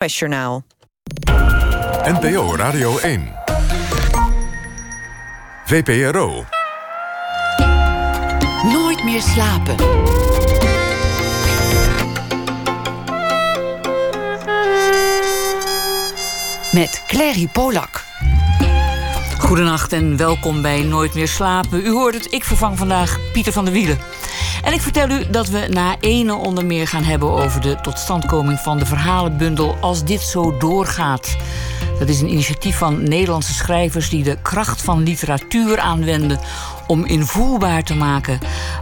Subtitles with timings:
[0.00, 0.64] NOS-journaal.
[2.04, 3.32] NPO Radio 1.
[5.64, 6.44] VPRO.
[8.72, 9.76] Nooit meer slapen.
[16.72, 18.04] Met Clary Polak.
[19.38, 21.86] Goedenacht en welkom bij Nooit meer slapen.
[21.86, 23.98] U hoort het, ik vervang vandaag Pieter van der Wielen.
[24.62, 28.58] En ik vertel u dat we na ene onder meer gaan hebben over de totstandkoming
[28.58, 31.36] van de verhalenbundel Als dit zo doorgaat.
[32.00, 36.40] Dat is een initiatief van Nederlandse schrijvers die de kracht van literatuur aanwenden
[36.86, 38.38] om invoelbaar te maken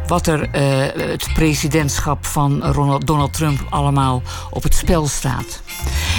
[0.06, 5.62] wat er uh, het presidentschap van Ronald, Donald Trump allemaal op het spel staat.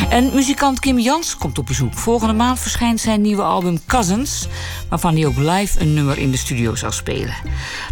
[0.10, 1.94] En muzikant Kim Jans komt op bezoek.
[1.94, 4.48] Volgende maand verschijnt zijn nieuwe album Cousins,
[4.90, 7.36] waarvan hij ook live een nummer in de studio zal spelen.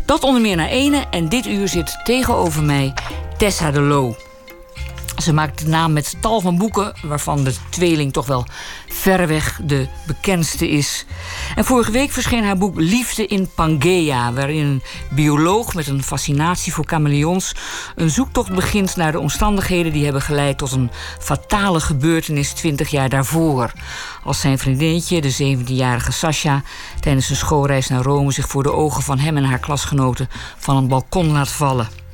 [0.05, 2.93] Dat onder meer naar ene en dit uur zit tegenover mij
[3.37, 4.26] Tessa de Loo.
[5.17, 8.45] Ze maakt de naam met tal van boeken, waarvan de tweeling toch wel
[8.87, 11.05] verreweg de bekendste is.
[11.55, 16.73] En vorige week verscheen haar boek Liefde in Pangea, waarin een bioloog met een fascinatie
[16.73, 17.55] voor chameleons
[17.95, 23.09] een zoektocht begint naar de omstandigheden die hebben geleid tot een fatale gebeurtenis 20 jaar
[23.09, 23.71] daarvoor.
[24.23, 26.63] Als zijn vriendinnetje, de 17-jarige Sasha,
[26.99, 30.77] tijdens een schoolreis naar Rome zich voor de ogen van hem en haar klasgenoten van
[30.77, 32.06] een balkon laat vallen.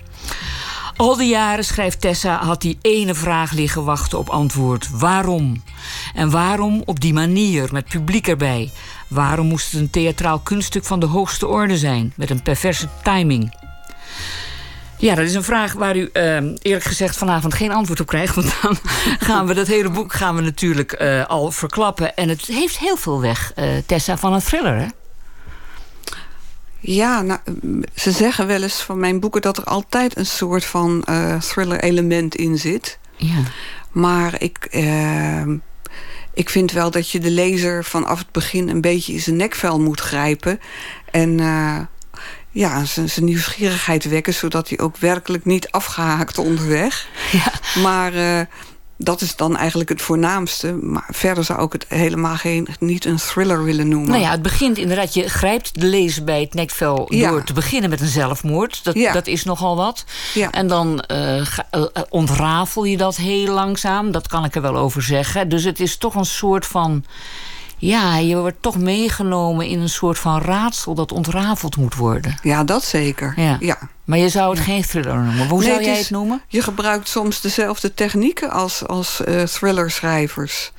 [0.95, 4.89] Al die jaren, schrijft Tessa, had die ene vraag liggen wachten op antwoord.
[4.89, 5.63] Waarom?
[6.13, 8.71] En waarom op die manier, met publiek erbij?
[9.07, 13.53] Waarom moest het een theatraal kunststuk van de hoogste orde zijn, met een perverse timing?
[14.97, 18.35] Ja, dat is een vraag waar u uh, eerlijk gezegd vanavond geen antwoord op krijgt.
[18.35, 18.77] Want dan
[19.27, 22.15] gaan we dat hele boek gaan we natuurlijk uh, al verklappen.
[22.15, 24.87] En het heeft heel veel weg, uh, Tessa, van een thriller, hè?
[26.85, 27.39] Ja, nou,
[27.95, 29.41] ze zeggen wel eens van mijn boeken...
[29.41, 32.99] dat er altijd een soort van uh, thriller-element in zit.
[33.17, 33.43] Ja.
[33.91, 35.47] Maar ik, uh,
[36.33, 38.69] ik vind wel dat je de lezer vanaf het begin...
[38.69, 40.59] een beetje in zijn nekvel moet grijpen.
[41.11, 41.79] En uh,
[42.49, 44.33] ja, zijn nieuwsgierigheid wekken...
[44.33, 47.07] zodat hij ook werkelijk niet afgehaakt onderweg.
[47.31, 47.81] Ja.
[47.81, 48.47] Maar
[49.03, 50.71] dat is dan eigenlijk het voornaamste.
[50.81, 54.09] Maar verder zou ik het helemaal geen, niet een thriller willen noemen.
[54.09, 57.05] Nou ja, het begint inderdaad, je grijpt de lezer bij het nekvel...
[57.09, 57.29] Ja.
[57.29, 58.83] door te beginnen met een zelfmoord.
[58.83, 59.13] Dat, Ja.
[59.13, 60.03] dat is nogal wat.
[60.33, 60.51] Ja.
[60.51, 64.11] En dan eh, ga- eh, ontrafel je dat heel langzaam.
[64.11, 65.49] Dat kan ik er wel over zeggen.
[65.49, 67.03] Dus het is toch een soort van...
[67.85, 70.93] Ja, je wordt toch meegenomen in een soort van raadsel...
[70.93, 72.37] dat ontrafeld moet worden.
[72.43, 73.33] Ja, dat zeker.
[73.59, 73.77] Ja.
[74.03, 75.47] Maar je zou het geen thriller noemen.
[75.47, 76.41] Hoe Nee, zou het jij is- het noemen?
[76.47, 80.71] Je gebruikt soms dezelfde technieken als, als eh thrillerschrijvers.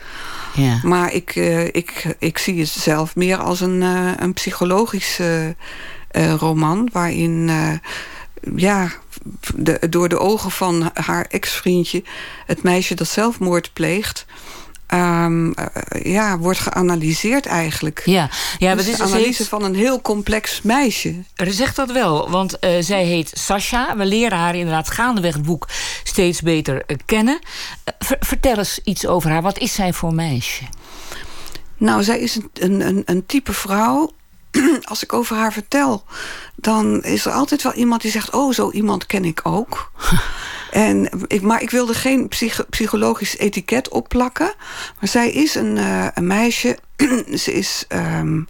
[0.54, 0.78] Ja.
[0.82, 5.56] Maar ik, eh, ik, ik zie het zelf meer als een, eh, een psychologische
[6.38, 6.88] roman...
[6.92, 7.50] waarin
[8.56, 8.88] ja,
[9.54, 12.02] de, door de ogen van haar ex-vriendje...
[12.46, 14.26] het meisje dat zelfmoord pleegt...
[14.86, 18.02] ehm, eh, ja, wordt geanalyseerd eigenlijk.
[18.04, 21.22] Ja, ja dus dit de is analyse van een heel complex meisje.
[21.34, 23.96] Er zegt dat wel, want eh, zij heet Sasha.
[23.96, 25.68] We leren haar inderdaad gaandeweg het boek
[26.04, 27.38] steeds beter eh, kennen.
[27.98, 29.42] Ver- vertel eens iets over haar.
[29.42, 30.64] Wat is zij voor meisje?
[31.76, 34.10] Nou, zij is een, een, een type vrouw.
[34.82, 36.04] Als ik over haar vertel,
[36.64, 38.30] dan is er altijd wel iemand die zegt...
[38.32, 39.90] oh, zo iemand ken ik ook.
[40.70, 44.54] en, ik, maar ik wilde geen psych- psychologisch etiket opplakken.
[45.00, 46.78] Maar zij is een, eh, een meisje.
[47.42, 48.40] ze is ehm,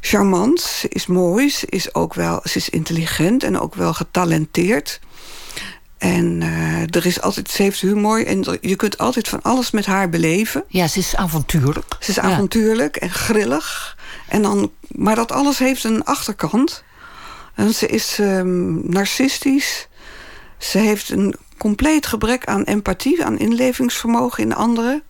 [0.00, 5.00] charmant, ze is mooi, ze is ook wel ze is intelligent en ook wel getalenteerd.
[5.98, 9.70] En eh, er is altijd, ze heeft humor en er- je kunt altijd van alles
[9.70, 10.64] met haar beleven.
[10.68, 11.96] Ja, ze is avontuurlijk.
[12.00, 12.22] Ze is Ja.
[12.22, 13.96] avontuurlijk en grillig.
[14.28, 16.84] En dan, maar dat alles heeft een achterkant.
[17.56, 19.88] Ze is ehm, narcistisch.
[20.58, 25.02] Ze heeft een compleet gebrek aan empathie, aan inlevingsvermogen in anderen.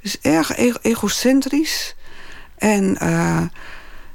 [0.00, 1.94] Is erg e- egocentrisch.
[2.58, 3.42] En eh,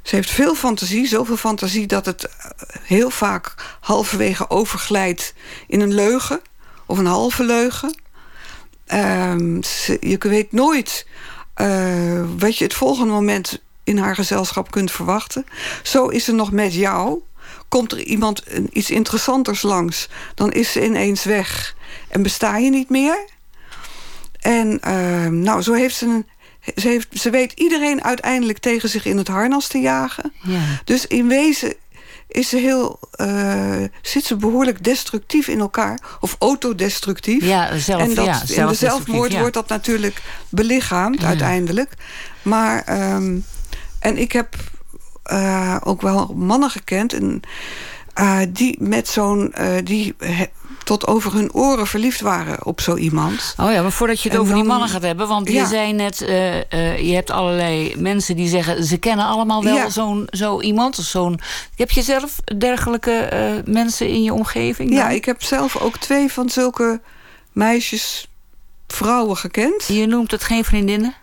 [0.01, 2.51] ze heeft veel fantasie, zoveel fantasie dat het eh,
[2.83, 5.33] heel vaak halverwege overglijdt
[5.67, 6.41] in een leugen
[6.85, 7.99] of een halve leugen.
[8.85, 9.61] Ehm,
[9.99, 11.07] je weet nooit
[11.53, 15.45] eh, wat je het volgende moment in haar gezelschap kunt verwachten.
[15.83, 17.21] Zo is ze nog met jou.
[17.69, 21.75] Komt er iemand een- iets interessanters langs, dan is ze ineens weg
[22.07, 23.25] en besta je niet meer.
[24.39, 26.25] En ehm, nou, zo heeft ze een.
[26.75, 30.33] Ze, heeft, ze weet iedereen uiteindelijk tegen zich in het harnas te jagen.
[30.43, 30.59] Ja.
[30.83, 31.73] Dus in wezen
[32.27, 35.99] is ze heel, eh, zit ze behoorlijk destructief in elkaar.
[36.19, 37.43] Of autodestructief.
[37.43, 39.39] Ja, zelf- en dat, ja, in de zelfmoord ja.
[39.39, 41.93] wordt dat natuurlijk belichaamd uiteindelijk.
[42.41, 43.37] Maar, ehm,
[43.99, 44.55] en ik heb
[45.27, 47.13] eh, ook wel mannen gekend...
[47.13, 47.41] En,
[48.13, 49.53] eh, die met zo'n...
[49.53, 50.45] eh, die he-
[50.83, 53.55] tot over hun oren verliefd waren op zo iemand.
[53.59, 55.27] Oh ja, maar voordat je het over die mannen gaat hebben...
[55.27, 58.83] want je zei net, je hebt allerlei mensen die zeggen...
[58.83, 60.95] ze kennen allemaal wel zo'n zo iemand.
[60.95, 61.39] Zo'n,
[61.75, 64.89] heb je zelf dergelijke mensen in je omgeving?
[64.89, 64.97] Dan?
[64.97, 67.01] Ja, ik heb zelf ook twee van zulke
[67.51, 68.29] meisjes,
[68.87, 69.85] vrouwen gekend.
[69.87, 71.15] Je noemt het geen vriendinnen?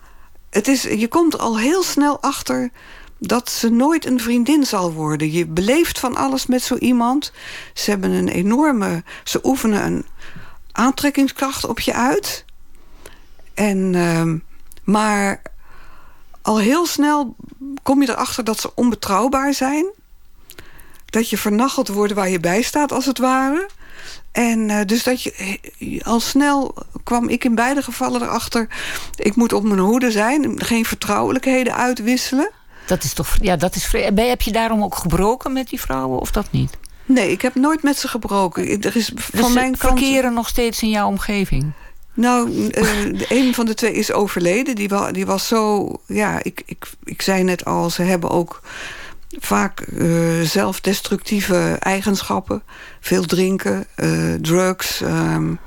[0.51, 2.71] Het is, je komt al heel snel achter
[3.19, 5.33] dat ze nooit een vriendin zal worden.
[5.33, 7.33] Je beleeft van alles met zo iemand.
[7.75, 9.03] Ze hebben een enorme...
[9.25, 10.05] Ze oefenen een
[10.73, 12.45] aantrekkingskracht op je uit.
[13.55, 14.33] En, uh,
[14.85, 15.43] maar
[16.43, 17.37] al heel snel
[17.83, 19.87] kom je erachter dat ze onbetrouwbaar zijn.
[21.07, 23.69] Dat je vernacheld wordt waar je bij staat, als het ware.
[24.33, 26.75] En uh, dus dat je al snel
[27.05, 28.69] kwam ik in beide gevallen erachter...
[29.17, 32.51] ik moet op mijn hoede zijn, geen vertrouwelijkheden uitwisselen.
[32.87, 33.93] Dat is toch, ja, dat is.
[34.15, 36.77] Heb je daarom ook gebroken met die vrouwen of dat niet?
[37.07, 38.83] Nee, ik heb nooit met ze gebroken.
[38.83, 39.99] Er is van dus mijn kant.
[39.99, 41.73] verkeren nog steeds in jouw omgeving?
[42.15, 44.75] Nou, uh, een van de twee is overleden.
[44.75, 45.93] Die, wa die was zo.
[46.07, 48.61] Ja, ik, ik, ik zei net al, ze hebben ook
[49.39, 52.63] vaak uh, zelfdestructieve eigenschappen.
[53.01, 55.01] Veel drinken, uh, drugs.
[55.01, 55.59] Um,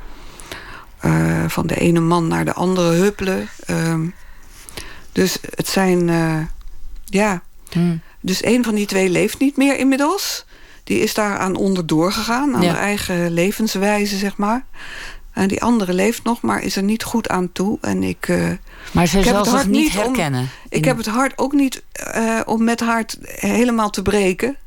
[1.47, 3.49] van de ene man naar de andere huppelen.
[3.69, 4.13] Um,
[5.11, 6.09] dus het zijn
[7.09, 7.41] ja.
[7.71, 8.01] Hmm.
[8.21, 10.45] Dus een van die twee leeft niet meer inmiddels.
[10.83, 12.55] Die is daaraan onderdoor gegaan.
[12.55, 12.67] Aan ja.
[12.67, 14.65] haar eigen levenswijze, zeg maar.
[15.33, 17.77] En die andere leeft nog, maar is er niet goed aan toe.
[17.81, 18.51] En ik, uh,
[18.91, 20.41] maar ze zal zich niet herkennen.
[20.41, 21.83] Om, ik heb het hart ook niet
[22.15, 24.57] uh, om met haar helemaal te breken.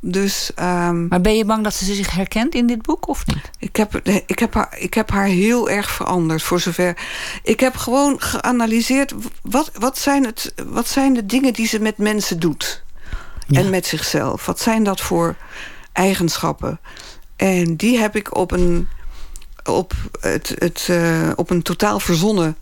[0.00, 3.50] Dus, um, maar ben je bang dat ze zich herkent in dit boek of niet?
[3.58, 6.96] Ik heb, ik, heb haar, ik heb haar heel erg veranderd, voor zover.
[7.42, 9.14] Ik heb gewoon geanalyseerd...
[9.42, 12.82] wat, wat, zijn, het, wat zijn de dingen die ze met mensen doet?
[13.46, 13.60] Ja.
[13.60, 14.46] En met zichzelf.
[14.46, 15.36] Wat zijn dat voor
[15.92, 16.80] eigenschappen?
[17.36, 18.88] En die heb ik op een,
[19.64, 22.56] op het, het, uh, op een totaal verzonnen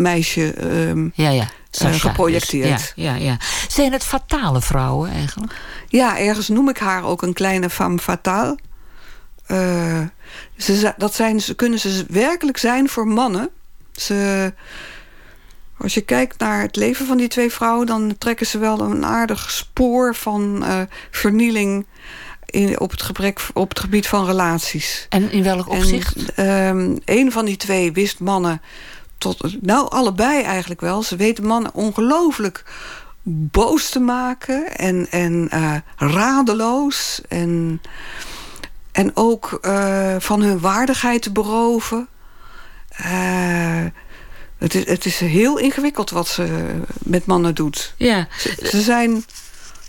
[0.00, 1.48] meisje um, ja, ja.
[1.70, 2.78] Sasha, uh, geprojecteerd.
[2.78, 3.36] Dus, ja, ja, ja.
[3.68, 5.52] Zijn het fatale vrouwen eigenlijk?
[5.88, 8.58] Ja, ergens noem ik haar ook een kleine femme fatale.
[9.48, 10.00] Uh,
[10.56, 13.48] ze, dat zijn, ze kunnen ze werkelijk zijn voor mannen.
[13.92, 14.52] Ze,
[15.78, 17.86] als je kijkt naar het leven van die twee vrouwen...
[17.86, 20.80] dan trekken ze wel een aardig spoor van uh,
[21.10, 21.86] vernieling...
[22.50, 25.06] In, op, het gebrek, op het gebied van relaties.
[25.08, 26.34] En in welk opzicht?
[26.34, 28.62] En, um, een van die twee wist mannen
[29.20, 31.02] tot, nou, allebei eigenlijk wel.
[31.02, 32.64] Ze weten mannen ongelooflijk
[33.22, 37.20] boos te maken en, en uh, radeloos.
[37.28, 37.80] En,
[38.92, 42.08] en ook uh, van hun waardigheid te beroven.
[43.00, 43.84] Uh,
[44.58, 46.64] het, is, het is heel ingewikkeld wat ze
[46.98, 47.94] met mannen doet.
[47.96, 48.28] Ja.
[48.38, 49.24] Ze, ze zijn...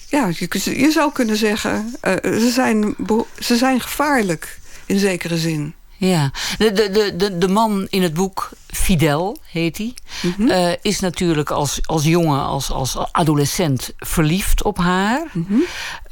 [0.07, 1.95] Ja, je, je zou kunnen zeggen...
[2.23, 2.95] ze, zijn,
[3.39, 5.73] ze zijn gevaarlijk, in zekere zin.
[6.07, 9.93] Ja, de, de, de, de man in het boek, Fidel heet hij...
[10.21, 10.47] Mm -hmm.
[10.47, 15.23] uh, is natuurlijk als, als jongen, als, als adolescent verliefd op haar.
[15.31, 15.63] Mm -hmm.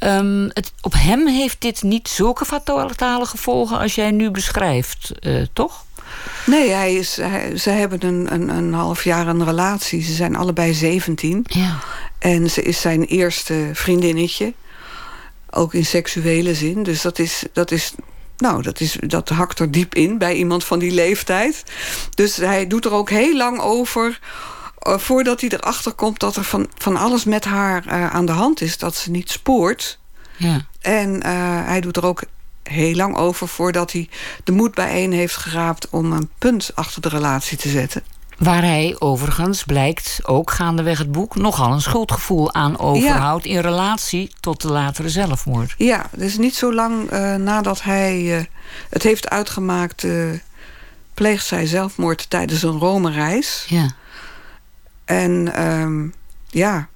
[0.08, 3.78] um, het, op hem heeft dit niet zulke fatale gevolgen...
[3.78, 5.84] als jij nu beschrijft, uh, toch?
[6.46, 10.02] Nee, hij is, hij, ze hebben een, een, een half jaar een relatie.
[10.02, 11.44] Ze zijn allebei 17.
[11.48, 11.78] Ja.
[12.18, 14.54] En ze is zijn eerste vriendinnetje.
[15.50, 16.82] Ook in seksuele zin.
[16.82, 17.94] Dus dat is, dat is
[18.40, 21.64] nou, dat, is, dat hakt er diep in bij iemand van die leeftijd.
[22.14, 24.20] Dus hij doet er ook heel lang over...
[24.86, 28.32] Uh, voordat hij erachter komt dat er van, van alles met haar uh, aan de
[28.32, 28.78] hand is.
[28.78, 29.98] Dat ze niet spoort.
[30.36, 30.66] Ja.
[30.80, 31.22] En uh,
[31.66, 32.22] hij doet er ook
[32.62, 33.48] heel lang over...
[33.48, 34.08] voordat hij
[34.44, 35.88] de moed bijeen heeft geraapt...
[35.90, 38.02] om een punt achter de relatie te zetten.
[38.40, 41.34] Waar hij overigens, blijkt ook gaandeweg het boek...
[41.34, 43.44] nogal een schuldgevoel aan overhoudt...
[43.44, 43.50] Ja.
[43.50, 45.74] in relatie tot de latere zelfmoord.
[45.76, 48.44] Ja, dus niet zo lang uh, nadat hij uh,
[48.90, 50.02] het heeft uitgemaakt...
[50.02, 50.30] Uh,
[51.14, 53.64] pleegt zij zelfmoord tijdens een Rome-reis.
[53.68, 53.90] Ja.
[55.04, 56.14] En um,
[56.48, 56.88] ja,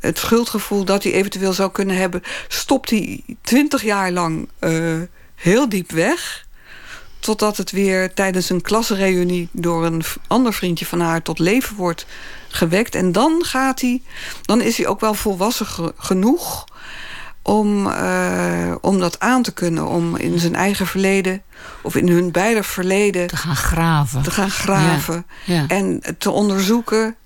[0.00, 2.22] het schuldgevoel dat hij eventueel zou kunnen hebben...
[2.48, 4.48] stopt hij twintig jaar lang
[5.34, 6.45] heel diep weg...
[7.26, 12.06] Totdat het weer tijdens een klasreunie door een ander vriendje van haar tot leven wordt
[12.48, 12.94] gewekt.
[12.94, 14.02] En dan gaat hij,
[14.42, 16.64] dan is hij ook wel volwassen ge genoeg
[17.42, 19.86] om, uh, om dat aan te kunnen.
[19.86, 21.42] Om in zijn eigen verleden,
[21.82, 23.26] of in hun beide verleden...
[23.26, 24.22] Te gaan graven.
[24.22, 25.26] Te gaan graven.
[25.44, 25.64] Ja, ja.
[25.68, 27.16] En te onderzoeken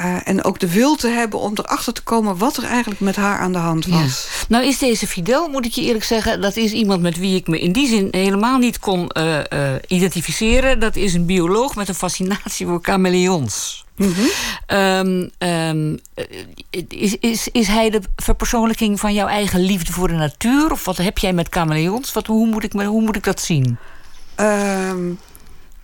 [0.00, 2.36] uh, en ook de wil te hebben om erachter te komen...
[2.36, 4.28] wat er eigenlijk met haar aan de hand was.
[4.30, 4.44] Ja.
[4.48, 6.40] Nou is deze Fidel, moet ik je eerlijk zeggen...
[6.40, 9.74] dat is iemand met wie ik me in die zin helemaal niet kon uh, uh,
[9.86, 10.80] identificeren.
[10.80, 13.84] Dat is een bioloog met een fascinatie voor chameleons.
[13.96, 14.78] Mm -hmm.
[14.78, 15.98] um, um,
[16.88, 20.72] is, is, is hij de verpersoonlijking van jouw eigen liefde voor de natuur?
[20.72, 22.12] Of wat heb jij met chameleons?
[22.12, 23.78] Wat, hoe, moet ik, hoe moet ik dat zien?
[24.34, 25.12] Ehm,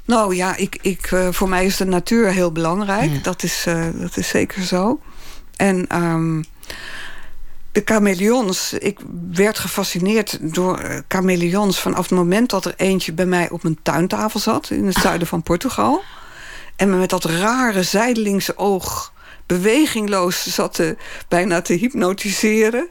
[0.07, 3.25] nou ja, ik, ik, uh, voor mij is de natuur heel belangrijk.
[3.25, 5.01] Dat, is, uh, dat is zeker zo.
[5.57, 6.45] En um,
[7.77, 8.73] de chameleons.
[8.73, 8.99] Ik
[9.33, 11.81] werd gefascineerd door uh, chameleons...
[11.81, 14.71] vanaf het moment dat er eentje bij mij op mijn tuintafel zat...
[14.71, 16.03] in het zuiden van Portugal.
[16.77, 19.13] En me met dat rare zijdelingse oog...
[19.47, 20.97] bewegingloos zat te,
[21.29, 22.89] bijna te hypnotiseren.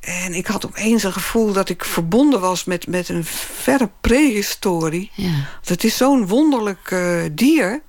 [0.00, 5.10] En ik had opeens een gevoel dat ik verbonden was met, met een verre prehistorie.
[5.14, 5.48] Ja.
[5.64, 7.82] Het is zo'n wonderlijk uh, dier.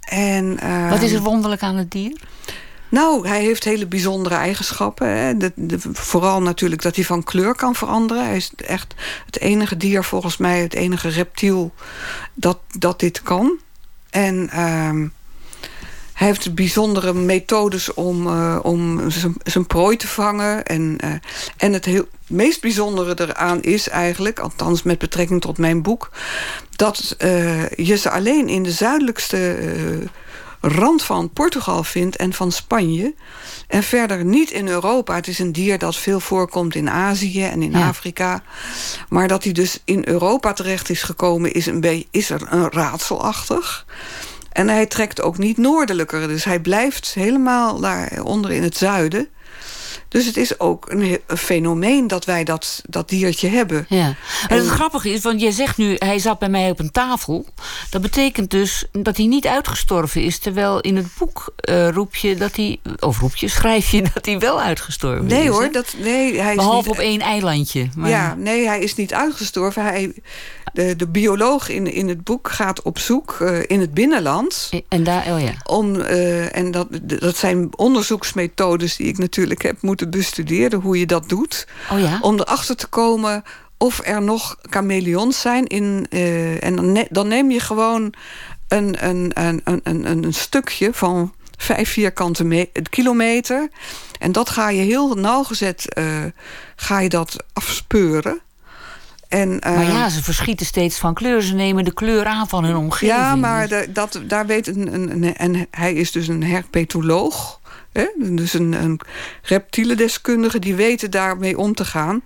[0.00, 2.16] En, uh, Wat is er wonderlijk aan het dier?
[2.88, 5.08] Nou, hij heeft hele bijzondere eigenschappen.
[5.08, 5.36] Hè.
[5.36, 8.24] De, de, vooral natuurlijk dat hij van kleur kan veranderen.
[8.24, 8.94] Hij is echt
[9.26, 11.74] het enige dier, volgens mij, het enige reptiel
[12.34, 13.58] dat, dat dit kan.
[14.10, 15.08] En uh,
[16.20, 19.10] hij heeft bijzondere methodes om, uh, om
[19.44, 20.64] zijn prooi te vangen.
[20.64, 21.10] En, uh,
[21.56, 24.38] en het heel, meest bijzondere eraan is eigenlijk...
[24.38, 26.10] althans met betrekking tot mijn boek...
[26.76, 29.58] dat uh, je ze alleen in de zuidelijkste
[30.60, 33.14] rand van Portugal vindt en van Spanje.
[33.68, 35.14] En verder niet in Europa.
[35.14, 37.88] Het is een dier dat veel voorkomt in Azië en in ja.
[37.88, 38.42] Afrika.
[39.08, 41.52] Maar dat hij dus in Europa terecht is gekomen...
[41.52, 43.86] is, een is er een raadselachtig...
[44.52, 46.28] En hij trekt ook niet noordelijker.
[46.28, 49.28] Dus hij blijft helemaal daaronder in het zuiden.
[50.10, 53.86] Dus het is ook een, een, fenomeen dat wij dat, dat diertje hebben.
[53.88, 54.14] Ja.
[54.48, 55.96] En het grappige is, want jij zegt nu...
[55.98, 57.46] hij zat bij mij op een tafel.
[57.90, 60.38] Dat betekent dus dat hij niet uitgestorven is.
[60.38, 62.80] Terwijl in het boek uh, roep je dat hij...
[63.00, 65.44] of roep je, schrijf je dat hij wel uitgestorven nee, is.
[65.44, 67.88] Nee hoor, dat, nee, hij is Behalve niet, op één eilandje.
[67.96, 68.10] Maar...
[68.10, 69.82] Ja, nee, hij is niet uitgestorven.
[69.82, 70.14] Hij,
[70.72, 74.70] de, de bioloog in, in het boek gaat op zoek uh, in het binnenland.
[74.88, 75.54] En daar, oh ja.
[75.64, 81.06] Om, uh, en dat, dat zijn onderzoeksmethodes die ik natuurlijk heb moeten bestuderen, hoe je
[81.06, 81.66] dat doet.
[81.92, 82.18] Oh ja?
[82.20, 83.42] Om erachter te komen
[83.78, 85.66] of er nog chameleons zijn.
[85.66, 88.14] In, uh, en dan, ne dan neem je gewoon
[88.68, 93.68] een, een, een, een, een, een stukje van vijf vierkante kilometer.
[94.18, 96.24] En dat ga je heel nauwgezet uh,
[96.76, 98.40] ga je dat afspeuren.
[99.28, 101.42] En, uh, maar ja, ze verschieten steeds van kleur.
[101.42, 103.18] Ze nemen de kleur aan van hun omgeving.
[103.18, 107.59] Ja, maar de, dat, daar weet een, een, een, En hij is dus een herpetoloog.
[107.92, 108.06] Hè?
[108.18, 109.00] Dus een, een
[109.42, 110.58] reptielendeskundige.
[110.58, 112.22] Die weten daarmee om te gaan.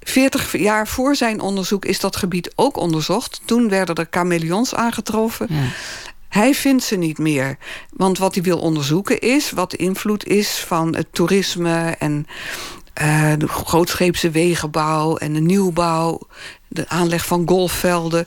[0.00, 3.40] 40 jaar voor zijn onderzoek is dat gebied ook onderzocht.
[3.44, 5.46] Toen werden er chameleons aangetroffen.
[5.50, 5.62] Ja.
[6.28, 7.56] Hij vindt ze niet meer.
[7.90, 12.26] Want wat hij wil onderzoeken is wat de invloed is van het toerisme en
[13.02, 16.20] uh, de grootscheepse wegenbouw en de nieuwbouw,
[16.68, 18.26] de aanleg van golfvelden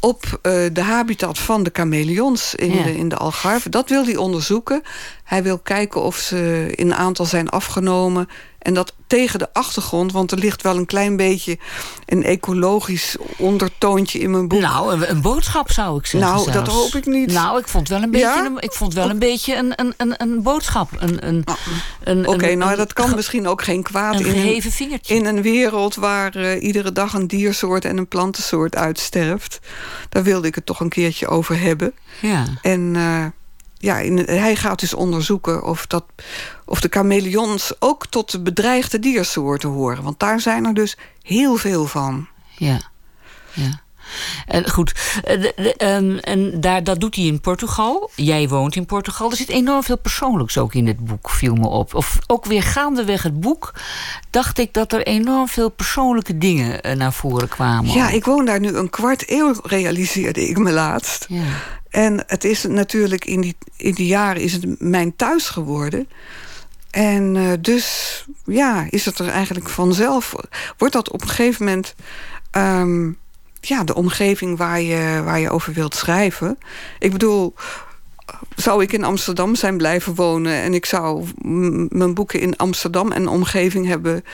[0.00, 2.82] op uh, de habitat van de chameleons in, ja.
[2.82, 3.68] de, in de Algarve.
[3.68, 4.82] Dat wil hij onderzoeken.
[5.24, 8.28] Hij wil kijken of ze in aantal zijn afgenomen.
[8.66, 11.58] En dat tegen de achtergrond, want er ligt wel een klein beetje
[12.06, 14.60] een ecologisch ondertoontje in mijn boek.
[14.60, 16.30] Nou, een, een boodschap zou ik zeggen.
[16.30, 16.58] Nou, zelfs.
[16.58, 17.32] dat hoop ik niet.
[17.32, 18.44] Nou, ik vond wel een beetje, ja?
[18.44, 20.90] een, ik vond wel een, beetje een, een, een, een boodschap.
[20.98, 21.44] Een, een,
[22.18, 25.14] Oké, okay, nou dat kan misschien ook geen kwaad een in, vingertje.
[25.14, 29.58] in een wereld waar uh, iedere dag een diersoort en een plantensoort uitsterft.
[30.08, 31.92] Daar wilde ik het toch een keertje over hebben.
[32.20, 32.44] Ja.
[32.62, 33.26] En uh,
[33.86, 36.04] ja, in, hij gaat dus onderzoeken of, dat,
[36.64, 40.02] of de chameleons ook tot de bedreigde diersoorten horen.
[40.02, 42.28] Want daar zijn er dus heel veel van.
[42.56, 42.80] Ja,
[43.52, 43.84] ja.
[44.46, 44.92] En goed,
[45.76, 48.10] en, en daar, dat doet hij in Portugal.
[48.14, 49.30] Jij woont in Portugal.
[49.30, 51.94] Er zit enorm veel persoonlijks ook in het boek, viel me op.
[51.94, 53.74] Of ook weer gaandeweg het boek
[54.30, 57.92] dacht ik dat er enorm veel persoonlijke dingen naar voren kwamen.
[57.92, 61.26] Ja, ik woon daar nu een kwart eeuw, realiseerde ik me laatst.
[61.28, 61.42] Ja.
[61.96, 66.08] En het is natuurlijk in die, in die jaren is het mijn thuis geworden.
[66.90, 70.34] En uh, dus ja, is het er eigenlijk vanzelf.
[70.78, 71.94] Wordt dat op een gegeven moment
[72.52, 73.18] um,
[73.60, 76.58] ja, de omgeving waar je, waar je over wilt schrijven.
[76.98, 77.54] Ik bedoel,
[78.56, 80.52] zou ik in Amsterdam zijn blijven wonen...
[80.52, 81.26] en ik zou
[81.88, 84.24] mijn boeken in Amsterdam en omgeving hebben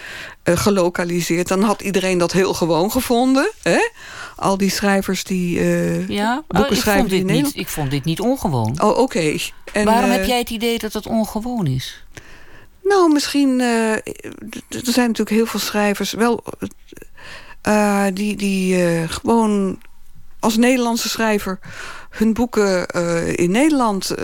[0.44, 1.48] uh, gelokaliseerd...
[1.48, 3.50] dan had iedereen dat heel gewoon gevonden.
[3.62, 3.88] Hè?
[4.36, 6.42] Al die schrijvers die uh, ja?
[6.48, 7.08] boeken oh, ik schrijven...
[7.08, 8.82] Vond dit die niet, ik vond dit niet ongewoon.
[8.82, 9.00] Oh, oké.
[9.00, 9.40] Okay.
[9.84, 12.04] Waarom uh, heb jij het idee dat het ongewoon is?
[12.82, 13.58] Nou, misschien...
[13.60, 14.02] Uh, er
[14.68, 16.12] zijn natuurlijk heel veel schrijvers...
[16.12, 16.44] wel
[18.12, 18.76] die, die
[19.08, 19.78] gewoon
[20.40, 21.58] als Nederlandse schrijver
[22.10, 24.14] hun boeken uh, in Nederland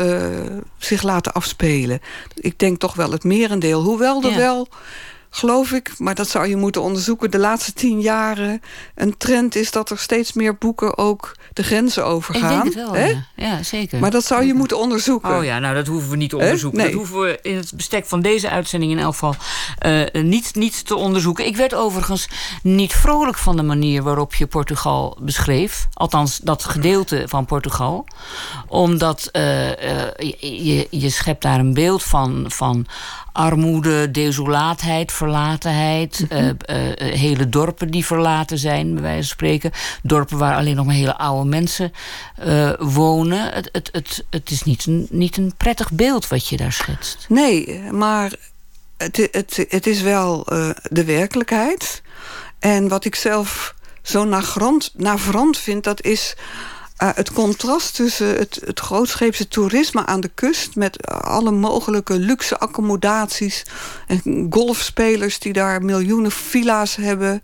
[0.78, 2.00] zich laten afspelen.
[2.34, 3.82] Ik denk toch wel het merendeel.
[3.82, 4.36] Hoewel er ja.
[4.36, 4.68] wel
[5.30, 7.30] geloof ik, maar dat zou je moeten onderzoeken...
[7.30, 8.60] de laatste tien jaren
[8.94, 12.42] een trend is dat er steeds meer boeken ook de grenzen overgaan.
[12.42, 13.26] Ik denk het wel, ja.
[13.36, 13.62] ja.
[13.62, 14.00] zeker.
[14.00, 15.36] Maar dat zou je moeten onderzoeken.
[15.36, 16.82] Oh ja, nou dat hoeven we niet te onderzoeken.
[16.82, 19.34] Dat hoeven we in het bestek van deze uitzending in elk geval
[19.86, 21.46] uh, niet, niet te onderzoeken.
[21.46, 22.28] Ik werd overigens
[22.62, 25.88] niet vrolijk van de manier waarop je Portugal beschreef.
[25.92, 28.06] Althans, dat gedeelte van Portugal.
[28.66, 29.74] Omdat uh, uh,
[30.38, 32.86] je, je schept daar een beeld van, van
[33.38, 36.24] armoede, desolaatheid, verlatenheid.
[36.28, 36.32] Mhm.
[36.32, 39.70] Eh, eh, eh, hele dorpen die verlaten zijn, bij wijze van spreken.
[40.02, 41.92] Dorpen waar alleen nog maar hele oude mensen
[42.78, 43.52] wonen.
[43.54, 47.26] Het, het, het, het is niet een, niet een prettig beeld wat je daar schetst.
[47.28, 48.32] Nee, maar
[48.96, 50.44] het, het, het is wel
[50.82, 52.02] de werkelijkheid.
[52.58, 54.24] En wat ik zelf zo
[54.94, 56.36] navrant vind, dat is
[57.02, 60.76] uh, het contrast tussen het, het grootscheepse toerisme aan de kust...
[60.76, 63.62] met alle mogelijke luxe accommodaties...
[64.06, 67.42] en golfspelers die daar miljoenen villa's hebben...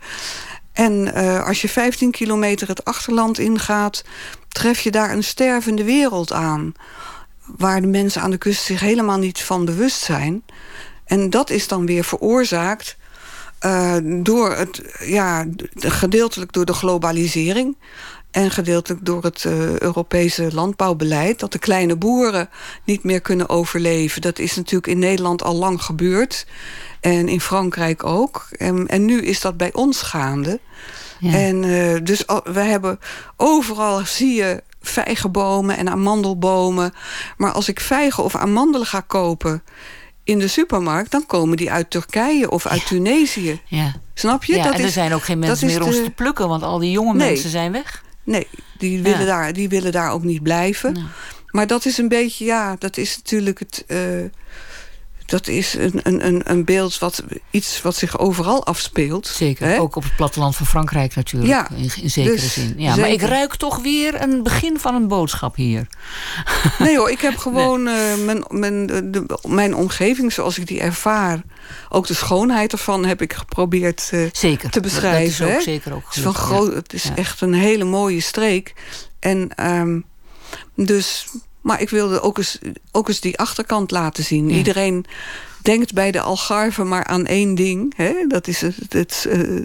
[0.74, 4.04] En uh, als je 15 kilometer het achterland ingaat...
[4.48, 6.74] tref je daar een stervende wereld aan...
[7.56, 10.44] waar de mensen aan de kust zich helemaal niet van bewust zijn.
[11.04, 12.96] En dat is dan weer veroorzaakt...
[13.66, 17.76] Uh, door het, ja, gedeeltelijk door de globalisering.
[18.34, 21.38] En gedeeltelijk door het uh, Europese landbouwbeleid...
[21.38, 22.48] dat de kleine boeren
[22.84, 24.22] niet meer kunnen overleven.
[24.22, 26.46] Dat is natuurlijk in Nederland al lang gebeurd.
[27.00, 28.46] En in Frankrijk ook.
[28.50, 30.60] En, en nu is dat bij ons gaande.
[31.18, 31.32] Ja.
[31.32, 32.98] En uh, dus we hebben
[33.36, 36.92] overal zie je vijgenbomen en amandelbomen.
[37.36, 39.62] Maar als ik vijgen of amandelen ga kopen
[40.24, 41.10] in de supermarkt...
[41.10, 43.60] dan komen die uit Turkije of uit Tunesië.
[43.64, 43.94] Ja.
[44.14, 44.56] Snap je?
[44.56, 46.48] Ja, dat en er zijn ook geen mensen meer om ze te plukken...
[46.48, 47.28] want al die jonge nee.
[47.28, 48.03] mensen zijn weg.
[48.24, 48.46] Nee,
[48.78, 50.96] die willen, daar, die willen daar ook niet blijven.
[51.50, 53.84] Maar dat is een beetje, ja, dat is natuurlijk het...
[53.88, 53.98] Uh,
[55.26, 59.26] dat is een, een, een beeld wat iets wat zich overal afspeelt.
[59.26, 59.80] Zeker, hè?
[59.80, 61.52] ook op het platteland van Frankrijk natuurlijk.
[61.52, 62.74] Ja, in, in zekere dus zin.
[62.76, 65.86] Ja, maar ik ruik toch weer een begin van een boodschap hier.
[66.78, 68.16] Nee hoor, ik heb gewoon nee.
[68.16, 71.42] uh, mijn, mijn, de, mijn omgeving zoals ik die ervaar...
[71.88, 75.46] ook de schoonheid ervan heb ik geprobeerd uh, zeker, te beschrijven.
[75.46, 77.84] Dat, dat is ook zeker ook het is, van groot, het is echt een hele
[77.84, 78.74] mooie streek.
[79.20, 80.04] En um,
[80.74, 81.26] dus
[81.64, 82.58] maar ik wilde ook eens,
[82.92, 84.48] ook eens die achterkant laten zien.
[84.48, 84.56] Ja.
[84.56, 85.06] Iedereen
[85.62, 87.92] denkt bij de Algarve maar aan één ding.
[87.96, 88.14] Hè?
[88.28, 89.60] Dat is het, het, uh,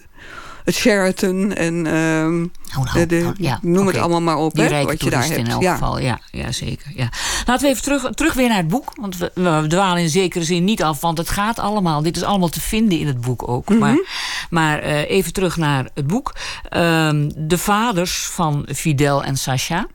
[0.63, 3.88] het Sheraton en um, oh, nou, de, oh, ja, noem okay.
[3.88, 4.53] het allemaal maar op.
[4.53, 5.38] Die hè, wat je daar hebt.
[5.38, 5.73] in elk ja.
[5.73, 5.99] geval.
[5.99, 6.91] Ja, ja, zeker.
[6.95, 7.09] Ja.
[7.45, 8.91] Laten we even terug, terug weer naar het boek.
[8.95, 11.01] Want we, we dwalen in zekere zin niet af.
[11.01, 12.01] Want het gaat allemaal.
[12.01, 13.69] Dit is allemaal te vinden in het boek ook.
[13.69, 13.77] Mhm.
[13.77, 14.05] Mm -hmm.
[14.49, 16.35] Maar, maar uh, even terug naar het boek.
[16.73, 19.88] Um, de vaders van Fidel en Sasha.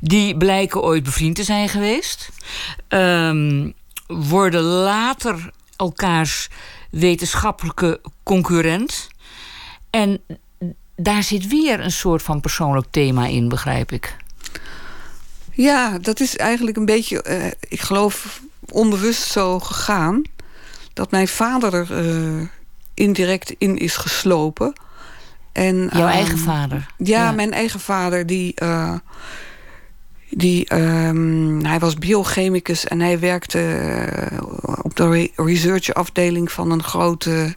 [0.00, 2.28] Die blijken ooit bevriend te zijn geweest.
[2.88, 3.74] Um,
[4.06, 6.48] worden later elkaars
[6.90, 9.08] wetenschappelijke concurrent.
[9.90, 10.20] En
[10.96, 14.16] daar zit weer een soort van persoonlijk thema in, begrijp ik.
[15.50, 20.22] Ja, dat is eigenlijk een beetje, uh, ik geloof, onbewust zo gegaan.
[20.92, 22.46] Dat mijn vader er uh,
[22.94, 24.72] indirect in is geslopen.
[25.52, 26.86] En, Jouw um, eigen vader?
[26.96, 28.54] Ja, ja, mijn eigen vader die...
[30.36, 33.58] Die, um, hij was biochemicus en hij werkte
[34.32, 34.38] uh,
[34.82, 37.54] op de researchafdeling van een grote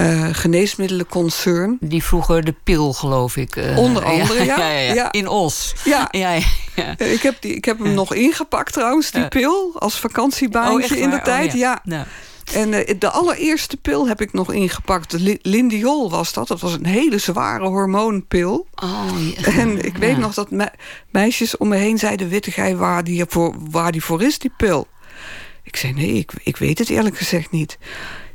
[0.00, 1.76] uh, geneesmiddelenconcern.
[1.80, 3.56] Die vroeger de pil, geloof ik.
[3.56, 4.58] Uh, Onder andere, ja.
[4.58, 5.12] ja, ja, ja.
[5.12, 5.74] In Os.
[5.84, 6.08] Ja.
[6.96, 9.72] Ik, heb die, ik heb hem nog ingepakt trouwens, die pil.
[9.78, 11.52] Als vakantiebaantje oh, in de tijd.
[11.52, 11.82] Oh, ja.
[12.54, 15.14] En uh, de allereerste pil heb ik nog ingepakt.
[15.42, 16.48] Lindiol was dat.
[16.48, 18.66] Dat was een hele zware hormoonpil.
[18.74, 19.52] Oh, ja.
[19.52, 20.18] En ik weet ja.
[20.18, 20.70] nog dat me
[21.10, 22.28] meisjes om me heen zeiden...
[22.28, 24.86] weet jij waar die voor, waar die voor is, die pil?
[25.62, 27.78] Ik zei, nee, ik, ik weet het eerlijk gezegd niet.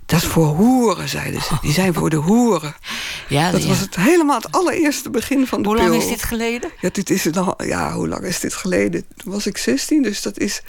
[0.07, 1.57] Dat is voor hoeren, zeiden ze.
[1.61, 2.75] Die zijn voor de hoeren.
[3.29, 3.67] Ja, dat ja.
[3.67, 5.85] was het helemaal het allereerste begin van de hoe pil.
[5.85, 6.71] Hoe lang is dit geleden?
[6.81, 9.05] Ja, dit is een, ja, hoe lang is dit geleden?
[9.17, 10.61] Toen was ik 16, dus dat is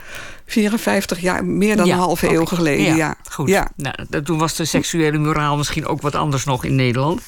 [0.46, 2.38] 54 jaar, meer dan ja, een halve okay.
[2.38, 2.84] eeuw geleden.
[2.84, 3.14] Ja, ja.
[3.30, 3.48] goed.
[3.48, 3.70] Ja.
[3.76, 7.22] Nou, toen was de seksuele moraal misschien ook wat anders nog in Nederland.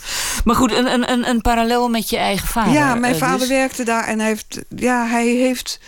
[0.44, 2.72] Maar goed, een, een, een parallel met je eigen vader.
[2.72, 3.48] Ja, mijn uh, vader dus...
[3.48, 5.80] werkte daar en hij heeft, ja, hij heeft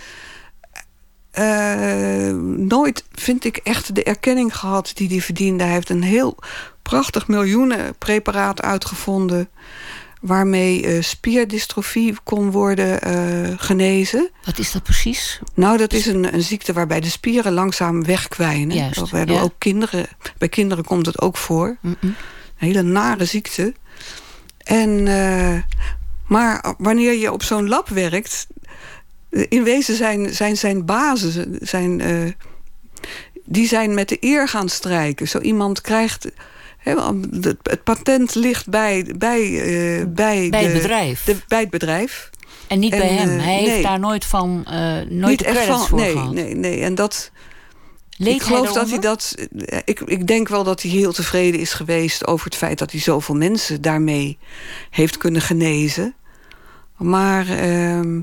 [1.38, 5.64] uh, nooit, vind ik, echt de erkenning gehad die hij verdiende.
[5.64, 6.36] Hij heeft een heel
[6.82, 9.48] prachtig miljoenenpreparaat uitgevonden
[10.20, 14.30] waarmee uh, spierdystrofie kon worden uh, genezen.
[14.44, 15.40] Wat is dat precies?
[15.54, 18.76] Nou, dat is een, een ziekte waarbij de spieren langzaam wegkwijnen.
[18.76, 19.42] Juist, waardoor ja.
[19.42, 20.06] ook kinderen,
[20.38, 21.76] bij kinderen komt het ook voor.
[21.80, 22.14] Mm -mm.
[22.58, 23.74] Een hele nare ziekte.
[24.58, 25.02] En,
[26.26, 28.46] maar wanneer je op zo'n lab werkt...
[29.48, 31.58] in wezen zijn, zijn zijn bazen...
[31.60, 32.02] Zijn,
[33.44, 35.28] die zijn met de eer gaan strijken.
[35.28, 36.30] Zo iemand krijgt
[37.62, 41.24] het patent ligt bij, bij, uh, bij, bij het bedrijf.
[41.24, 42.30] De, bij het bedrijf.
[42.66, 43.38] En niet bij hem.
[43.38, 44.66] Hij heeft daar nooit van
[45.08, 46.32] nooit niet credits van, voor nee, gehad.
[46.32, 46.80] Nee, nee.
[46.80, 47.30] En dat.
[48.16, 49.34] Leed ik geloof dat hij dat.
[49.84, 53.00] Ik, ik denk wel dat hij heel tevreden is geweest over het feit dat hij
[53.00, 54.38] zoveel mensen daarmee
[54.90, 56.14] heeft kunnen genezen.
[56.96, 57.46] Maar.
[57.64, 58.20] Uh,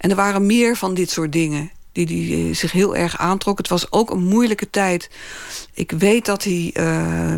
[0.00, 3.58] en er waren meer van dit soort dingen die, die eh, zich heel erg aantrok.
[3.58, 5.10] Het was ook een moeilijke tijd.
[5.74, 6.74] Ik weet dat hij...
[6.74, 7.34] Uh,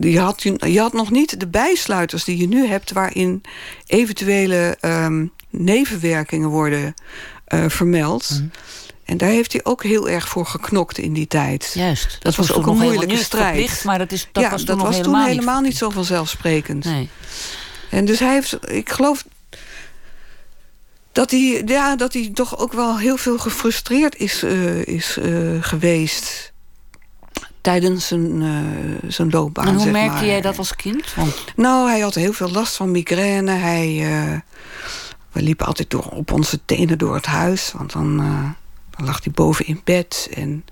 [0.00, 2.92] je, had, je had nog niet de bijsluiters die je nu hebt...
[2.92, 3.42] waarin
[3.86, 5.08] eventuele uh,
[5.50, 6.94] nevenwerkingen worden
[7.48, 8.30] uh, vermeld.
[8.40, 8.50] Mm.
[9.04, 11.70] En daar heeft hij ook heel erg voor geknokt in die tijd.
[11.74, 12.10] Juist.
[12.10, 13.46] Dat, dat was ook een moeilijke strijd.
[13.46, 15.78] Verplicht, maar dat, is, dat ja, was toen, dat was helemaal, toen helemaal niet, niet
[15.78, 16.84] zo vanzelfsprekend.
[16.84, 17.08] Nee.
[17.90, 19.24] En dus hij heeft, ik geloof
[21.14, 25.62] dat hij, ja, dat hij toch ook wel heel veel gefrustreerd is, uh, is uh,
[25.62, 26.52] geweest
[27.60, 29.66] tijdens zijn, uh, zijn loopbaan.
[29.66, 30.26] En hoe merkte maar.
[30.26, 31.14] jij dat als kind?
[31.14, 31.44] Want...
[31.56, 33.50] Nou, hij had heel veel last van migraine.
[33.50, 34.06] Hij,
[35.32, 37.72] we liepen altijd door, op onze tenen door het huis.
[37.76, 38.16] Want dan,
[38.90, 40.28] dan lag hij boven in bed.
[40.34, 40.64] En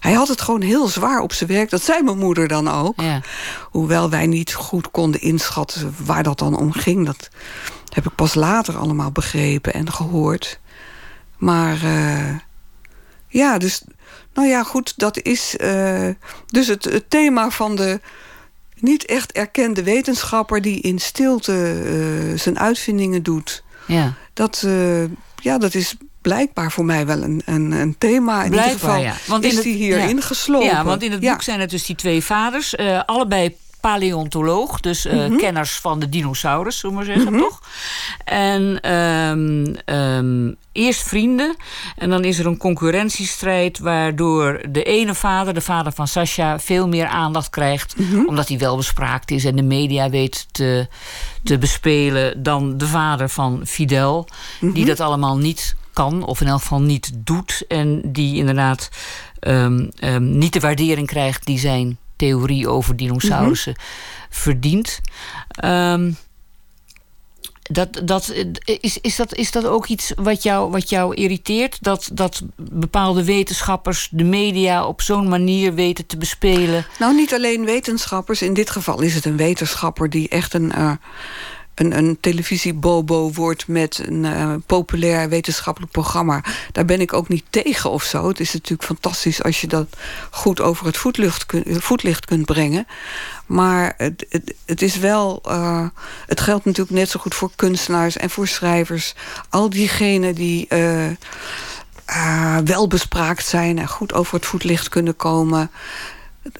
[0.00, 1.70] hij had het gewoon heel zwaar op zijn werk.
[1.70, 3.00] Dat zei mijn moeder dan ook.
[3.00, 3.20] Ja.
[3.70, 7.06] Hoewel wij niet goed konden inschatten waar dat dan om ging.
[7.06, 7.28] Dat
[7.94, 10.60] heb ik pas later allemaal begrepen en gehoord.
[11.36, 12.34] Maar uh,
[13.28, 13.82] ja, dus...
[14.34, 16.08] Nou ja, goed, dat is uh,
[16.46, 18.00] dus het, het, thema van de
[18.78, 20.62] niet echt erkende wetenschapper...
[20.62, 23.64] die in stilte uh, zijn uitvindingen doet.
[23.86, 24.14] Ja.
[24.32, 24.66] Dat,
[25.36, 28.42] ja, dat is blijkbaar voor mij wel een, een, een thema.
[28.42, 29.14] In blijkbaar, ieder geval ja.
[29.26, 30.22] Want is in die hierin ja.
[30.22, 30.68] geslopen.
[30.68, 32.74] Ja, want in het boek zijn het dus die twee vaders.
[32.74, 35.36] Uh, allebei paleontoloog, dus uh, mm -hmm.
[35.36, 37.48] kenners van de dinosaurus, zullen we maar zeggen, mm -hmm.
[37.48, 37.62] toch?
[38.24, 41.56] En um, um, eerst vrienden,
[41.96, 43.78] en dan is er een concurrentiestrijd...
[43.78, 47.98] waardoor de ene vader, de vader van Sasha, veel meer aandacht krijgt...
[47.98, 48.28] Mm -hmm.
[48.28, 50.88] omdat hij wel bespraakt is en de media weet te,
[51.42, 52.42] te bespelen...
[52.42, 54.28] dan de vader van Fidel,
[54.60, 57.64] die dat allemaal niet kan, of in elk geval niet doet...
[57.68, 58.88] en die inderdaad
[59.40, 64.28] um, niet de waardering krijgt die zijn theorie over dinosaurussen mm -hmm.
[64.30, 65.00] verdient.
[65.64, 66.16] Um,
[67.70, 68.34] dat, dat,
[68.80, 71.78] is, is, dat, is dat ook iets wat jou, wat jou irriteert?
[71.80, 76.86] Dat, dat bepaalde wetenschappers de media op zo'n manier weten te bespelen?
[76.98, 78.42] Nou, niet alleen wetenschappers.
[78.42, 80.72] In dit geval is het een wetenschapper die echt een...
[80.76, 80.92] Uh,
[81.76, 86.44] een, een televisiebobo wordt met een uh, populair wetenschappelijk programma.
[86.72, 88.28] Daar ben ik ook niet tegen of zo.
[88.28, 89.86] Het is natuurlijk fantastisch als je dat
[90.30, 92.86] goed over het voetlicht, kun, voetlicht kunt brengen.
[93.46, 94.26] Maar het,
[94.66, 95.42] het, is wel.
[95.46, 95.86] Uh,
[96.26, 99.14] het geldt natuurlijk net zo goed voor kunstenaars en voor schrijvers.
[99.50, 100.66] Al diegenen die.
[100.68, 101.10] Uh,
[102.64, 105.70] wel bespraakt zijn en goed over het voetlicht kunnen komen.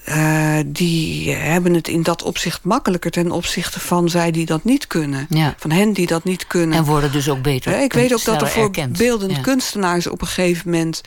[0.09, 4.87] Uh, die hebben het in dat opzicht makkelijker ten opzichte van zij die dat niet
[4.87, 5.25] kunnen.
[5.29, 5.55] Ja.
[5.57, 6.77] Van hen die dat niet kunnen.
[6.77, 7.71] En worden dus ook beter.
[7.71, 8.97] Ja, ik weet ook dat er voor erkend.
[8.97, 9.41] beeldend ja.
[9.41, 11.01] kunstenaars op een gegeven moment.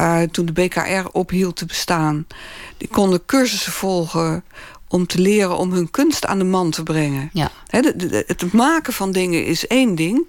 [0.00, 2.26] Uh, toen de BKR ophield te bestaan.
[2.76, 4.44] die konden cursussen volgen
[4.88, 7.30] om te leren om hun kunst aan de man te brengen.
[7.32, 7.50] Ja.
[7.66, 10.26] He, de, de, het maken van dingen is één ding.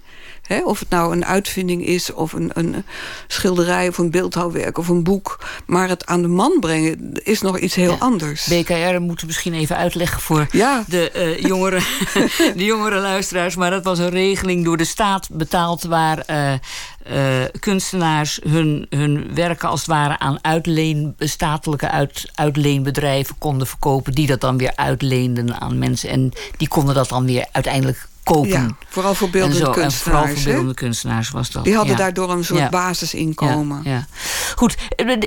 [0.47, 2.85] He, of het nou een uitvinding is, of een, een
[3.27, 5.39] schilderij, of een beeldhouwwerk, of een boek.
[5.65, 7.97] Maar het aan de man brengen is nog iets heel ja.
[7.99, 8.45] anders.
[8.45, 10.83] BKR moeten misschien even uitleggen voor ja.
[10.87, 11.79] de, uh, jongere,
[12.55, 13.55] de jongere luisteraars.
[13.55, 16.23] Maar dat was een regeling door de staat betaald waar.
[16.29, 16.53] Uh,
[17.11, 24.13] uh, kunstenaars hun, hun werken als het ware aan uitleen, statelijke uit, uitleenbedrijven konden verkopen,
[24.13, 26.09] die dat dan weer uitleenden aan mensen.
[26.09, 28.49] En die konden dat dan weer uiteindelijk kopen.
[28.49, 29.95] Ja, vooral voor beeldende kunstenaars.
[29.95, 31.63] En vooral voor beeldende kunstenaars was dat.
[31.63, 31.97] Die hadden ja.
[31.97, 32.69] daardoor een soort ja.
[32.69, 33.81] basisinkomen.
[33.83, 34.05] Ja, ja.
[34.55, 34.75] Goed,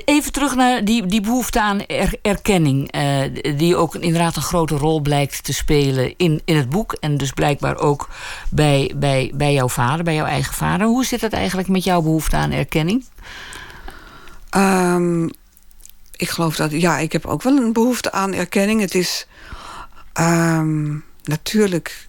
[0.05, 2.95] even terug naar die, die behoefte aan er, erkenning.
[2.95, 6.93] Uh, die ook inderdaad een grote rol blijkt te spelen in, in het boek.
[6.93, 8.09] En dus blijkbaar ook
[8.49, 10.87] bij, bij, bij jouw vader, bij jouw eigen vader.
[10.87, 13.05] Hoe zit het eigenlijk met jouw behoefte aan erkenning?
[14.55, 15.29] Um,
[16.15, 18.81] ik geloof dat, ja, ik heb ook wel een behoefte aan erkenning.
[18.81, 19.27] Het is
[20.19, 22.07] um, natuurlijk.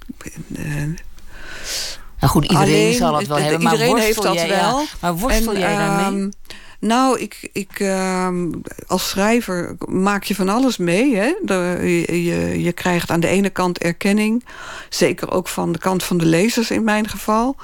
[2.21, 3.61] Nou goed, iedereen alleen, zal het wel hebben.
[3.61, 4.81] Iedereen maar heeft dat jij, wel.
[4.81, 6.21] Ja, maar worstel en, jij daarmee?
[6.21, 6.31] Um,
[6.81, 8.29] nou, ik, ik, uh,
[8.87, 11.17] als schrijver maak je van alles mee.
[11.17, 11.35] Hè?
[11.43, 14.45] De, je, je, je, krijgt aan de ene kant erkenning.
[14.89, 17.57] Zeker ook van de kant van de lezers in mijn geval.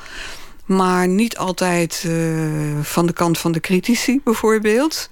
[0.65, 5.09] Maar niet altijd uh, van de kant van de critici bijvoorbeeld.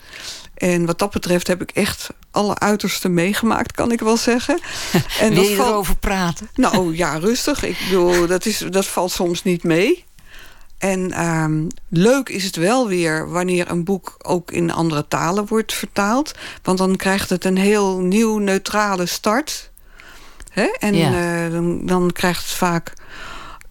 [0.54, 4.58] En wat dat betreft heb ik echt alle uiterste meegemaakt, kan ik wel zeggen.
[5.20, 6.48] En Wil je erover praten?
[6.54, 7.62] Nou ja, rustig.
[7.64, 10.04] Ik bedoel, dat, is, dat valt soms niet mee.
[10.78, 15.72] En ehm, leuk is het wel weer wanneer een boek ook in andere talen wordt
[15.74, 16.32] vertaald.
[16.62, 19.70] Want dan krijgt het een heel nieuw neutrale start.
[20.50, 20.64] Hè?
[20.78, 21.44] En Ja.
[21.44, 22.92] eh, dan, dan krijgt het vaak.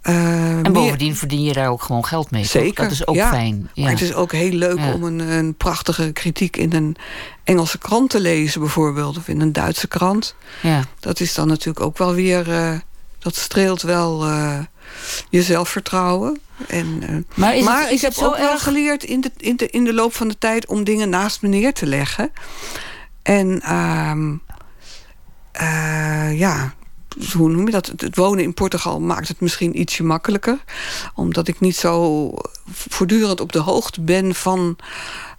[0.04, 2.42] Eh, En meer- bovendien verdien je daar ook gewoon geld mee.
[2.42, 2.52] toch?
[2.52, 2.84] Zeker.
[2.84, 3.30] Dat is ook ja.
[3.30, 3.70] fijn.
[3.74, 3.82] Ja.
[3.84, 4.94] Maar het is ook heel leuk Ja.
[4.94, 6.96] om een, een prachtige kritiek in een
[7.44, 9.18] Engelse krant te lezen, bijvoorbeeld.
[9.18, 10.36] Of in een Duitse krant.
[10.62, 10.82] ja.
[11.00, 12.52] Dat is dan natuurlijk ook wel weer.
[12.52, 12.72] eh,
[13.20, 14.60] dat streelt wel eh,
[15.30, 16.40] je zelfvertrouwen.
[16.68, 19.68] En, Maar is maar het, ik heb zo ook wel geleerd in de, in, de,
[19.70, 22.32] in de loop van de tijd om dingen naast me neer te leggen.
[23.22, 24.34] En ehm,
[25.52, 26.74] eh, ja,
[27.36, 27.92] hoe noem je dat?
[27.98, 30.58] Het- wonen in Portugal maakt het misschien ietsje makkelijker.
[31.14, 32.32] Omdat ik niet zo
[32.72, 34.78] voortdurend op de hoogte ben van,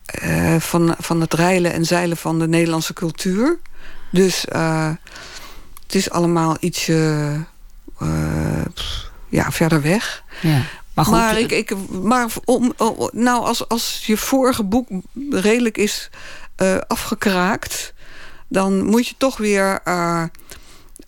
[0.05, 3.59] eh, van, van het reilen en zeilen van de Nederlandse cultuur.
[4.13, 4.91] Dus eh,
[5.83, 7.33] het is allemaal ietsje
[7.99, 8.65] eh,
[9.29, 10.23] ja, verder weg.
[10.43, 10.63] Ja.
[10.95, 14.89] Maar goed, maar ik, ik, maar om, om- nou, als, als je vorige boek
[15.31, 16.11] redelijk is
[16.87, 17.95] afgekraakt,
[18.49, 19.81] dan moet je toch weer,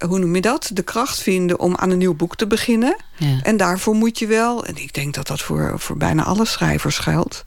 [0.08, 0.70] hoe noem je dat?
[0.72, 2.96] De kracht vinden om aan een nieuw boek te beginnen.
[3.16, 3.38] ja.
[3.42, 6.98] En daarvoor moet je wel, en ik denk dat dat voor, voor bijna alle schrijvers
[6.98, 7.44] geldt,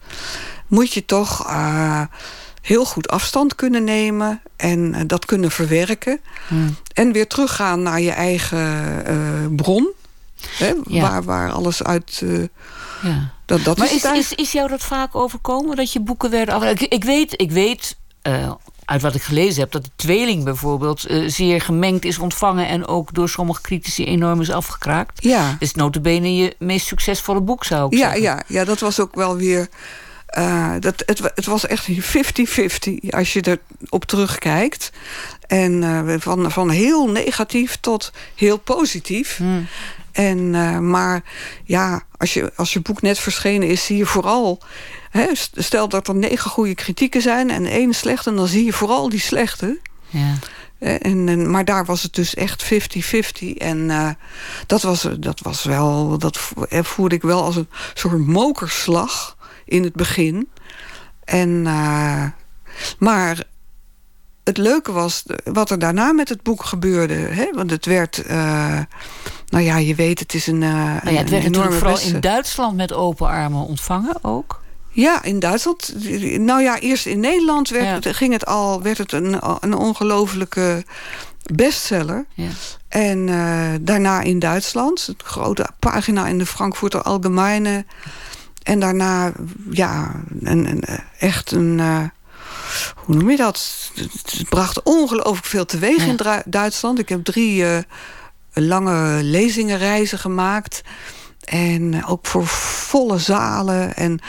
[0.68, 2.02] moet je toch eh,
[2.62, 6.20] heel goed afstand kunnen nemen en eh, dat kunnen verwerken.
[6.48, 6.76] Hmm.
[6.94, 9.16] En weer teruggaan naar je eigen eh,
[9.56, 9.92] bron.
[10.58, 11.02] Hè, Ja.
[11.02, 12.24] waar, waar alles uit.
[13.02, 13.32] ja.
[13.46, 15.76] dat, dat Maar is, is, is, jou dat vaak overkomen?
[15.76, 16.70] Dat je boeken werden.
[16.70, 17.98] Ik, ik weet, ik weet
[18.90, 19.72] uit wat ik gelezen heb...
[19.72, 22.68] dat de tweeling bijvoorbeeld eh, zeer gemengd is ontvangen...
[22.68, 25.24] en ook door sommige critici enorm is afgekraakt.
[25.24, 28.22] Ja, Dus notabene je meest succesvolle boek, zou ik ja, zeggen.
[28.22, 29.68] ja, ja, dat was ook wel weer.
[30.26, 31.94] eh, dat, het, het was echt 50-50
[33.10, 34.92] als je erop terugkijkt.
[35.48, 39.38] En eh, van, van heel negatief tot heel positief.
[39.38, 39.68] Hmm.
[40.12, 40.50] En,
[40.90, 41.24] maar
[41.64, 44.62] ja, als je, als je boek net verschenen is, zie je vooral.
[45.54, 49.20] Stel dat er negen goede kritieken zijn en één slechte, dan zie je vooral die
[49.20, 49.80] slechte.
[50.08, 50.34] Ja.
[50.80, 52.68] Eh, En, en, maar daar was het dus echt 50-50.
[53.58, 54.10] En eh,
[54.68, 56.18] dat, was, dat was wel.
[56.18, 60.50] Dat eh, voelde ik wel als een soort mokerslag in het begin.
[61.24, 61.62] En,
[63.00, 63.44] maar
[64.44, 67.14] het leuke was wat er daarna met het boek gebeurde.
[67.14, 67.50] Hè?
[67.54, 68.24] Want het werd.
[69.48, 70.64] nou ja, je weet, het is een.
[70.64, 70.70] eh,
[71.04, 74.59] Nou ja, het werd natuurlijk vooral in Duitsland met open armen ontvangen ook.
[74.92, 75.94] Ja, in Duitsland.
[76.38, 78.10] Nou ja, eerst in Nederland werd, Ja.
[78.10, 80.86] het, ging het al, werd het een, een ongelofelijke
[81.54, 82.26] bestseller.
[82.34, 82.50] Ja.
[82.88, 85.06] En eh, daarna in Duitsland.
[85.08, 87.86] Een grote pagina in de Frankfurter Allgemeine.
[88.64, 89.32] En daarna,
[89.70, 90.84] ja, een, een,
[91.20, 91.80] echt een...
[91.80, 92.04] eh,
[92.96, 93.92] hoe noem je dat?
[93.96, 96.06] Het, bracht ongelooflijk veel teweeg Ja.
[96.06, 97.00] in Duitsland.
[97.00, 97.78] Ik heb drie eh,
[98.54, 100.82] lange lezingenreizen gemaakt.
[101.44, 103.96] En ook voor volle zalen.
[103.96, 104.20] En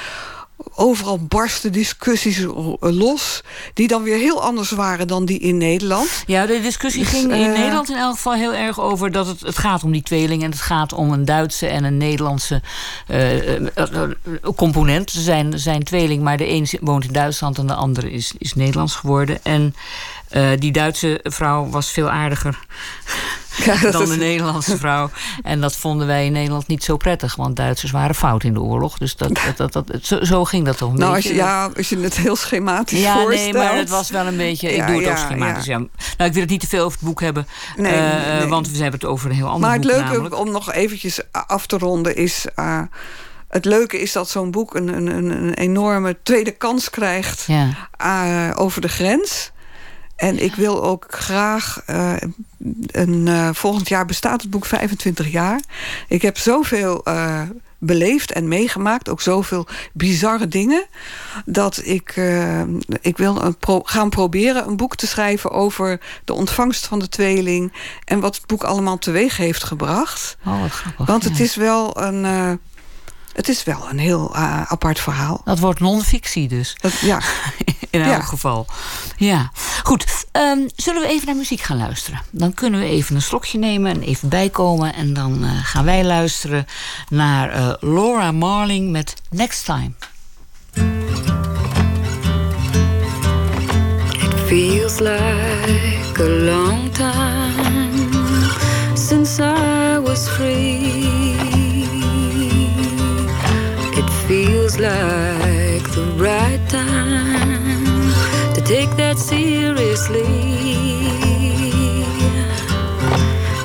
[0.75, 2.47] overal barsten discussies
[2.81, 3.43] los.
[3.75, 6.23] Die dan weer heel anders waren dan die in Nederland.
[6.27, 9.27] Ja, de discussie Dus, ging in eh, Nederland in elk geval heel erg over dat
[9.27, 12.63] het, het gaat om die tweeling en het gaat om een Duitse en een Nederlandse
[13.07, 14.11] eh, eh,
[14.57, 15.11] component.
[15.11, 18.55] Ze zijn, zijn tweeling, maar de een woont in Duitsland en de andere is, is
[18.55, 19.45] Nederlands geworden.
[19.45, 19.75] En
[20.31, 22.59] eh, die Duitse vrouw was veel aardiger
[23.65, 25.11] Ja, dan de Nederlandse vrouw.
[25.43, 28.61] En dat vonden wij in Nederland niet zo prettig, want Duitsers waren fout in de
[28.61, 28.99] oorlog.
[28.99, 31.39] Dus dat, dat, dat, dat, zo, zo ging dat toch een Nou, als beetje.
[31.39, 33.53] je, ja, als je het heel schematisch Ja, voorstelt.
[33.53, 34.69] nee, maar het was wel een beetje.
[34.71, 35.65] Ik Ja, doe het ook ja, schematisch.
[35.65, 35.79] Ja.
[35.79, 37.47] Nou, ik wil het niet te veel over het boek hebben.
[37.77, 38.49] Nee, eh, nee, nee.
[38.49, 39.91] Want we hebben het over een heel ander Maar het boek.
[39.91, 40.39] leuke namelijk.
[40.39, 42.47] om nog eventjes af te ronden is...
[42.55, 42.81] eh,
[43.49, 47.69] het leuke is dat zo'n boek een, een, een enorme tweede kans krijgt Ja.
[47.97, 49.51] eh, over de grens.
[50.21, 51.83] En ik wil ook graag...
[51.87, 52.13] eh,
[52.87, 55.61] een, eh, volgend jaar bestaat het boek 25 jaar.
[56.09, 57.43] Ik heb zoveel eh,
[57.79, 59.09] beleefd en meegemaakt.
[59.09, 60.87] Ook zoveel bizarre dingen.
[61.45, 62.21] Dat ik,
[63.01, 65.51] ik wil een pro- gaan proberen een boek te schrijven...
[65.51, 67.73] over de ontvangst van de tweeling.
[68.05, 70.37] En wat het boek allemaal teweeg heeft gebracht.
[70.47, 71.07] Oh, wat grappig.
[71.07, 71.45] Want het ja.
[71.45, 72.25] is wel een...
[73.33, 74.35] het is wel een heel
[74.67, 75.41] apart verhaal.
[75.45, 76.77] Dat wordt non-fictie dus.
[76.81, 77.21] Dat, ja,
[77.91, 78.15] In Ja.
[78.15, 78.67] elk geval.
[79.17, 79.51] Ja.
[79.83, 80.07] Goed.
[80.33, 82.21] ehm, zullen we even naar muziek gaan luisteren?
[82.31, 84.95] Dan kunnen we even een slokje nemen en even bijkomen.
[84.95, 86.67] En dan eh, gaan wij luisteren
[87.09, 89.91] naar eh, Laura Marling met Next Time.
[94.13, 98.09] It feels like a long time
[98.95, 100.99] since I was free.
[103.97, 105.40] It feels like
[108.71, 110.23] take that seriously.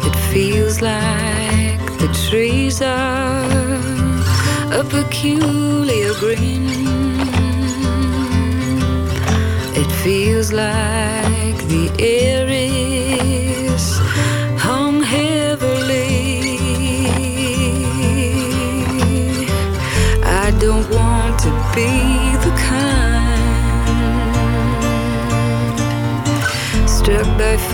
[0.07, 3.45] It feels like the trees are
[4.81, 6.65] a peculiar green.
[9.81, 13.85] It feels like the air is
[14.57, 16.57] hung heavily.
[20.23, 22.14] I don't want to be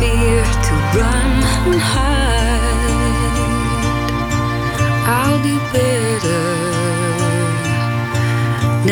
[0.01, 1.31] fear to run
[1.69, 3.37] and hide.
[5.17, 6.45] I'll do better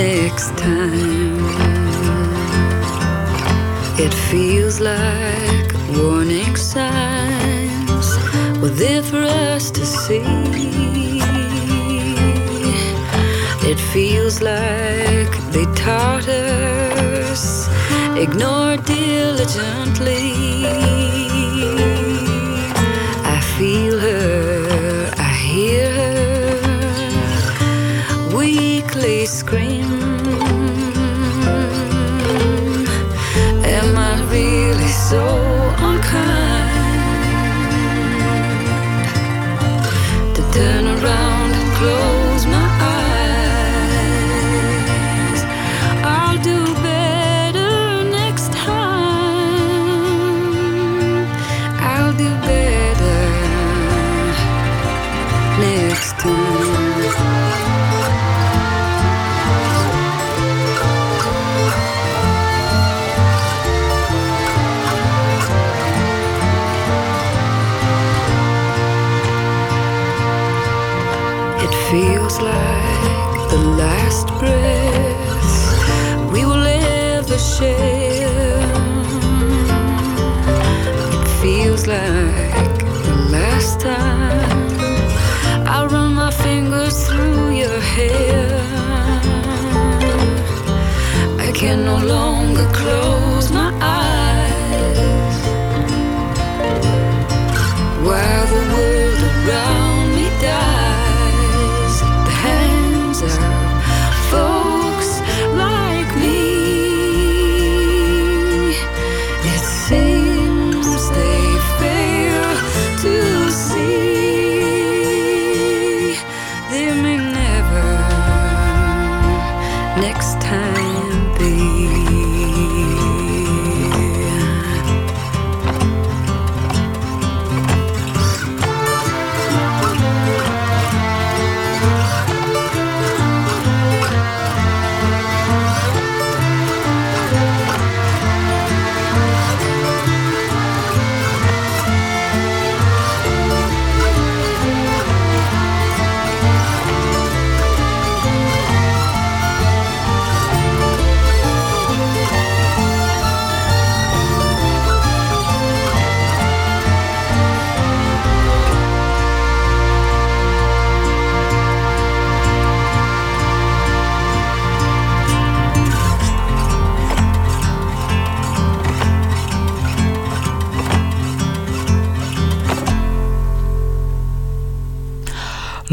[0.04, 1.39] next time.
[4.06, 8.08] It feels like warning signs
[8.62, 10.22] were there for us to see.
[13.72, 16.88] It feels like they taught us
[18.19, 20.34] ignore diligently.
[23.36, 26.67] I feel her, I hear her
[28.36, 29.89] weakly scream.
[33.77, 35.23] Am I really so
[35.89, 36.69] unkind
[40.36, 42.18] to turn around and close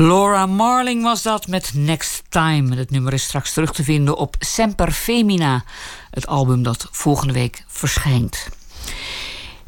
[0.06, 2.76] Laura Marling was dat met Next Time.
[2.76, 5.64] Het nummer is straks terug te vinden op Semper Femina,
[6.10, 8.48] het album dat volgende week verschijnt.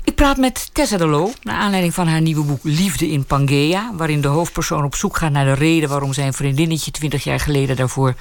[0.05, 3.92] Ik praat met Tessa de Loo naar aanleiding van haar nieuwe boek Liefde in Pangea,
[3.94, 7.77] waarin de hoofdpersoon op zoek gaat naar de reden waarom zijn vriendinnetje 20 jaar geleden
[7.77, 8.14] daarvoor,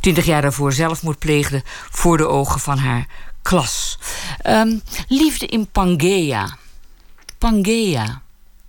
[0.00, 3.06] 20 jaar daarvoor zelfmoord pleegde voor de ogen van haar
[3.42, 3.98] klas.
[4.38, 4.78] Ehm,
[5.08, 6.56] liefde in Pangea.
[7.38, 8.22] Pangea.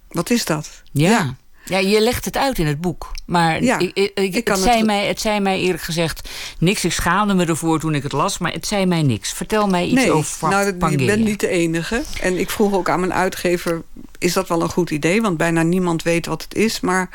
[0.08, 0.82] Wat is dat?
[0.92, 1.10] Ja.
[1.10, 1.36] ja.
[1.78, 3.12] Je legt het uit in het boek.
[3.26, 6.30] Maar Ja, ik, ik, ik het, zei mij, het zei mij eerlijk gezegd
[6.60, 6.86] niks.
[6.86, 9.34] Ik schaamde me ervoor toen ik het las, maar het zei mij niks.
[9.34, 12.04] Vertel mij iets nee, over nou, je bent niet de enige.
[12.22, 13.82] En ik vroeg ook aan mijn uitgever,
[14.18, 15.22] is dat wel een goed idee?
[15.22, 16.80] Want bijna niemand weet wat het is.
[16.80, 17.10] Maar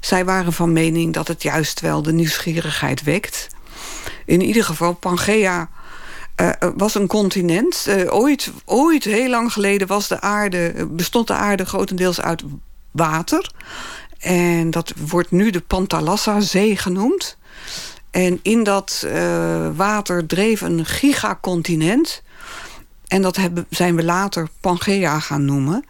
[0.00, 3.46] zij waren van mening dat het juist wel de nieuwsgierigheid wekt.
[4.26, 5.68] In ieder geval, Pangea
[6.34, 7.86] eh, was een continent.
[7.86, 12.42] Eh, ooit, ooit, heel lang geleden, was de aarde, bestond de aarde grotendeels uit
[12.90, 13.50] water.
[14.22, 17.36] En dat wordt nu de Pantalassa-zee genoemd.
[18.10, 22.22] En in dat eh, water dreef een gigacontinent.
[23.06, 25.84] En dat hebben, zijn we later Pangea gaan noemen.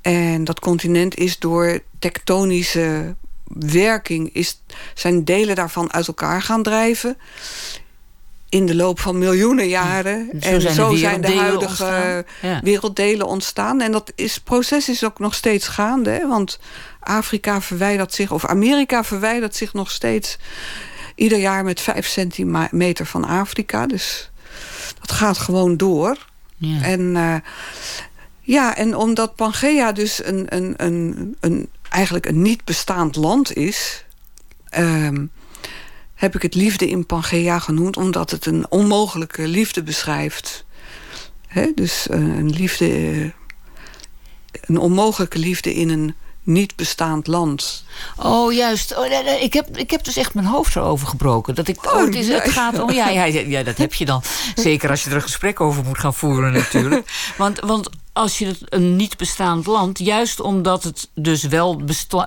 [0.00, 3.14] En dat continent is door tektonische
[3.44, 4.30] werking...
[4.32, 4.62] Is,
[4.94, 7.16] zijn delen daarvan uit elkaar gaan drijven.
[8.48, 10.28] In de loop van miljoenen jaren.
[10.40, 12.24] Zo en zijn zo zijn de huidige ontstaan.
[12.42, 12.60] Ja.
[12.62, 13.80] werelddelen ontstaan.
[13.80, 16.10] En dat is, proces is ook nog steeds gaande.
[16.10, 16.28] Hè?
[16.28, 16.58] Want
[17.02, 20.38] Afrika verwijdert zich, of Amerika verwijdert zich nog steeds
[21.14, 23.86] ieder jaar met vijf centimeter van Afrika.
[23.86, 24.30] Dus
[25.00, 26.16] dat gaat gewoon door.
[26.56, 26.82] Ja.
[26.82, 27.36] En, uh,
[28.40, 34.04] ja, en omdat Pangea dus een, een, een, een, eigenlijk een niet bestaand land is...
[34.78, 35.30] Um,
[36.14, 37.96] heb ik het liefde in Pangea genoemd...
[37.96, 40.64] omdat het een onmogelijke liefde beschrijft.
[41.46, 43.32] He, dus uh, een liefde...
[44.60, 47.84] een onmogelijke liefde in een niet bestaand land.
[48.16, 48.96] Oh, juist.
[48.96, 49.06] Oh,
[49.40, 51.54] ik, heb, ik heb dus echt mijn hoofd erover gebroken.
[51.54, 52.90] Dat ik, oh, het, is, het gaat om...
[52.92, 54.22] Ja, ja, ja, dat heb je dan.
[54.54, 57.10] Zeker als je er een gesprek over moet gaan voeren natuurlijk.
[57.36, 59.98] Want, want als je het een niet bestaand land...
[59.98, 61.80] juist omdat het dus wel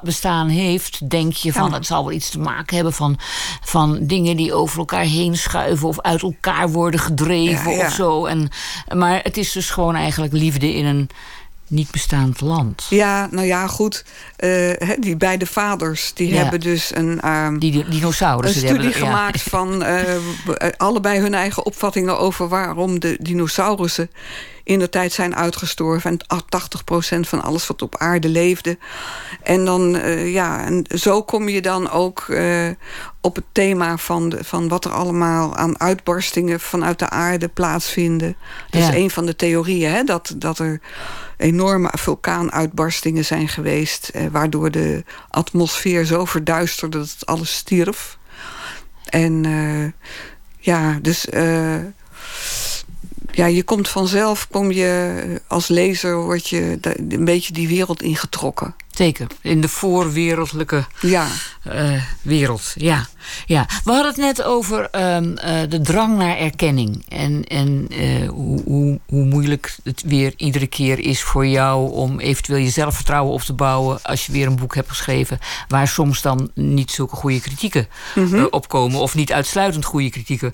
[0.04, 1.10] bestaan heeft...
[1.10, 2.94] denk je van het zal wel iets te maken hebben...
[2.94, 3.20] Van,
[3.64, 5.88] van dingen die over elkaar heen schuiven...
[5.88, 8.26] of uit elkaar worden gedreven of zo.
[8.26, 8.50] En,
[8.96, 11.10] maar het is dus gewoon eigenlijk liefde in een
[11.68, 12.86] niet bestaand land.
[12.90, 14.06] Ja, nou ja, goed.
[14.40, 17.20] Uh, die beide vaders, die hebben dus een...
[17.26, 18.62] Uh, die dinosaurussen.
[18.62, 20.00] Een studie gemaakt van uh,
[20.78, 22.20] allebei hun eigen opvattingen...
[22.20, 24.10] over waarom de dinosaurussen
[24.66, 26.12] in de tijd zijn uitgestorven.
[26.12, 26.44] En
[27.18, 28.78] 80% van alles wat op aarde leefde.
[29.44, 32.68] En dan, uh, ja, en zo kom je dan ook uh,
[33.22, 38.36] op het thema van, de, van wat er allemaal aan uitbarstingen vanuit de aarde plaatsvinden.
[38.70, 40.82] Dat is een van de theorieën, hè, dat, dat er
[41.38, 44.08] enorme vulkaanuitbarstingen zijn geweest...
[44.08, 48.18] Eh, waardoor de atmosfeer zo verduisterde dat alles stierf.
[49.06, 49.92] En uh,
[50.60, 51.26] ja, dus...
[51.26, 51.76] Uh,
[53.32, 56.78] ja, je komt vanzelf, kom je als lezer, word je
[57.10, 58.76] een beetje die wereld ingetrokken.
[58.96, 61.28] Zeker, in de voorwereldlijke ja.
[61.74, 62.74] Uh, wereld.
[62.76, 63.08] Ja.
[63.46, 63.68] Ja.
[63.84, 67.06] We hadden het net over um, uh, de drang naar erkenning.
[67.10, 72.20] En, en uh, hoe, hoe, hoe, moeilijk het weer iedere keer is voor jou om
[72.20, 76.22] eventueel je zelfvertrouwen op te bouwen als je weer een boek hebt geschreven waar soms
[76.22, 78.48] dan niet zulke goede kritieken mm -hmm.
[78.50, 80.54] opkomen of niet uitsluitend goede kritieken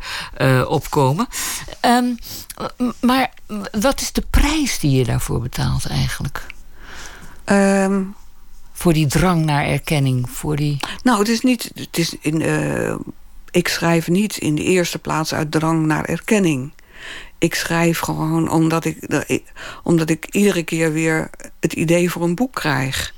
[0.67, 1.27] opkomen.
[1.85, 2.17] Um,
[2.99, 3.33] maar
[3.71, 6.45] wat is de prijs die je daarvoor betaalt eigenlijk?
[7.45, 8.15] Um,
[8.81, 10.29] voor die drang naar erkenning?
[10.29, 10.77] Voor die...
[11.03, 11.71] Nou, het is niet.
[11.73, 12.95] Het is in, uh,
[13.51, 16.71] ik schrijf niet in de eerste plaats uit drang naar erkenning.
[17.37, 18.97] Ik schrijf gewoon omdat ik,
[19.83, 21.29] omdat ik iedere keer weer
[21.59, 23.13] het idee voor een boek krijg.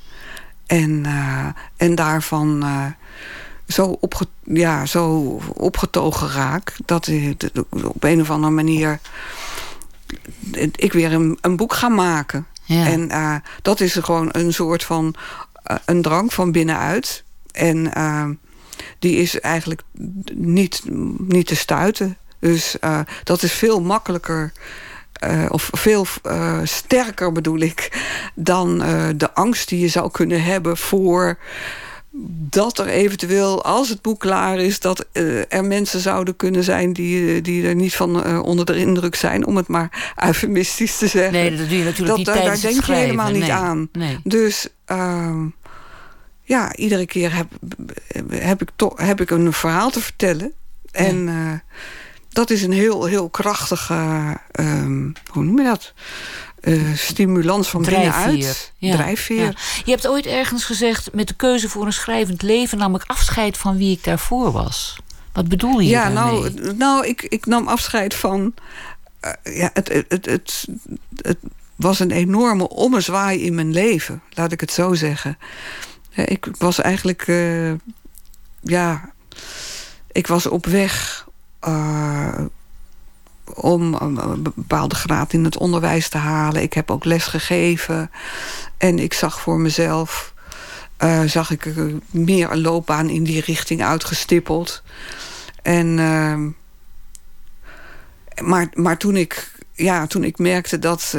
[0.66, 1.47] En, uh,
[1.78, 2.86] en daarvan uh,
[3.68, 5.20] zo, opge, ja, zo
[5.53, 7.49] opgetogen raak dat ik
[7.84, 8.99] op een of andere manier
[10.76, 12.47] ik weer een, een boek ga maken.
[12.64, 12.86] Ja.
[12.86, 15.16] En uh, dat is gewoon een soort van
[15.86, 17.24] een drang van binnenuit.
[17.51, 18.30] En uh,
[18.99, 19.82] die is eigenlijk
[20.34, 20.82] niet,
[21.18, 22.18] niet te stuiten.
[22.39, 22.76] Dus
[23.24, 24.51] dat is veel makkelijker...
[25.49, 26.05] of veel
[26.64, 28.09] sterker bedoel ik...
[28.36, 28.78] dan
[29.16, 31.38] de angst die je zou kunnen hebben voor
[32.49, 34.80] dat er eventueel, als het boek klaar is...
[34.80, 38.76] dat uh, er mensen zouden kunnen zijn die, die er niet van uh, onder de
[38.76, 39.45] indruk zijn...
[39.45, 41.34] om het maar eufemistisch te zeggen.
[41.34, 43.89] Nee, dat doe je natuurlijk dat, niet Daar denk je helemaal niet aan.
[43.91, 44.20] Nee.
[44.24, 45.45] Dus uh,
[46.41, 47.47] ja, iedere keer heb,
[48.30, 50.53] heb, ik toch, heb ik een verhaal te vertellen.
[50.91, 51.64] En ja.
[52.30, 53.93] dat is een heel, heel krachtige...
[55.32, 55.93] hoe noem je dat?
[56.64, 58.26] Uh, stimulans van Drijfveer.
[58.26, 58.74] binnenuit.
[58.78, 58.95] Ja.
[58.95, 59.43] Drijfveer.
[59.43, 59.53] Ja.
[59.86, 61.14] Je hebt ooit ergens gezegd...
[61.14, 62.78] met de keuze voor een schrijvend leven...
[62.78, 64.97] nam ik afscheid van wie ik daarvoor was.
[65.34, 66.51] Wat bedoel je ja, daarmee?
[66.51, 68.53] Nou, nou ik, ik nam afscheid van...
[69.22, 70.68] Uh, ja, het, het, het, het,
[71.22, 71.38] het
[71.76, 74.22] was een enorme ommezwaai in mijn leven.
[74.30, 75.38] Laat ik het zo zeggen.
[76.09, 77.28] Ik was eigenlijk...
[77.28, 77.74] Uh,
[78.61, 79.11] ja...
[80.11, 81.28] Ik was op weg...
[81.68, 82.45] Uh,
[83.53, 86.61] om een bepaalde graad in het onderwijs te halen.
[86.61, 88.11] Ik heb ook les gegeven.
[88.77, 90.33] En ik zag voor mezelf...
[91.03, 91.73] Uh, zag ik
[92.11, 94.83] meer een loopbaan in die richting uitgestippeld.
[95.61, 95.97] En...
[95.97, 96.37] Uh,
[98.45, 99.51] maar, maar toen ik...
[99.73, 101.17] Ja, toen ik merkte dat...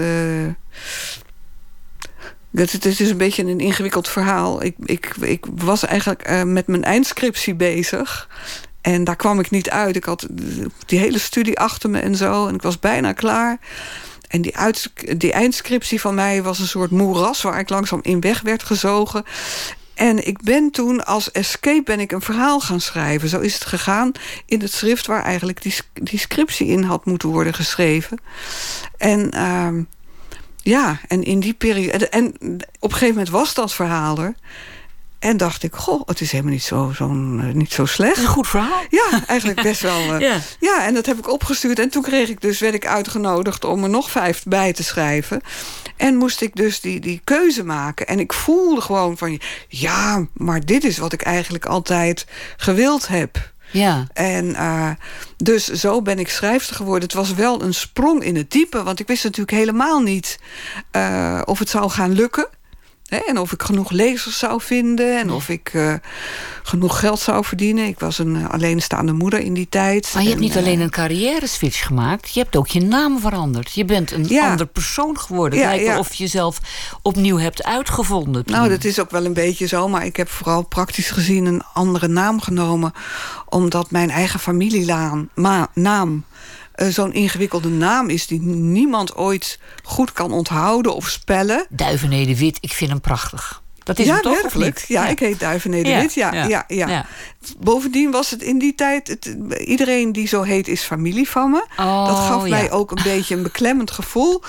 [2.50, 4.62] Dat, het is een beetje een ingewikkeld verhaal.
[4.62, 8.28] Ik, ik, ik was eigenlijk met mijn eindscriptie bezig.
[8.84, 9.96] En daar kwam ik niet uit.
[9.96, 10.26] Ik had
[10.86, 12.46] die hele studie achter me en zo.
[12.46, 13.58] En ik was bijna klaar.
[14.28, 17.42] En die, uit, die eindscriptie van mij was een soort moeras...
[17.42, 19.24] waar ik langzaam in weg werd gezogen.
[19.94, 23.28] En ik ben toen als escape ben ik een verhaal gaan schrijven.
[23.28, 24.12] Zo is het gegaan
[24.46, 25.06] in het schrift...
[25.06, 25.62] waar eigenlijk
[26.02, 28.20] die, scriptie in had moeten worden geschreven.
[28.96, 29.30] En...
[29.34, 29.84] Uh,
[30.62, 32.08] ja, en in die periode...
[32.08, 32.34] En
[32.78, 34.34] op een gegeven moment was dat verhaal er...
[35.24, 37.06] En dacht ik, goh, het is helemaal niet zo, zo,
[37.52, 38.18] niet zo slecht.
[38.18, 38.82] Een goed verhaal.
[38.90, 40.14] Ja, eigenlijk best wel.
[40.14, 40.40] Uh, ja.
[40.60, 41.78] ja, en dat heb ik opgestuurd.
[41.78, 45.40] En toen kreeg ik dus, werd ik uitgenodigd om er nog vijf bij te schrijven.
[45.96, 48.06] En moest ik dus die, die keuze maken.
[48.06, 53.52] En ik voelde gewoon van, ja, maar dit is wat ik eigenlijk altijd gewild heb.
[53.70, 54.06] Ja.
[54.12, 54.90] En uh,
[55.36, 57.02] dus zo ben ik schrijfster geworden.
[57.02, 60.38] Het was wel een sprong in het diepe, want ik wist natuurlijk helemaal niet
[60.92, 62.48] uh, of het zou gaan lukken.
[63.26, 65.94] En of ik genoeg lezers zou vinden en of ik uh,
[66.62, 67.86] genoeg geld zou verdienen.
[67.86, 70.10] Ik was een alleenstaande moeder in die tijd.
[70.14, 73.20] Maar je hebt En, niet alleen een carrière switch gemaakt, je hebt ook je naam
[73.20, 73.72] veranderd.
[73.72, 74.50] Je bent een Ja.
[74.50, 75.58] ander persoon geworden.
[75.58, 75.98] Ja, lijkt wel ja.
[75.98, 76.58] of je jezelf
[77.02, 78.42] opnieuw hebt uitgevonden.
[78.46, 81.62] Nou, dat is ook wel een beetje zo, maar ik heb vooral praktisch gezien een
[81.72, 82.92] andere naam genomen.
[83.48, 86.24] Omdat mijn eigen familienaam ma- naam,
[86.74, 91.66] eh, zo'n ingewikkelde naam is die niemand ooit goed kan onthouden of spellen.
[91.68, 93.62] Duivenede Wit, ik vind hem prachtig.
[93.84, 94.74] Dat is ja, hem toch, werkelijk.
[94.74, 94.88] niet?
[94.88, 96.14] Ja, ik heet Duivenede Wit.
[96.14, 97.06] Ja, ja, ja,
[97.58, 99.08] Bovendien was het in die tijd...
[99.08, 101.64] Het, iedereen die zo heet is familie van me.
[101.76, 102.48] Oh, dat gaf ja.
[102.48, 104.42] mij ook een beetje een beklemmend gevoel.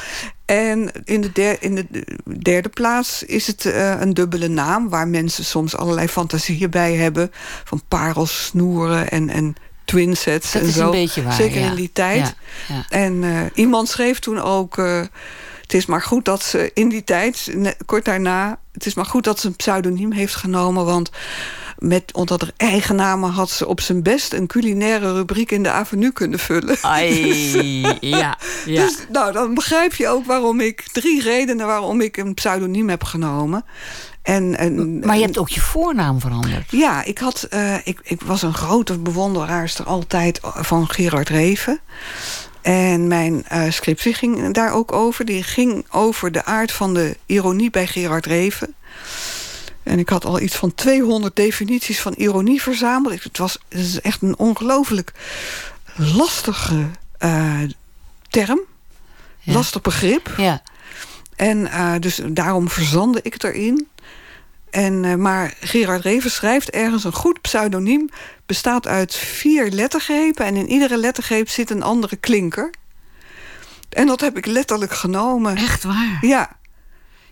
[0.45, 2.05] En in de, der- in de
[2.41, 4.89] derde plaats is het eh, een dubbele naam...
[4.89, 7.32] waar mensen soms allerlei fantasieën bij hebben.
[7.63, 9.55] Van parels, snoeren en, en
[9.86, 10.86] twinsets Dat en is zo.
[10.86, 11.69] een beetje waar, Zeker ja.
[11.69, 12.36] in die tijd.
[12.67, 12.86] Ja.
[12.89, 14.77] En eh, iemand schreef toen ook...
[14.77, 15.01] eh,
[15.61, 17.55] het is maar goed dat ze in die tijd,
[17.86, 18.59] kort daarna...
[18.71, 20.86] het is maar goed dat ze een pseudoniem heeft genomen...
[20.86, 21.09] want
[21.78, 24.34] met, onder haar eigen namen had ze op zijn best...
[24.34, 26.78] een culinaire rubriek in de avenue kunnen vullen.
[26.82, 28.86] Ai, ja, ja.
[28.86, 30.88] Dus nou, dan begrijp je ook waarom ik...
[30.91, 33.65] drie redenen waarom ik een pseudoniem heb genomen.
[34.21, 36.71] En, en, maar je hebt ook je voornaam veranderd.
[36.71, 41.80] ja, ik, had, eh, ik, ik was een grote bewonderaarster altijd van Gerard Reven.
[42.61, 45.26] En mijn eh, scriptie ging daar ook over.
[45.26, 48.76] Die ging over de aard van de ironie bij Gerard Reven.
[49.86, 53.23] En ik had al iets van 200 definities van ironie verzameld.
[53.23, 55.11] Het, was, het is echt een ongelooflijk
[55.95, 57.59] lastige eh,
[58.29, 58.59] term.
[59.39, 59.53] Ja.
[59.53, 60.33] Lastig begrip.
[60.38, 60.61] Ja.
[61.36, 63.88] En eh, dus daarom verzandde ik het erin.
[64.69, 68.09] En, eh, maar Gerard Reven schrijft ergens een goed pseudoniem...
[68.45, 70.45] bestaat uit vier lettergrepen...
[70.45, 72.69] en in iedere lettergreep zit een andere klinker.
[73.89, 75.55] En dat heb ik letterlijk genomen.
[75.55, 76.17] Echt waar.
[76.21, 76.57] Ja,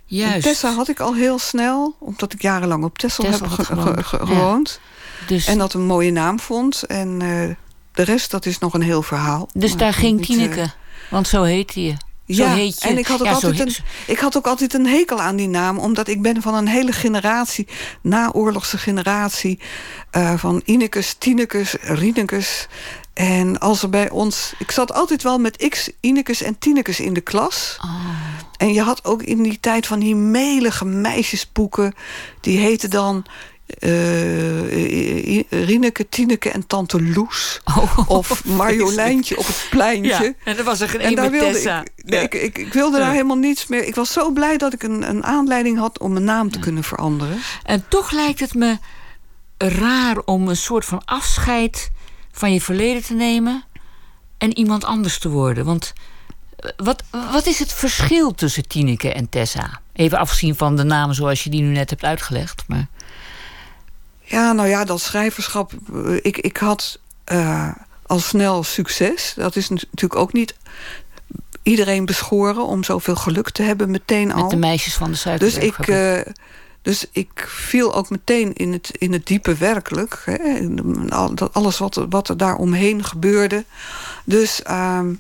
[0.06, 0.44] Juist.
[0.44, 1.96] Tessa had ik al heel snel...
[2.00, 4.80] omdat ik jarenlang op Texel heb ge- gewoond,
[5.20, 5.26] ja.
[5.28, 6.84] Dus, En dat een mooie naam vond.
[6.84, 7.56] En eh,
[7.94, 9.48] de rest, dat is nog een heel verhaal.
[9.54, 10.72] dus Maar daar ging niet, eh, Tineke.
[11.10, 11.94] Want zo heette je.
[12.28, 12.90] Zo ja, heet je.
[12.90, 13.76] en ik had, ook Ja, altijd een,
[14.08, 15.78] ik had ook altijd een hekel aan die naam...
[15.78, 17.68] omdat ik ben van een hele generatie,
[18.02, 19.60] naoorlogse generatie...
[20.12, 22.68] eh, van Inekes, Tinekes, Rienekes.
[23.14, 24.54] En als er bij ons...
[24.60, 27.78] Ik zat altijd wel met X, Inekes en Tinekes in de klas.
[27.84, 27.96] Oh.
[28.58, 31.94] En je had ook in die tijd van die melige meisjesboeken...
[32.42, 33.26] die heten dan...
[33.68, 37.62] eh, Rieneke, Tineke en Tante Loes.
[37.78, 40.24] Oh, Of Marjoleintje op het pleintje.
[40.24, 42.20] Ja, en er was er geen En daar wilde ik, nee, Ja.
[42.22, 43.12] ik, ik, ik wilde daar Ja.
[43.14, 43.84] helemaal niets meer.
[43.86, 46.84] Ik was zo blij dat ik een, een aanleiding had om mijn naam te kunnen
[46.84, 47.38] veranderen.
[47.64, 48.78] En toch lijkt het me
[49.58, 51.92] raar om een soort van afscheid
[52.36, 53.64] van je verleden te nemen
[54.38, 55.66] en iemand anders te worden.
[55.66, 55.94] Want
[56.56, 59.82] eh, wat, wat is het verschil tussen Tineke en Tessa?
[59.94, 62.64] Even afzien van de namen zoals je die nu net hebt uitgelegd.
[62.68, 62.88] Maar
[64.22, 65.72] Ja, nou ja, dat schrijverschap.
[65.94, 67.70] eh, Ik, ik had eh,
[68.06, 69.34] al snel succes.
[69.36, 70.56] Dat is natuurlijk ook niet
[71.64, 74.42] iedereen beschoren om zoveel geluk te hebben meteen al.
[74.42, 76.28] met de meisjes van de Dus suikerwerk.
[76.28, 76.34] ik,
[76.84, 80.22] dus ik viel ook meteen in het, in het diepe werkelijk.
[80.26, 80.68] Hè?
[81.52, 83.66] Alles wat, wat er daar omheen gebeurde.
[84.26, 85.14] Dus ehm,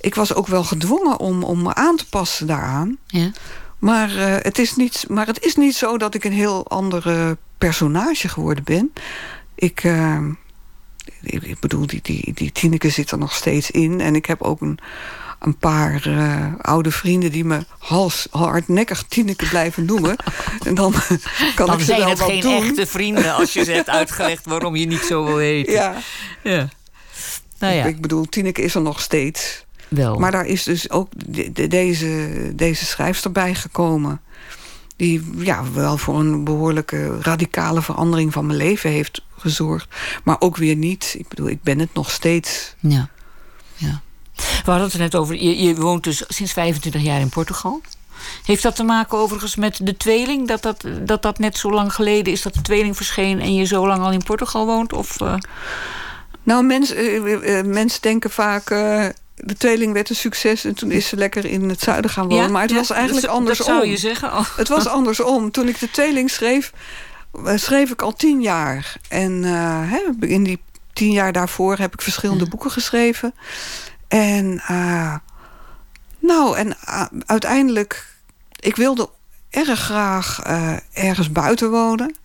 [0.00, 2.96] ik was ook wel gedwongen om, om me aan te passen daaraan.
[3.06, 3.30] ja?
[3.78, 7.36] Maar, eh, het is niet, maar het is niet zo dat ik een heel andere
[7.58, 8.92] personage geworden ben.
[9.54, 10.24] Ik, eh,
[11.20, 14.00] ik, ik bedoel, die, die, die Tineke zit er nog steeds in.
[14.00, 14.78] En ik heb ook een,
[15.42, 20.16] een paar eh, oude vrienden die me hals, hardnekkig Tineke blijven noemen.
[20.66, 20.92] En dan
[21.54, 22.62] kan Dan ik ze zijn wel het wat geen doen.
[22.62, 25.72] echte vrienden als je ze hebt uitgelegd waarom je niet zo wil heten.
[25.72, 25.94] Ja,
[26.42, 26.68] Ja.
[27.58, 29.64] Nou ja, ik bedoel, Tineke is er nog steeds.
[29.88, 30.18] wel.
[30.18, 34.20] Maar daar is dus ook de- de- deze, deze schrijfster bij gekomen.
[34.96, 39.88] Die ja, wel voor een behoorlijke radicale verandering van mijn leven heeft gezorgd.
[40.24, 41.14] Maar ook weer niet.
[41.18, 42.74] Ik bedoel, ik ben het nog steeds.
[42.80, 43.08] Ja.
[43.76, 44.00] ja.
[44.34, 45.34] We hadden het er net over.
[45.42, 47.80] Je, je woont dus sinds 25 jaar in Portugal.
[48.44, 50.48] Heeft dat te maken overigens met de tweeling?
[50.48, 53.40] Dat dat, dat dat net zo lang geleden is dat de tweeling verscheen...
[53.40, 54.92] en je zo lang al in Portugal woont?
[54.92, 55.34] Of, eh,
[56.42, 58.68] Nou, mensen eh, eh, mensen denken vaak...
[58.68, 62.44] de tweeling werd een succes en toen is ze lekker in het zuiden gaan wonen.
[62.44, 62.50] ja?
[62.50, 63.66] maar het Ja, was eigenlijk dat, andersom.
[63.66, 64.32] Dat zou je zeggen.
[64.32, 64.56] Oh.
[64.56, 65.50] Het was andersom.
[65.50, 66.72] Toen ik de tweeling schreef,
[67.54, 68.96] schreef ik al tien jaar.
[69.08, 70.60] En hè, in die
[70.92, 72.50] tien jaar daarvoor heb ik verschillende Ja.
[72.50, 73.34] boeken geschreven.
[74.12, 75.14] En eh,
[76.18, 78.06] nou, en eh, uiteindelijk,
[78.60, 79.10] ik wilde
[79.50, 82.16] erg graag eh, ergens buiten wonen.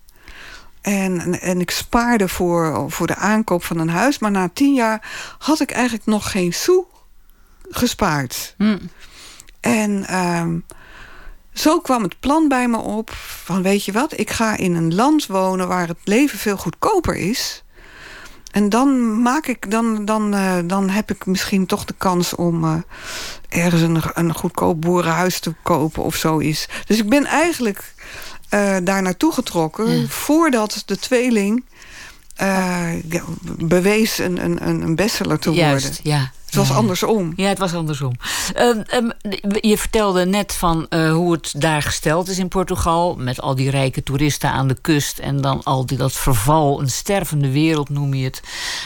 [0.81, 4.19] En, en ik spaarde voor, voor de aankoop van een huis.
[4.19, 6.85] Maar na tien jaar had ik eigenlijk nog geen sou
[7.69, 8.55] gespaard.
[8.57, 8.77] Hm.
[9.59, 10.59] En ehm,
[11.53, 13.09] zo kwam het plan bij me op
[13.43, 17.15] van weet je wat, ik ga in een land wonen waar het leven veel goedkoper
[17.15, 17.63] is.
[18.57, 22.63] En dan maak ik, dan, dan, eh, dan heb ik misschien toch de kans om
[22.63, 22.75] eh,
[23.63, 26.67] ergens een, een goedkoop boerenhuis te kopen of zoiets.
[26.85, 27.93] Dus ik ben eigenlijk
[28.49, 31.65] eh, daar naartoe getrokken voordat de tweeling
[33.57, 36.11] bewees een, een, een bestseller te Juist, worden.
[36.11, 36.31] ja.
[36.47, 37.33] Het was andersom.
[37.35, 38.11] Ja, het was andersom.
[38.53, 39.09] Ehm, ehm,
[39.61, 43.15] je vertelde net van eh, hoe het daar gesteld is in Portugal.
[43.15, 45.19] Met al die rijke toeristen aan de kust.
[45.19, 48.41] En dan al die, dat verval, een stervende wereld noem je het.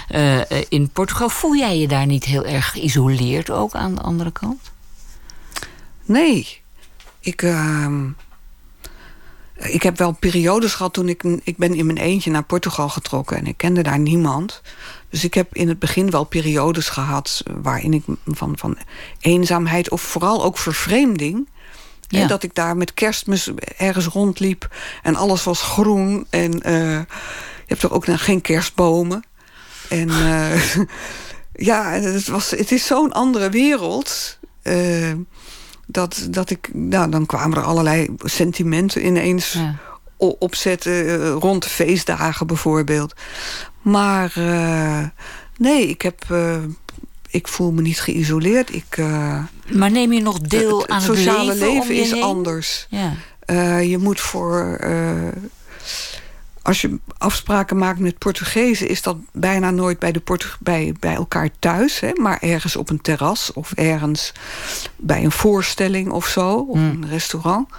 [0.08, 1.30] eh, eh, in Portugal.
[1.30, 4.72] Voel jij je daar niet heel erg geïsoleerd ook aan de andere kant?
[6.06, 6.60] Nee.
[7.20, 8.04] Ik, ehm,
[9.62, 11.24] ik heb wel periodes gehad toen ik...
[11.44, 14.62] Ik ben in mijn eentje naar Portugal getrokken en ik kende daar niemand.
[15.10, 17.44] Dus ik heb in het begin wel periodes gehad...
[17.62, 18.78] waarin ik van, van
[19.20, 21.50] eenzaamheid of vooral ook vervreemding...
[22.08, 22.28] Ja.
[22.28, 26.26] dat ik daar met kerstmis ergens rondliep en alles was groen.
[26.30, 29.24] En eh, je hebt er ook nog geen kerstbomen.
[29.90, 30.76] En eh,
[31.70, 34.38] ja, het, was, het is zo'n andere wereld...
[34.62, 35.12] eh,
[35.92, 39.76] dat, dat ik, nou, dan kwamen er allerlei sentimenten ineens Ja.
[40.18, 41.22] opzetten.
[41.22, 43.14] eh, rond de feestdagen bijvoorbeeld.
[43.82, 45.04] Maar eh,
[45.58, 46.56] nee, ik, heb, eh,
[47.30, 48.74] ik voel me niet geïsoleerd.
[48.76, 48.98] Ik,
[49.74, 52.24] Maar neem je nog deel aan het het sociale leven, is heen?
[52.24, 52.88] anders.
[52.90, 53.14] Ja.
[53.80, 54.80] Je moet voor.
[56.62, 60.22] Als je afspraken maakt met Portugezen, is dat bijna nooit bij, de
[60.60, 62.00] bij, bij elkaar thuis.
[62.00, 64.34] Hè, maar ergens op een terras of ergens
[64.98, 66.56] bij een voorstelling of zo.
[66.56, 66.90] Of Hmm.
[66.90, 67.70] een restaurant.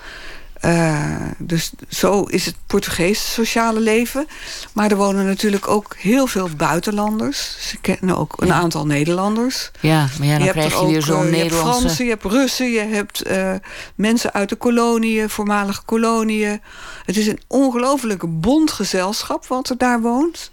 [0.63, 1.07] Eh,
[1.39, 4.27] dus zo is het Portugese sociale leven.
[4.73, 7.69] Maar er wonen natuurlijk ook heel veel buitenlanders.
[7.69, 8.55] Ze kennen ook een Ja.
[8.55, 9.71] aantal Nederlanders.
[9.81, 11.81] ja, maar ja, dan je krijg je weer ook, zo'n eh, Je hebt Nederlandse...
[11.81, 13.53] Fransen, je hebt Russen, je hebt eh,
[13.95, 16.61] mensen uit de koloniën, voormalige koloniën.
[17.05, 20.51] Het is een ongelofelijke bond gezelschap wat er daar woont.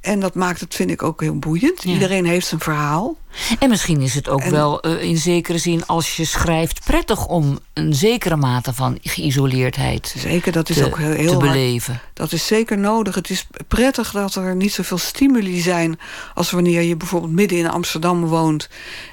[0.00, 1.82] En dat maakt het, vind ik, ook heel boeiend.
[1.82, 1.92] Ja.
[1.92, 3.16] Iedereen heeft zijn verhaal.
[3.58, 7.26] En misschien is het ook En- wel eh, in zekere zin, als je schrijft, prettig
[7.26, 11.52] om een zekere mate van geïsoleerdheid Zeker, dat is te, ook heel, heel te hard.
[11.52, 12.00] beleven.
[12.14, 13.14] Dat is zeker nodig.
[13.14, 15.98] Het is prettig dat er niet zoveel stimuli zijn...
[16.34, 18.68] als wanneer je bijvoorbeeld midden in Amsterdam woont...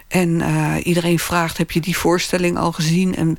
[0.07, 3.15] en eh, iedereen vraagt, heb je die voorstelling al gezien?
[3.15, 3.37] En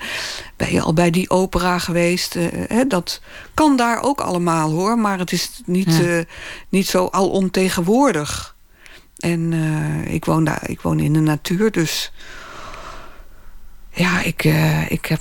[0.56, 2.36] ben je al bij die opera geweest?
[2.36, 3.20] Eh, hè, dat
[3.54, 4.98] kan daar ook allemaal, hoor.
[4.98, 6.24] Maar het is niet, Ja.
[6.68, 8.56] niet zo alomtegenwoordig.
[9.18, 12.12] En eh, ik, woon daar, ik woon in de natuur, dus...
[13.90, 15.20] Ja, ik, eh, ik heb.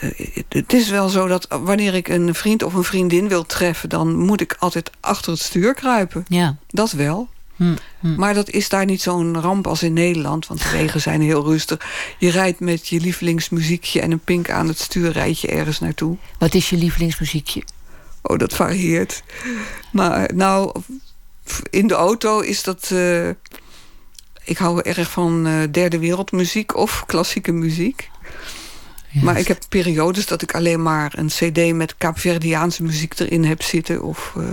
[0.00, 3.88] eh, het is wel zo dat wanneer ik een vriend of een vriendin wil treffen,
[3.88, 6.24] dan moet ik altijd achter het stuur kruipen.
[6.28, 6.56] Ja.
[6.68, 7.28] Dat wel.
[7.56, 8.14] Hm, hm.
[8.14, 11.44] Maar dat is daar niet zo'n ramp als in Nederland, want de wegen zijn heel
[11.44, 11.80] rustig.
[12.18, 16.16] Je rijdt met je lievelingsmuziekje en een pink aan het stuur, rijd je ergens naartoe.
[16.38, 17.62] Wat is je lievelingsmuziekje?
[18.22, 19.22] Oh, dat varieert.
[19.92, 20.72] Maar nou,
[21.70, 22.90] in de auto is dat.
[22.90, 23.28] eh,
[24.44, 28.10] ik hou erg van eh, derde wereldmuziek of klassieke muziek.
[29.22, 33.62] Maar ik heb periodes dat ik alleen maar een cd met Kaapverdiaanse muziek erin heb
[33.62, 34.02] zitten.
[34.02, 34.44] Of eh,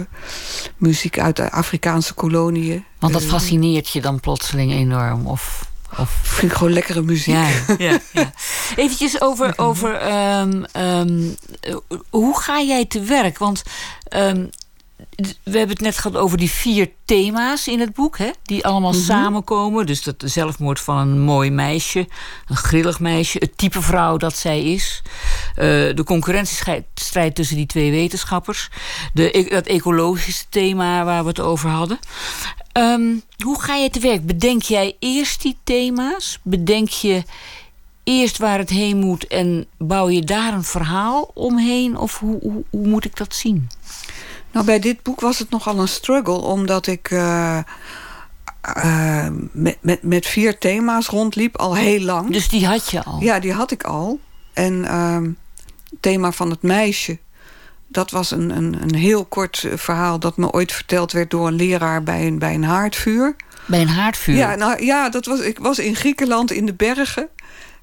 [0.77, 2.85] muziek uit de Afrikaanse koloniën.
[2.99, 5.27] Want dat fascineert je dan plotseling enorm.
[5.27, 5.65] Of,
[5.97, 6.19] of...
[6.23, 7.33] vind ik gewoon lekkere muziek.
[7.33, 8.33] Ja, ja, ja.
[8.75, 11.29] Eventjes over, over ehm, ehm,
[11.59, 11.75] eh,
[12.09, 13.37] hoe ga jij te werk?
[13.37, 13.63] Want
[14.03, 14.45] ehm,
[15.43, 18.29] we hebben het net gehad over die vier thema's in het boek, hè?
[18.43, 19.85] die allemaal samenkomen.
[19.85, 22.07] Dus dat zelfmoord van een mooi meisje,
[22.47, 25.01] een grillig meisje, het type vrouw dat zij is,
[25.55, 28.69] eh, de concurrentiestrijd tussen die twee wetenschappers,
[29.13, 31.99] de, e- dat ecologische thema waar we het over hadden.
[32.71, 34.25] Ehm, hoe ga je te werk?
[34.25, 36.39] Bedenk jij eerst die thema's?
[36.43, 37.23] Bedenk je
[38.03, 41.97] eerst waar het heen moet en bouw je daar een verhaal omheen?
[41.97, 43.69] Of hoe, hoe, hoe moet ik dat zien?
[44.51, 47.57] Nou, bij dit boek was het nogal een struggle, omdat ik eh,
[48.61, 52.31] eh, met, met, met vier thema's rondliep al heel lang.
[52.31, 53.19] Dus die had je al.
[53.19, 54.19] Ja, die had ik al.
[54.53, 55.23] En ehm,
[55.89, 57.19] het thema van het meisje.
[57.87, 61.47] Dat was een, een, een heel kort eh, verhaal dat me ooit verteld werd door
[61.47, 63.35] een leraar bij een, bij een haardvuur.
[63.65, 64.35] Bij een haardvuur.
[64.35, 67.29] Ja, nou, ja dat was, ik was in Griekenland in de bergen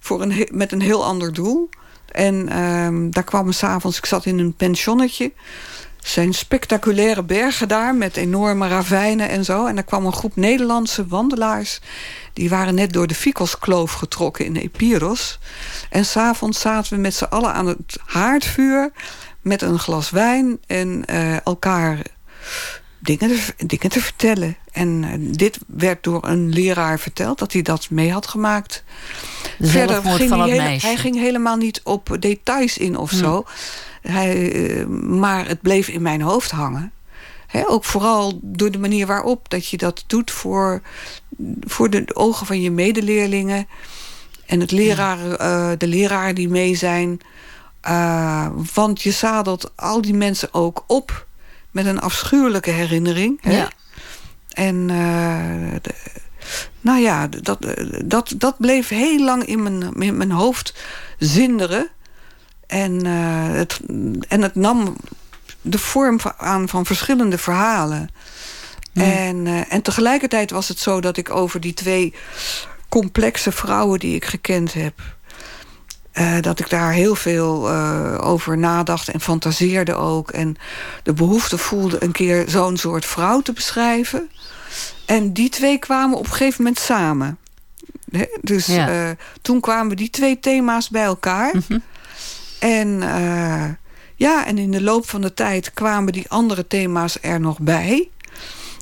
[0.01, 1.69] voor een, met een heel ander doel.
[2.13, 5.33] En ehm, daar kwamen s'avonds, ik zat in een pensionnetje.
[6.01, 9.67] Er zijn spectaculaire bergen daar met enorme ravijnen en zo.
[9.67, 11.81] En daar kwam een groep Nederlandse wandelaars.
[12.33, 15.39] Die waren net door de Fikoskloof getrokken in Epiros.
[15.91, 18.91] En s'avonds zaten we met z'n allen aan het haardvuur
[19.41, 22.03] met een glas wijn en eh, elkaar
[22.99, 24.57] dingen, te, dingen te vertellen.
[24.73, 28.85] En uh, dit werd door een leraar verteld, dat hij dat mee had gemaakt.
[29.59, 33.17] De Verder ging hij, hele, hij, ging helemaal niet op details in of hm.
[33.17, 33.45] zo.
[34.03, 36.93] Hij, uh, maar het bleef in mijn hoofd hangen.
[37.47, 40.83] He, ook vooral door de manier waarop dat je dat doet voor,
[41.61, 43.67] voor de ogen van je medeleerlingen.
[44.47, 47.21] En het leraar, uh, de leraren die mee zijn.
[47.89, 51.27] Uh, want je zadelt al die mensen ook op
[51.71, 53.39] met een afschuwelijke herinnering.
[53.43, 53.71] Ja.
[54.49, 55.95] En uh, de,
[56.81, 57.59] nou ja, dat,
[58.05, 60.75] dat, dat bleef heel lang in mijn, in mijn hoofd
[61.19, 61.89] zinderen.
[62.69, 63.81] En, het,
[64.29, 64.97] en het nam
[65.61, 68.11] de vorm aan van verschillende verhalen.
[68.93, 72.15] En, uh, en tegelijkertijd was het zo dat ik over die twee
[72.89, 75.01] complexe vrouwen die ik gekend heb.
[76.13, 80.31] Uh, dat ik daar heel veel uh, over nadacht en fantaseerde ook.
[80.31, 80.57] En
[81.03, 84.31] de behoefte voelde een keer zo'n soort vrouw te beschrijven.
[85.05, 87.39] En die twee kwamen op een gegeven moment samen.
[88.11, 88.27] He?
[88.41, 89.17] Dus ja.
[89.43, 91.55] toen kwamen die twee thema's bij elkaar.
[91.55, 91.83] Mm -hmm.
[92.59, 93.03] En
[94.19, 98.09] ja, en in de loop van de tijd kwamen die andere thema's er nog bij.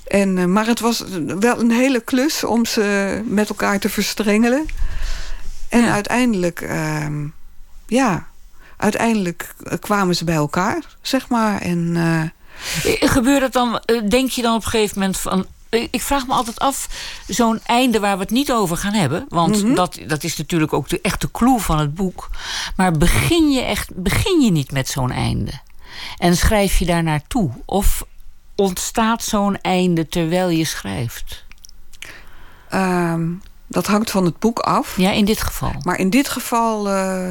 [0.07, 1.05] En, uh, maar het was
[1.41, 4.67] wel een hele klus om ze met elkaar te verstrengelen.
[5.69, 5.93] En ja.
[5.93, 7.07] uiteindelijk, uh,
[7.87, 8.27] ja,
[8.77, 11.61] uiteindelijk kwamen ze bij elkaar, zeg maar.
[11.61, 12.23] En, uh...
[13.01, 15.47] Gebeurt het dan, denk je dan op een gegeven moment van
[15.81, 16.89] ik vraag me altijd af,
[17.27, 19.27] zo'n einde waar we het niet over gaan hebben...
[19.29, 19.75] want mm -hmm.
[19.75, 22.31] dat, dat is natuurlijk ook de echte clue van het boek...
[22.77, 25.53] maar begin je, echt, begin je niet met zo'n einde?
[26.19, 27.51] En schrijf je daar naartoe?
[27.65, 28.05] Of
[28.55, 31.45] ontstaat zo'n einde terwijl je schrijft?
[32.75, 34.97] Um, dat hangt van het boek af.
[34.97, 35.73] Ja, in dit geval.
[35.83, 36.89] Maar in dit geval...
[36.89, 37.29] Uh,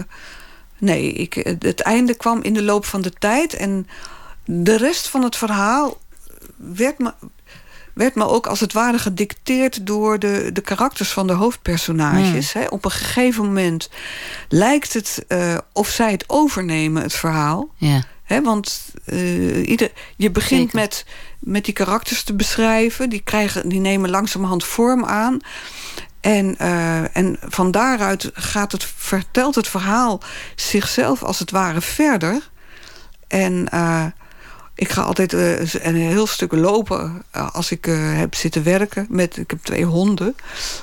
[0.78, 3.54] nee, ik, het einde kwam in de loop van de tijd...
[3.54, 3.88] en
[4.46, 5.98] de rest van het verhaal
[6.56, 7.14] werd me
[7.96, 12.54] werd me ook als het ware gedicteerd door de, de karakters van de hoofdpersonages.
[12.54, 12.62] Mm.
[12.62, 12.68] Hè.
[12.68, 13.90] Op een gegeven moment
[14.50, 17.70] lijkt het uh, of zij het overnemen, het verhaal.
[17.76, 18.04] Ja.
[18.44, 21.06] Want uh, ieder, je begint met,
[21.40, 23.10] met die karakters te beschrijven.
[23.10, 25.40] Die, krijgen, die nemen langzamerhand vorm aan.
[26.22, 30.22] En, uh, en van daaruit gaat het, vertelt het verhaal
[30.56, 32.50] zichzelf als het ware verder.
[33.28, 33.68] En
[34.76, 39.06] ik ga altijd uh, een heel stuk lopen uh, als ik uh, heb zitten werken.
[39.10, 40.36] Met, ik heb twee honden.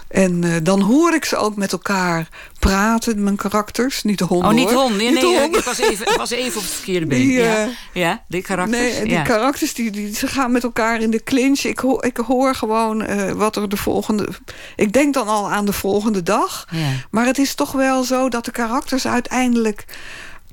[0.09, 2.29] En dan hoor ik ze ook met elkaar
[2.59, 4.03] praten, mijn karakters.
[4.03, 4.81] Niet de honden, Oh, niet hoor.
[4.81, 4.99] honden.
[4.99, 5.59] Nee, niet nee, honden.
[5.59, 7.19] ik was even, was even op het verkeerde been.
[7.19, 7.69] Die, ja.
[7.93, 8.81] ja, die karakters.
[8.81, 9.23] Nee, die ja.
[9.23, 11.61] karakters die, die, ze gaan met elkaar in de clinch.
[11.65, 14.29] Ik, ho ik hoor gewoon wat er de volgende...
[14.77, 16.67] Ik denk dan al aan de volgende dag.
[16.71, 16.91] Ja.
[17.11, 19.85] Maar het is toch wel zo dat de karakters uiteindelijk...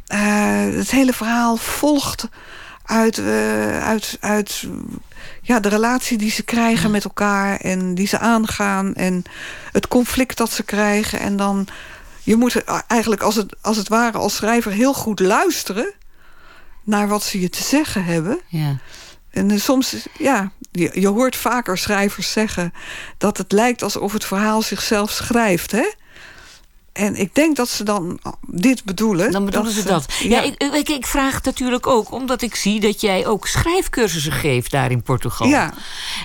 [0.08, 2.28] het hele verhaal volgt
[2.90, 4.68] uit, uh, uit, uit
[5.42, 9.24] ja, de relatie die ze krijgen met elkaar en die ze aangaan en
[9.72, 11.20] het conflict dat ze krijgen.
[11.20, 11.68] En dan,
[12.24, 15.94] je moet eigenlijk als het, als het ware als schrijver heel goed luisteren
[16.84, 18.40] naar wat ze je te zeggen hebben.
[18.48, 18.78] Ja.
[19.30, 22.74] En uh, soms, ja, je, je hoort vaker schrijvers zeggen
[23.18, 25.92] dat het lijkt alsof het verhaal zichzelf schrijft, hè?
[26.94, 29.32] En ik denk dat ze dan dit bedoelen.
[29.32, 30.14] Dan bedoelen dat ze dat.
[30.20, 33.48] Ja, ja ik, ik, ik, vraag het natuurlijk ook omdat ik zie dat jij ook
[33.48, 35.48] schrijfcursussen geeft daar in Portugal.
[35.48, 35.74] Ja.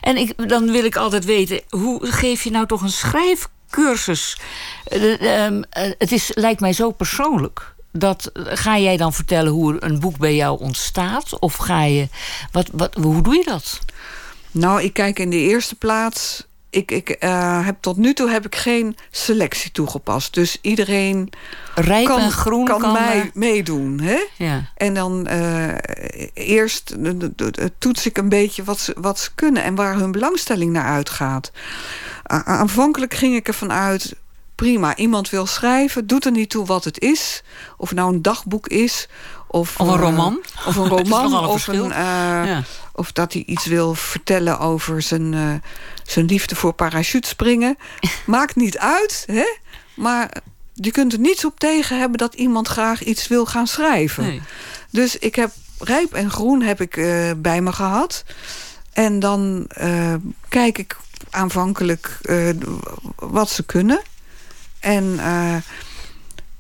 [0.00, 4.38] En ik, dan wil ik altijd weten, hoe geef je nou toch een schrijfcursus?
[4.92, 7.74] Uh, uh, uh, het is, lijkt mij zo persoonlijk.
[7.92, 11.38] Dat, ga jij dan vertellen hoe een boek bij jou ontstaat?
[11.38, 12.08] Of ga je.
[12.52, 13.78] Wat, wat, hoe doe je dat?
[14.50, 18.46] Nou, ik kijk in de eerste plaats ik, ik uh, heb tot nu toe heb
[18.46, 20.34] ik geen selectie toegepast.
[20.34, 21.30] Dus iedereen
[21.74, 24.00] Rijp kan, en groen kan, kan mij uh, meedoen.
[24.00, 24.18] Hè?
[24.36, 24.70] Ja.
[24.76, 25.68] En dan uh,
[26.34, 26.94] eerst
[27.78, 31.52] toets ik een beetje wat ze, wat ze kunnen en waar hun belangstelling naar uitgaat.
[32.26, 34.14] aanvankelijk ging ik ervan uit.
[34.54, 37.42] Prima, iemand wil schrijven, doet er niet toe wat het is.
[37.76, 39.08] Of het nou een dagboek is.
[39.46, 40.40] Of, of een roman.
[40.66, 41.32] Of een roman.
[41.32, 42.62] een of, een, ja.
[42.92, 45.62] of dat hij iets wil vertellen over zijn
[46.04, 47.78] zijn liefde voor parachutespringen.
[48.26, 49.46] Maakt niet uit, hè?
[49.94, 50.30] maar
[50.74, 52.18] je kunt er niets op tegen hebben...
[52.18, 54.24] dat iemand graag iets wil gaan schrijven.
[54.24, 54.42] Nee.
[54.90, 58.24] Dus ik heb rijp en groen heb ik uh, bij me gehad.
[58.92, 60.14] En dan uh,
[60.48, 60.96] kijk ik
[61.30, 62.48] aanvankelijk uh,
[63.16, 64.02] wat ze kunnen.
[64.80, 65.18] En,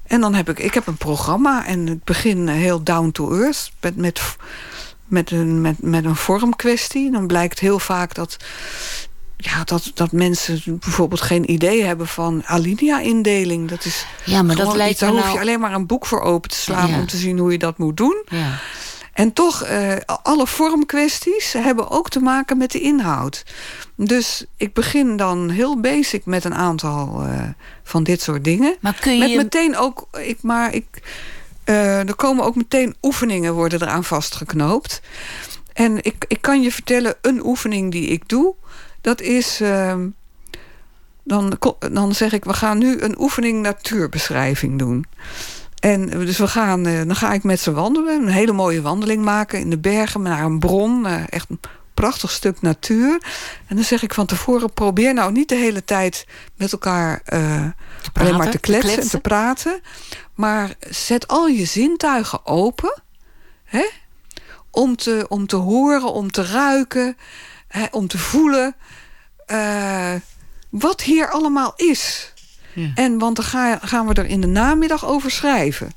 [0.06, 1.66] en dan heb ik, ik heb een programma...
[1.66, 3.72] en het begin heel down to earth...
[3.80, 4.20] met, met,
[5.06, 7.10] met, een, met, met een vormkwestie.
[7.10, 8.36] Dan blijkt heel vaak dat
[9.44, 13.68] ja, dat, dat mensen bijvoorbeeld geen idee hebben van alinea-indeling.
[13.68, 15.24] Dat is ja, maar dat lijkt iets, daar nou...
[15.24, 16.88] hoef je alleen maar een boek voor open te slaan...
[16.88, 16.98] Ja.
[16.98, 18.22] om te zien hoe je dat moet doen.
[18.28, 18.58] Ja.
[19.12, 19.92] En toch, uh,
[20.22, 23.44] alle vormkwesties hebben ook te maken met de inhoud.
[23.96, 27.42] Dus ik begin dan heel basic met een aantal uh,
[27.82, 28.76] van dit soort dingen.
[28.80, 29.18] Maar kun je...
[29.18, 30.86] Met meteen ook, ik, maar ik,
[31.64, 35.00] uh, er komen ook meteen oefeningen worden eraan vastgeknoopt.
[35.72, 38.54] En ik, ik kan je vertellen, een oefening die ik doe,
[39.04, 39.60] dat is.
[39.60, 39.94] Uh,
[41.24, 41.58] dan,
[41.92, 45.06] dan zeg ik, we gaan nu een oefening natuurbeschrijving doen.
[45.78, 48.22] En dus we gaan, uh, dan ga ik met ze wandelen.
[48.22, 51.06] Een hele mooie wandeling maken in de bergen naar een bron.
[51.06, 51.60] Uh, echt een
[51.94, 53.22] prachtig stuk natuur.
[53.66, 56.26] En dan zeg ik van tevoren: probeer nou niet de hele tijd
[56.56, 57.66] met elkaar uh,
[58.12, 59.80] alleen maar te kletsen, te kletsen, en te praten.
[60.34, 63.02] Maar zet al je zintuigen open.
[63.64, 63.86] Hè?
[64.70, 67.16] Om, te, om te horen, om te ruiken,
[67.74, 67.86] hè?
[67.90, 68.74] om te voelen.
[70.68, 72.32] wat hier allemaal is.
[72.74, 72.90] Ja.
[72.94, 75.92] En want dan ga, gaan we er in de namiddag over schrijven.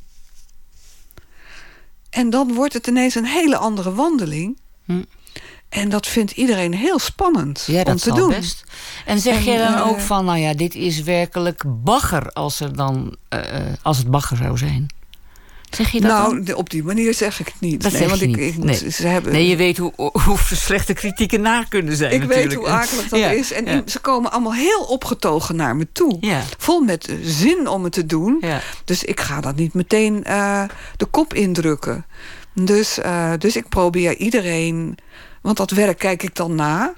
[2.09, 4.59] En dan wordt het ineens een hele andere wandeling.
[4.85, 5.03] Hm.
[5.69, 8.29] En dat vindt iedereen heel spannend ja, om te doen.
[8.29, 8.63] Best.
[9.05, 12.75] En zeg je dan uh, ook van, nou ja, dit is werkelijk bagger als, er
[12.75, 13.39] dan, uh,
[13.81, 14.87] als het bagger zou zijn?
[15.69, 16.55] Zeg je dat nou, dan?
[16.55, 17.83] op die manier zeg ik het niet.
[17.83, 18.55] Dat nee, zeg want je ik, niet.
[18.55, 18.91] ik, nee.
[18.91, 19.93] Ze hebben, nee, je weet hoe,
[20.25, 22.11] hoe slechte kritieken na kunnen zijn.
[22.11, 22.49] Ik natuurlijk.
[22.49, 23.51] weet hoe akelig dat ja, is.
[23.51, 23.81] En ja.
[23.85, 26.17] ze komen allemaal heel opgetogen naar me toe.
[26.19, 26.43] Ja.
[26.57, 28.37] Vol met zin om het te doen.
[28.41, 28.61] Ja.
[28.85, 30.63] Dus ik ga dat niet meteen uh,
[30.97, 32.05] de kop indrukken.
[32.53, 34.97] Dus, uh, dus ik probeer iedereen...
[35.41, 36.93] Want dat werk kijk ik dan na.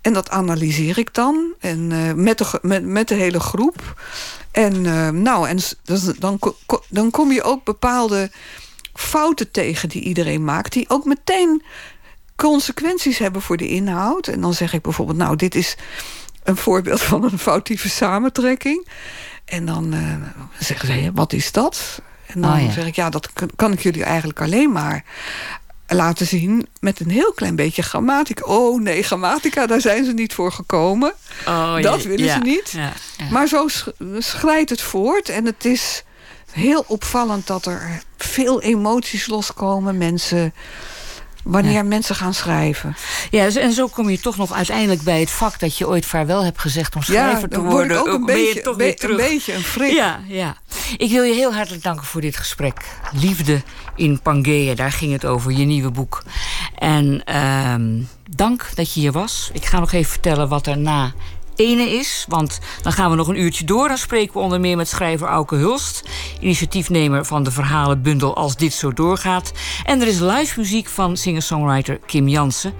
[0.00, 1.54] En dat analyseer ik dan.
[1.60, 4.00] En uh, met, de, met, met de hele groep.
[4.58, 5.58] En uh, nou, en
[6.18, 6.38] dan,
[6.88, 8.30] dan kom je ook bepaalde
[8.94, 10.72] fouten tegen die iedereen maakt.
[10.72, 11.62] Die ook meteen
[12.36, 14.26] consequenties hebben voor de inhoud.
[14.26, 15.76] En dan zeg ik bijvoorbeeld, nou, dit is
[16.42, 18.88] een voorbeeld van een foutieve samentrekking.
[19.44, 20.14] En dan uh,
[20.58, 22.02] zeggen ze, wat is dat?
[22.26, 22.70] En dan Oh, ja.
[22.70, 25.04] zeg ik, ja, dat kan ik jullie eigenlijk alleen maar
[25.88, 28.44] laten zien met een heel klein beetje grammatica.
[28.44, 31.12] Oh nee, grammatica, daar zijn ze niet voor gekomen.
[31.46, 32.70] Oh, dat willen ja, ze niet.
[32.70, 33.30] ja, ja.
[33.30, 35.28] Maar zo sch- schrijdt het voort.
[35.28, 36.02] En het is
[36.50, 39.98] heel opvallend dat er veel emoties loskomen.
[39.98, 40.54] Mensen,
[41.48, 41.82] wanneer Ja.
[41.82, 42.96] mensen gaan schrijven.
[43.30, 46.06] Ja, dus- en zo kom je toch nog uiteindelijk bij het vak dat je ooit
[46.06, 47.96] vaarwel hebt gezegd om schrijver te dan word worden.
[47.96, 49.92] ik ook een Ben je beetje, toch be- een beetje een frik.
[49.92, 50.56] Ja, ja.
[50.96, 52.80] Ik wil je heel hartelijk danken voor dit gesprek.
[53.12, 53.62] Liefde
[53.96, 56.22] in Pangea, daar ging het over, je nieuwe boek.
[56.78, 59.50] En ehm, dank dat je hier was.
[59.52, 61.12] Ik ga nog even vertellen wat er na
[61.58, 62.24] ene is.
[62.28, 63.88] Want dan gaan we nog een uurtje door.
[63.88, 66.08] Dan spreken we onder meer met schrijver Auke Hulst...
[66.40, 69.52] initiatiefnemer van de verhalenbundel Als Dit Zo Doorgaat.
[69.84, 72.74] En er is live muziek van singer-songwriter Kim Jansen.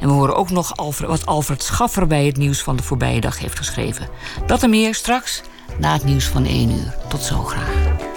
[0.00, 0.72] En we horen ook nog
[1.06, 2.06] wat Alfred Schaffer...
[2.06, 4.08] bij het nieuws van de voorbije dag heeft geschreven.
[4.46, 5.42] Dat en meer straks
[5.78, 6.94] na het nieuws van 1 uur.
[7.08, 8.13] Tot zo graag.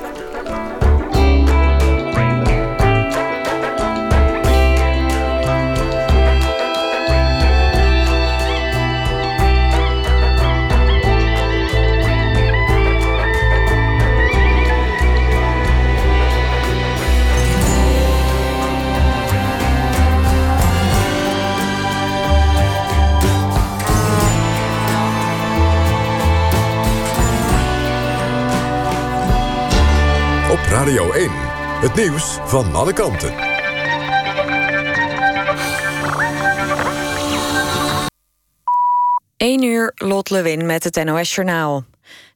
[30.65, 31.29] Radio 1.
[31.81, 33.33] Het nieuws van alle kanten.
[39.37, 41.83] Eén uur, Lot Lewin met het NOS-journaal.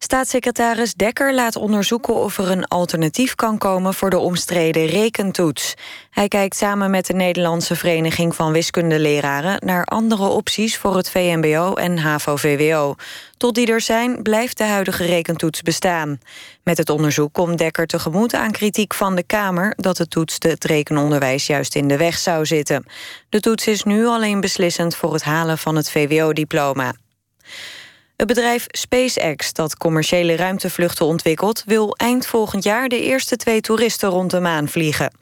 [0.03, 5.73] Staatssecretaris Dekker laat onderzoeken of er een alternatief kan komen voor de omstreden rekentoets.
[6.09, 11.73] Hij kijkt samen met de Nederlandse Vereniging van Wiskundeleraren naar andere opties voor het VMBO
[11.73, 12.95] en HAVO-VWO.
[13.37, 16.19] Tot die er zijn, blijft de huidige rekentoets bestaan.
[16.63, 20.63] Met het onderzoek komt Dekker tegemoet aan kritiek van de Kamer dat de toets het
[20.63, 22.85] rekenonderwijs juist in de weg zou zitten.
[23.29, 26.93] De toets is nu alleen beslissend voor het halen van het VWO-diploma.
[28.21, 31.63] Het bedrijf SpaceX, dat commerciële ruimtevluchten ontwikkelt...
[31.65, 35.13] wil eind volgend jaar de eerste twee toeristen rond de maan vliegen.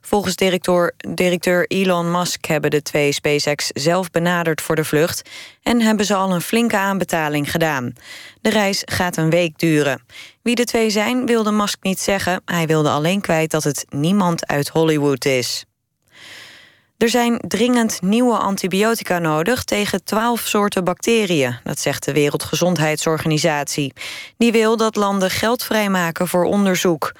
[0.00, 5.28] Volgens directeur, directeur Elon Musk hebben de twee SpaceX zelf benaderd voor de vlucht...
[5.62, 7.92] en hebben ze al een flinke aanbetaling gedaan.
[8.40, 10.02] De reis gaat een week duren.
[10.42, 12.42] Wie de twee zijn, wilde Musk niet zeggen.
[12.44, 15.64] Hij wilde alleen kwijt dat het niemand uit Hollywood is.
[16.98, 23.92] Er zijn dringend nieuwe antibiotica nodig tegen twaalf soorten bacteriën, dat zegt de Wereldgezondheidsorganisatie.
[24.36, 27.12] Die wil dat landen geld vrijmaken voor onderzoek.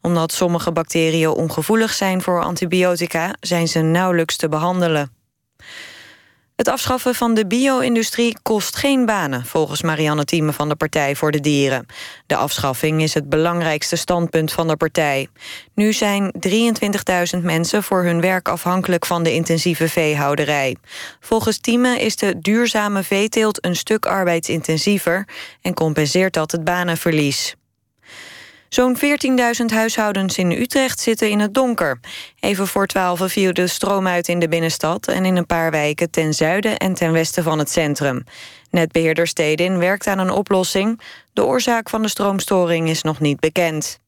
[0.00, 5.23] Omdat sommige bacteriën ongevoelig zijn voor antibiotica, zijn ze nauwelijks te behandelen.
[6.56, 9.44] Het afschaffen van de bio-industrie kost geen banen...
[9.44, 11.86] volgens Marianne Thieme van de Partij voor de Dieren.
[12.26, 15.28] De afschaffing is het belangrijkste standpunt van de partij.
[15.74, 16.34] Nu zijn
[17.36, 19.06] 23.000 mensen voor hun werk afhankelijk...
[19.06, 20.76] van de intensieve veehouderij.
[21.20, 25.28] Volgens Thieme is de duurzame veeteelt een stuk arbeidsintensiever...
[25.60, 27.56] en compenseert dat het banenverlies.
[28.74, 32.00] Zo'n 14.000 huishoudens in Utrecht zitten in het donker.
[32.40, 35.08] Even voor 12 viel de stroom uit in de binnenstad...
[35.08, 38.24] en in een paar wijken ten zuiden en ten westen van het centrum.
[38.70, 41.00] Netbeheerder Stedin werkt aan een oplossing.
[41.32, 43.98] De oorzaak van de stroomstoring is nog niet bekend.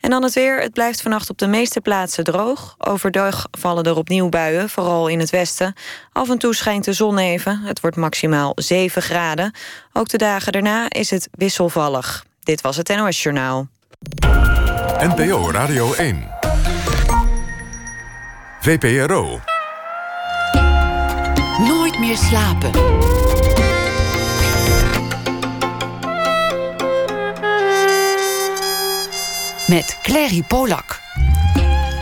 [0.00, 0.60] En dan het weer.
[0.60, 2.74] Het blijft vannacht op de meeste plaatsen droog.
[2.78, 5.74] Overdag vallen er opnieuw buien, vooral in het westen.
[6.12, 7.60] Af en toe schijnt de zon even.
[7.60, 9.54] Het wordt maximaal 7 graden.
[9.92, 12.24] Ook de dagen daarna is het wisselvallig.
[12.40, 13.68] Dit was het NOS Journaal.
[14.98, 16.24] NPO Radio 1.
[18.60, 19.40] VPRO.
[21.58, 22.70] Nooit meer slapen.
[29.66, 31.00] Met Clary Polak.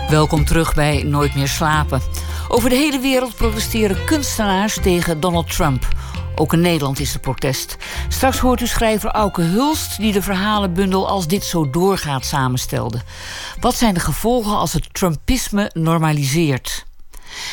[0.09, 2.01] Welkom terug bij Nooit meer slapen.
[2.49, 5.87] Over de hele wereld protesteren kunstenaars tegen Donald Trump
[6.35, 7.77] ook in Nederland is er protest.
[8.09, 9.97] Straks hoort u schrijver Auke Hulst...
[9.97, 13.03] die de verhalenbundel Als dit zo doorgaat samenstelde.
[13.61, 16.85] Wat zijn de gevolgen als het Trumpisme normaliseert?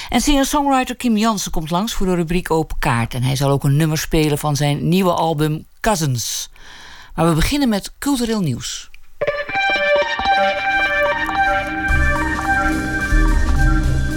[0.09, 3.13] En singer-songwriter Kim Jansen komt langs voor de rubriek Open Kaart.
[3.13, 6.49] En hij zal ook een nummer spelen van zijn nieuwe album Cousins.
[7.15, 8.89] Maar we beginnen met cultureel nieuws.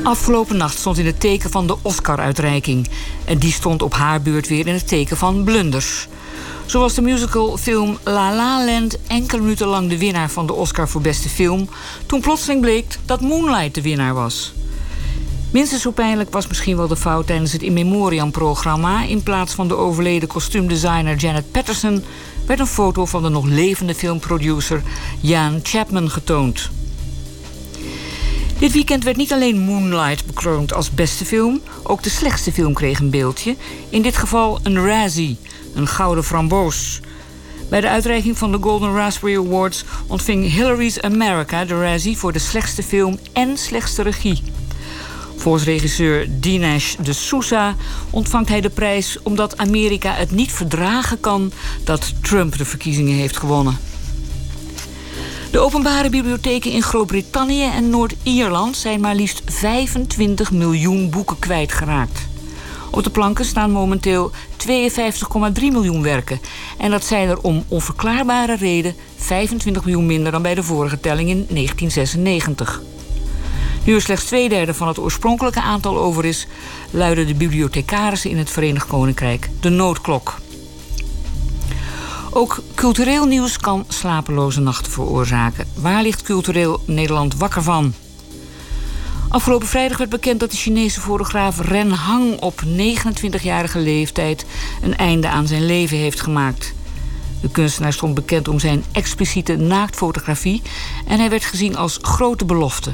[0.03, 2.89] Afgelopen nacht stond in het teken van de Oscar-uitreiking.
[3.25, 6.09] En die stond op haar beurt weer in het teken van blunders.
[6.67, 10.89] Zo was de musicalfilm La La Land enkele minuten lang de winnaar van de Oscar
[10.89, 11.69] voor beste film...
[12.07, 14.53] toen plotseling bleek dat Moonlight de winnaar was.
[15.51, 19.03] Minstens zo pijnlijk was misschien wel de fout tijdens het In Memoriam-programma.
[19.03, 22.05] In plaats van de overleden kostuumdesigner Janet Patterson...
[22.47, 24.83] werd een foto van de nog levende filmproducer
[25.21, 26.71] Jan Chapman getoond.
[28.63, 32.99] Dit weekend werd niet alleen Moonlight bekroond als beste film, ook de slechtste film kreeg
[32.99, 33.57] een beeldje.
[33.89, 35.37] In dit geval een Razzie,
[35.75, 37.01] een gouden framboos.
[37.69, 42.39] Bij de uitreiking van de Golden Raspberry Awards ontving Hillary's America de Razzie voor de
[42.39, 44.43] slechtste film en slechtste regie.
[45.37, 47.77] Volgens regisseur Dinesh de Sousa
[48.11, 51.53] ontvangt hij de prijs omdat Amerika het niet verdragen kan
[51.85, 53.92] dat Trump de verkiezingen heeft gewonnen.
[55.53, 62.29] De openbare bibliotheken in Groot-Brittannië en Noord-Ierland zijn maar liefst 25 miljoen boeken kwijtgeraakt.
[62.91, 64.35] Op de planken staan momenteel 52,3
[65.55, 66.41] miljoen werken.
[66.79, 71.29] En dat zijn er om onverklaarbare reden 25 miljoen minder dan bij de vorige telling
[71.29, 72.83] in 1996.
[73.85, 76.47] Nu er slechts twee derde van het oorspronkelijke aantal over is,
[76.91, 80.35] luiden de bibliothecarissen in het Verenigd Koninkrijk de noodklok.
[82.35, 85.67] Ook cultureel nieuws kan slapeloze nachten veroorzaken.
[85.75, 87.95] Waar ligt cultureel Nederland wakker van?
[89.29, 94.47] Afgelopen vrijdag werd bekend dat de Chinese fotograaf Ren Hang op 29-jarige leeftijd
[94.83, 96.75] een einde aan zijn leven heeft gemaakt.
[97.41, 100.63] De kunstenaar stond bekend om zijn expliciete naaktfotografie
[101.07, 102.93] en hij werd gezien als grote belofte.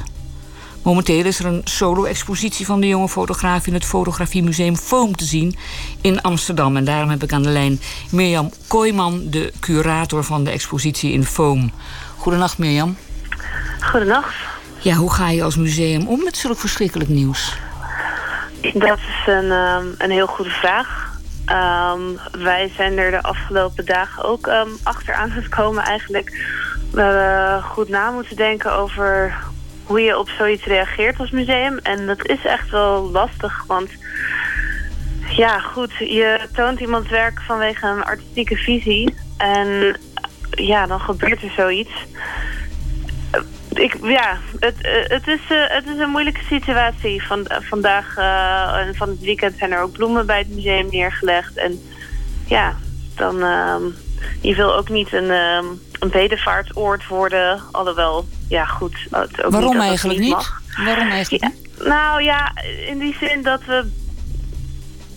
[0.83, 5.55] Momenteel is er een solo-expositie van de jonge fotograaf in het Fotografiemuseum Foam te zien
[6.01, 6.77] in Amsterdam.
[6.77, 11.25] En daarom heb ik aan de lijn Mirjam Kooijman, de curator van de expositie in
[11.25, 11.71] Foam.
[12.17, 12.97] Goedenacht Mirjam.
[13.79, 14.35] Goedenacht.
[14.79, 17.57] Ja, hoe ga je als museum om met zulk verschrikkelijk nieuws?
[18.73, 21.07] Dat is een, um, een heel goede vraag.
[21.45, 26.57] Um, wij zijn er de afgelopen dagen ook um, achteraan gekomen eigenlijk.
[26.91, 29.37] We hebben goed na moeten denken over
[29.89, 31.77] hoe je op zoiets reageert als museum.
[31.77, 33.89] En dat is echt wel lastig, want
[35.29, 39.15] ja, goed, je toont iemands werk vanwege een artistieke visie.
[39.37, 39.97] En
[40.49, 41.91] ja, dan gebeurt er zoiets.
[43.73, 44.75] Ik, ja, het,
[45.07, 47.23] het, is, uh, het is een moeilijke situatie.
[47.23, 51.57] Van, vandaag uh, en van het weekend zijn er ook bloemen bij het museum neergelegd.
[51.57, 51.79] En
[52.47, 52.75] ja,
[53.15, 53.35] dan...
[53.37, 53.75] Uh,
[54.41, 55.31] je wil ook niet een,
[55.99, 57.61] een bedevaartoord worden.
[57.71, 59.07] Alhoewel ja, goed.
[59.11, 60.29] Het ook Waarom niet eigenlijk niet?
[60.29, 60.61] Mag.
[60.85, 61.87] Waarom eigenlijk ja, niet?
[61.87, 62.51] Nou ja,
[62.87, 63.91] in die zin dat we...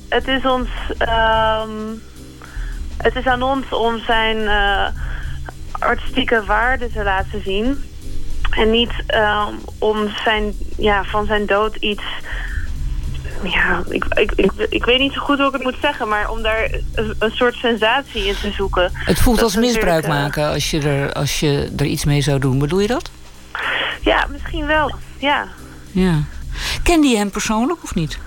[0.09, 0.69] Het is ons...
[0.99, 2.03] Um,
[3.03, 4.87] het is aan ons om zijn uh,
[5.71, 7.85] artistieke waarde te laten zien.
[8.51, 12.05] En niet um, om zijn, ja, van zijn dood iets
[13.43, 16.31] ja, ik, ik, ik, ik, weet niet zo goed hoe ik het moet zeggen, maar
[16.31, 18.91] om daar een, een soort sensatie in te zoeken.
[18.93, 22.59] Het voelt als misbruik maken als je, er, als je er iets mee zou doen.
[22.59, 23.11] Bedoel je dat?
[24.01, 24.95] Ja, misschien wel.
[25.19, 25.47] Ja.
[25.91, 26.23] ja.
[26.83, 28.19] Kende je hem persoonlijk of niet?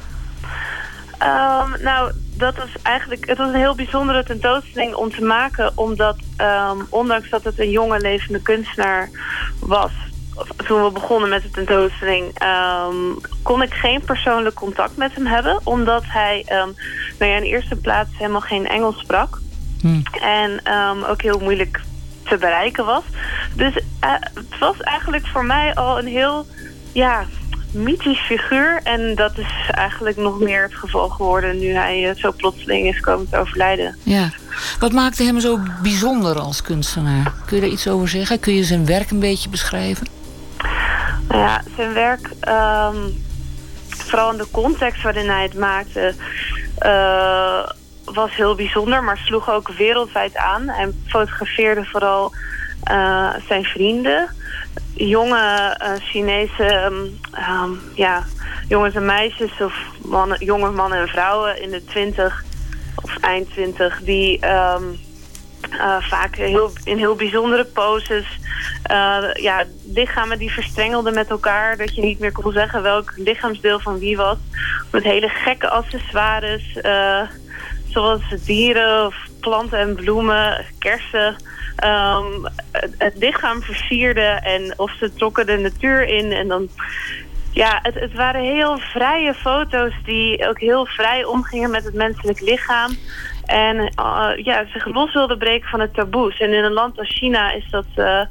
[1.19, 5.71] Um, nou, dat was eigenlijk, het was een heel bijzondere tentoonstelling om te maken.
[5.75, 9.09] Omdat, um, ondanks dat het een jonge levende kunstenaar
[9.59, 9.91] was...
[10.67, 12.43] toen we begonnen met de tentoonstelling...
[12.43, 15.59] Um, kon ik geen persoonlijk contact met hem hebben.
[15.63, 16.45] Omdat hij
[17.19, 19.41] nou ja, in eerste plaats helemaal geen Engels sprak.
[19.81, 20.03] Hmm.
[20.21, 20.61] En
[21.07, 21.81] ook heel moeilijk
[22.23, 23.03] te bereiken was.
[23.53, 23.81] Dus uh,
[24.33, 26.45] het was eigenlijk voor mij al een heel...
[26.91, 27.25] Ja,
[27.71, 28.79] mythisch figuur.
[28.83, 31.59] En dat is eigenlijk nog meer het geval geworden...
[31.59, 33.97] nu hij uh, zo plotseling is komen te overlijden.
[34.03, 34.29] Ja.
[34.79, 37.33] Wat maakte hem zo bijzonder als kunstenaar?
[37.45, 38.39] Kun je daar iets over zeggen?
[38.39, 40.07] Kun je zijn werk een beetje beschrijven?
[41.27, 42.29] Nou ja, zijn werk...
[42.47, 43.23] Um,
[43.89, 46.13] vooral in de context waarin hij het maakte...
[46.85, 47.69] Uh,
[48.05, 50.67] was heel bijzonder, maar sloeg ook wereldwijd aan.
[50.67, 52.33] Hij fotografeerde vooral
[52.91, 54.29] uh, zijn vrienden
[54.93, 56.91] jonge uh, Chinese
[57.61, 58.23] um, ja,
[58.67, 62.43] jongens en meisjes of mannen, jonge mannen en vrouwen in de twintig
[62.95, 64.39] of eind twintig die
[65.71, 68.39] uh, vaak heel, in heel bijzondere poses.
[68.91, 69.63] Uh, ja,
[69.93, 74.17] lichamen die verstrengelden met elkaar dat je niet meer kon zeggen welk lichaamsdeel van wie
[74.17, 74.37] was.
[74.91, 76.77] Met hele gekke accessoires
[77.95, 81.35] zoals dieren of planten en bloemen, kersen.
[81.83, 82.45] Um,
[82.97, 86.69] het, lichaam versierden en of ze trokken de natuur in en dan
[87.51, 92.39] ja, het, het, waren heel vrije foto's die ook heel vrij omgingen met het menselijk
[92.39, 92.97] lichaam.
[93.45, 96.37] En uh, ja, zich los wilden breken van het taboes.
[96.37, 98.21] En in een land als China is dat uh,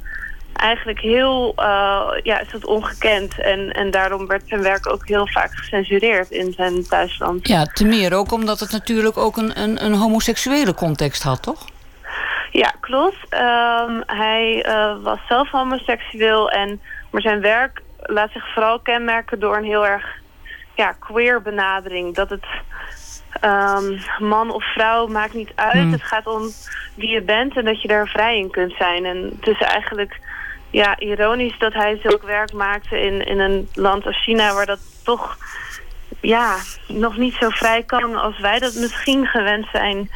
[0.53, 3.41] eigenlijk heel uh, ja, is dat ongekend.
[3.41, 7.47] En, en daarom werd zijn werk ook heel vaak gecensureerd in zijn thuisland.
[7.47, 11.65] Ja, te meer ook omdat het natuurlijk ook een, een, een homoseksuele context had, toch?
[12.51, 13.17] Ja, klopt.
[13.33, 14.65] Um, hij
[15.01, 20.05] was zelf homoseksueel, en, maar zijn werk laat zich vooral kenmerken door een heel erg
[20.75, 22.15] ja, queer benadering.
[22.15, 22.45] Dat het
[23.41, 25.73] um, man of vrouw maakt niet uit.
[25.73, 25.91] Hmm.
[25.91, 26.51] Het gaat om
[26.95, 29.05] wie je bent en dat je daar vrij in kunt zijn.
[29.05, 30.19] En het is eigenlijk
[30.69, 34.53] ja, ironisch dat hij zulk werk maakte in, in een land als China...
[34.53, 35.37] waar dat toch
[36.21, 36.55] ja,
[36.87, 40.09] nog niet zo vrij kan als wij dat misschien gewend zijn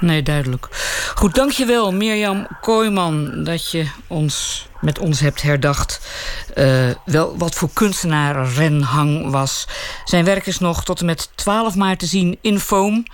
[0.00, 0.68] Nee, duidelijk.
[1.14, 6.08] Goed, dankjewel Mirjam Kooijman dat je ons met ons hebt herdacht.
[6.54, 9.68] Uh, wel wat voor kunstenaar Renhang was.
[10.04, 13.04] Zijn werk is nog tot en met 12 maart te zien in Foam.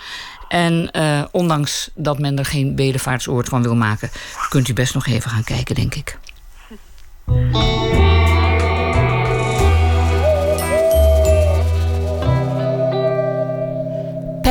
[0.49, 4.11] En uh, ondanks dat men er geen bedevaartsoord van wil maken...
[4.49, 6.19] kunt u best nog even gaan kijken, denk ik.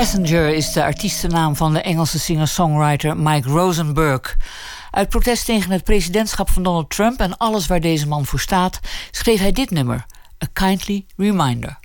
[0.02, 4.38] Passenger is de artiestennaam van de Engelse singer-songwriter Mike Rosenberg.
[4.92, 8.80] Uit protest tegen het presidentschap van Donald Trump en alles waar deze man voor staat,
[9.12, 10.06] schreef hij dit nummer:
[10.44, 11.80] A Kindly Reminder.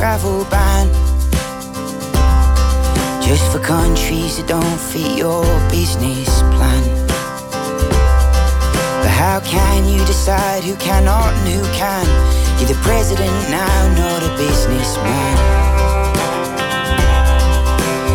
[0.00, 0.88] Travel ban.
[3.20, 6.82] Just for countries that don't fit your business plan.
[9.02, 12.06] But how can you decide who cannot and who can?
[12.56, 15.36] You're the president now, not a businessman.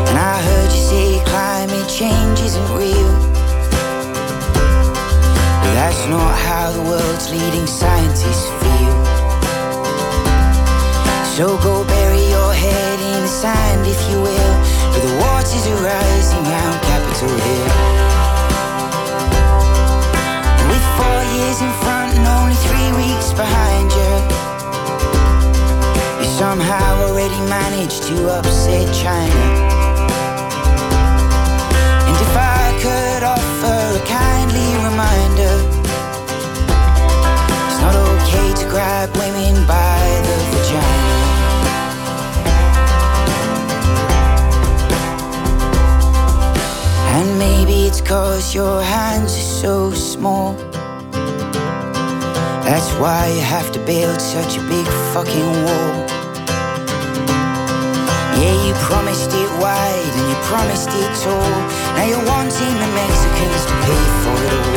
[0.10, 3.12] And I heard you say climate change isn't real.
[5.62, 9.05] But that's not how the world's leading scientists feel
[11.36, 14.56] so go bury your head in the sand if you will
[14.94, 17.68] For the waters are rising round Capitol Hill.
[20.72, 24.14] With four years in front and only three weeks behind you
[26.24, 29.44] You somehow already managed to upset China.
[32.08, 32.34] And if
[32.64, 35.56] I could offer a kindly reminder
[37.68, 40.35] It's not okay to grab women by the
[48.06, 50.54] maybe it's cause your hands are so small.
[52.64, 56.06] That's why you have to build such a big fucking wall.
[58.38, 61.60] Yeah, you promised it wide and you promised it tall.
[61.96, 64.76] Now you're wanting the Mexicans to pay for it all.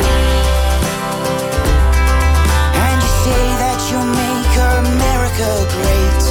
[2.85, 6.23] And you say that you'll make America great.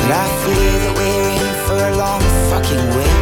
[0.00, 3.17] But I fear that we're in for a long fucking wait.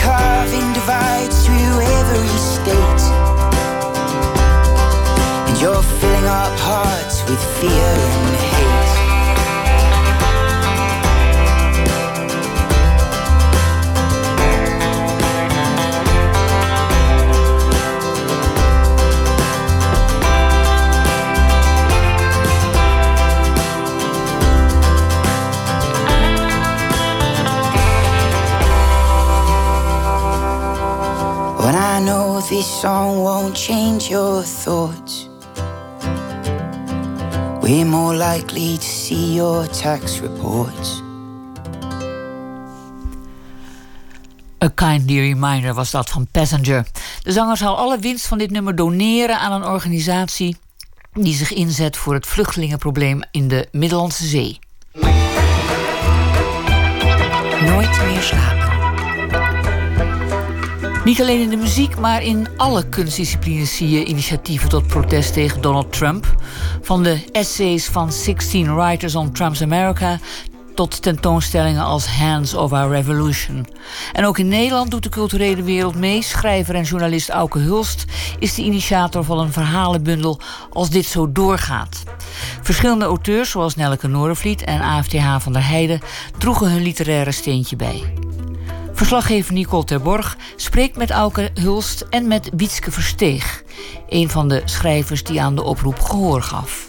[0.00, 3.04] Carving divides through every state.
[5.48, 8.49] And you're filling up hearts with fear and hate.
[32.48, 35.28] This song won't change your thoughts.
[37.60, 41.02] We're more likely to see your tax reports.
[44.64, 46.86] A Kindly Reminder was dat van Passenger.
[47.22, 50.56] De zanger zal alle winst van dit nummer doneren aan een organisatie
[51.12, 54.58] die zich inzet voor het vluchtelingenprobleem in de Middellandse Zee.
[57.60, 58.59] Nooit meer slapen.
[61.10, 65.60] Niet alleen in de muziek, maar in alle kunstdisciplines zie je initiatieven tot protest tegen
[65.60, 66.34] Donald Trump.
[66.82, 70.18] Van de essays van 16 Writers on Trump's America
[70.74, 73.66] tot tentoonstellingen als Hands of Our Revolution.
[74.12, 76.22] En ook in Nederland doet de culturele wereld mee.
[76.22, 78.04] Schrijver en journalist Auke Hulst
[78.38, 80.40] is de initiator van een verhalenbundel
[80.72, 82.02] Als dit zo doorgaat.
[82.62, 86.00] Verschillende auteurs, zoals Nelleke Noordervliet en AFTH van der Heijden,
[86.38, 88.29] droegen hun literaire steentje bij.
[89.00, 93.62] Verslaggever Nicole Terborg spreekt met Auke Hulst en met Wietske Versteeg,
[94.08, 96.88] een van de schrijvers die aan de oproep gehoor gaf.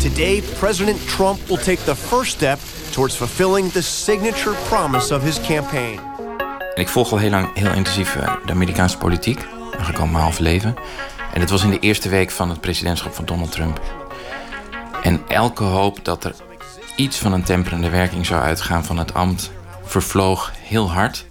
[0.00, 2.58] Today, President Trump will take the first step
[2.90, 6.00] towards fulfilling the signature promise of his campaign.
[6.74, 9.46] Ik volg al heel lang heel intensief eh, de Amerikaanse politiek.
[9.70, 10.74] Eigenlijk al mijn half leven.
[11.32, 13.80] En het was in de eerste week van het presidentschap van Donald Trump.
[15.02, 16.34] En elke hoop dat er
[16.96, 19.50] iets van een temperende werking zou uitgaan van het ambt...
[20.00, 21.26] vervloog heel hard.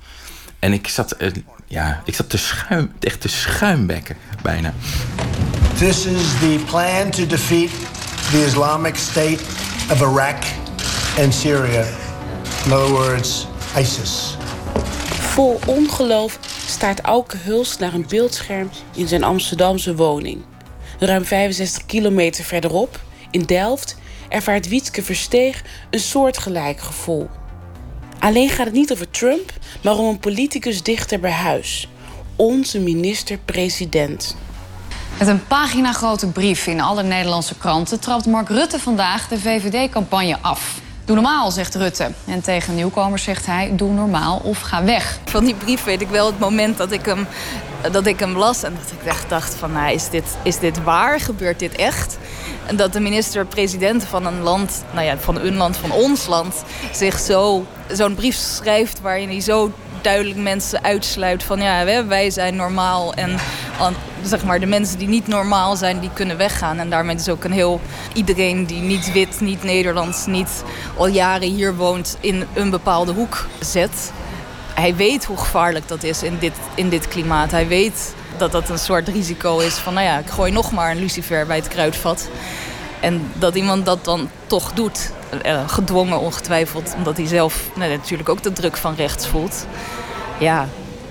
[0.59, 1.31] En ik zat, eh,
[1.67, 4.73] ja, ik zat te schuim, echt te schuimbekken bijna.
[5.77, 7.69] This is the plan to defeat
[8.31, 9.39] the Islamic State
[9.91, 10.45] of Iraq
[11.23, 11.85] and Syria.
[12.65, 14.37] In other words, ISIS.
[15.19, 20.41] Vol ongeloof staart Auke Hulst naar een beeldscherm in zijn Amsterdamse woning.
[20.99, 22.99] Ruim 65 kilometer verderop,
[23.31, 23.95] in Delft,
[24.29, 27.29] ervaart Wietske Versteeg een soortgelijk gevoel.
[28.23, 31.87] Alleen gaat het niet over Trump, maar om een politicus dichter bij huis.
[32.35, 34.35] Onze minister-president.
[35.19, 40.37] Met een pagina grote brief in alle Nederlandse kranten trapt Mark Rutte vandaag de VVD-campagne
[40.41, 40.81] af.
[41.05, 42.11] Doe normaal, zegt Rutte.
[42.25, 45.19] En tegen nieuwkomers zegt hij: doe normaal of ga weg.
[45.25, 47.27] Van die brief weet ik wel het moment dat ik hem,
[47.91, 48.63] dat ik hem las.
[48.63, 51.19] En dat ik echt dacht: van, nou, is, dit, is dit waar?
[51.19, 52.17] Gebeurt dit echt?
[52.65, 56.63] En dat de minister-president van een land, nou ja, van een land, van ons land,
[56.91, 59.71] zich zo zo'n brief schrijft waarin hij zo
[60.03, 63.39] duidelijk mensen uitsluit van ja, wij zijn normaal en
[64.23, 66.79] zeg maar de mensen die niet normaal zijn, die kunnen weggaan.
[66.79, 67.81] En daarmee is ook een heel
[68.13, 70.63] iedereen die niet wit, niet Nederlands, niet
[70.97, 74.11] al jaren hier woont in een bepaalde hoek zet.
[74.73, 77.51] Hij weet hoe gevaarlijk dat is in dit, in dit klimaat.
[77.51, 80.91] Hij weet dat dat een soort risico is van nou ja, ik gooi nog maar
[80.91, 82.29] een lucifer bij het kruidvat.
[83.03, 85.11] En dat iemand dat dan toch doet,
[85.45, 89.65] uh, gedwongen ongetwijfeld, omdat hij zelf nou, natuurlijk ook de druk van rechts voelt.
[90.39, 90.67] Ja,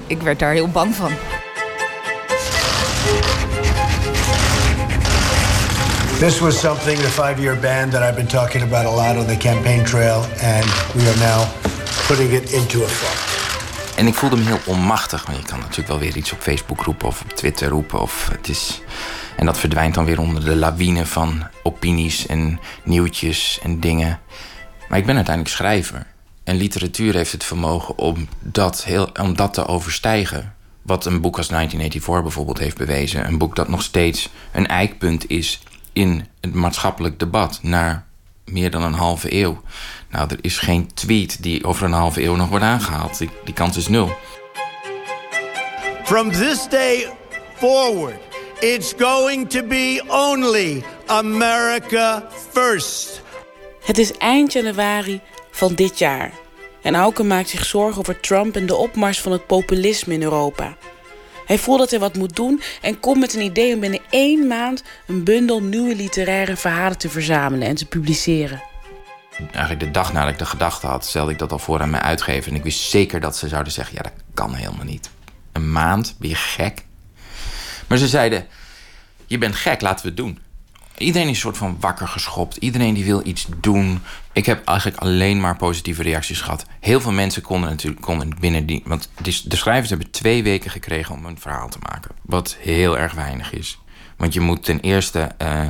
[0.06, 1.10] ik werd daar heel bang van.
[6.18, 9.36] This was something, the five-year ban that I've been talking about a lot on the
[9.36, 10.64] campaign trail, and
[10.94, 11.46] we are now
[12.06, 13.32] putting it into effect.
[13.96, 15.26] En ik voelde me heel onmachtig.
[15.26, 18.00] Want je kan natuurlijk wel weer iets op Facebook roepen of op Twitter roepen.
[18.00, 18.80] Of het is...
[19.42, 24.20] En dat verdwijnt dan weer onder de lawine van opinies en nieuwtjes en dingen.
[24.88, 26.06] Maar ik ben uiteindelijk schrijver.
[26.44, 30.54] En literatuur heeft het vermogen om dat, heel, om dat te overstijgen.
[30.82, 33.26] Wat een boek als 1984 bijvoorbeeld heeft bewezen.
[33.26, 35.62] Een boek dat nog steeds een eikpunt is
[35.92, 37.58] in het maatschappelijk debat.
[37.62, 38.06] Na
[38.44, 39.62] meer dan een halve eeuw.
[40.10, 43.18] Nou, er is geen tweet die over een halve eeuw nog wordt aangehaald.
[43.18, 44.12] Die, die kans is nul.
[46.04, 47.12] From this day
[47.56, 48.31] forward,
[48.62, 53.22] it's going to be only America first.
[53.84, 55.20] Het is eind januari
[55.50, 56.32] van dit jaar.
[56.82, 60.76] En Auken maakt zich zorgen over Trump en de opmars van het populisme in Europa.
[61.46, 64.46] Hij voelt dat hij wat moet doen en komt met een idee om binnen één
[64.46, 68.62] maand een bundel nieuwe literaire verhalen te verzamelen en te publiceren.
[69.38, 72.02] Eigenlijk de dag nadat ik de gedachte had, stelde ik dat al voor aan mijn
[72.02, 72.50] uitgever.
[72.50, 75.10] En ik wist zeker dat ze zouden zeggen: ja, dat kan helemaal niet.
[75.52, 76.84] Een maand, ben je gek?
[77.92, 78.46] Maar ze zeiden:
[79.26, 80.38] je bent gek, laten we het doen.
[80.98, 82.56] Iedereen is een soort van wakker geschopt.
[82.56, 84.02] Iedereen die wil iets doen.
[84.32, 86.66] Ik heb eigenlijk alleen maar positieve reacties gehad.
[86.80, 88.82] Heel veel mensen konden natuurlijk konden binnen die.
[88.84, 89.10] Want
[89.44, 92.10] de schrijvers hebben twee weken gekregen om een verhaal te maken.
[92.22, 93.78] Wat heel erg weinig is.
[94.16, 95.66] Want je moet ten eerste uh,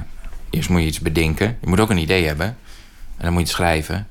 [0.50, 1.58] Eerst moet je iets bedenken.
[1.60, 2.46] Je moet ook een idee hebben.
[3.16, 4.08] En dan moet je het schrijven.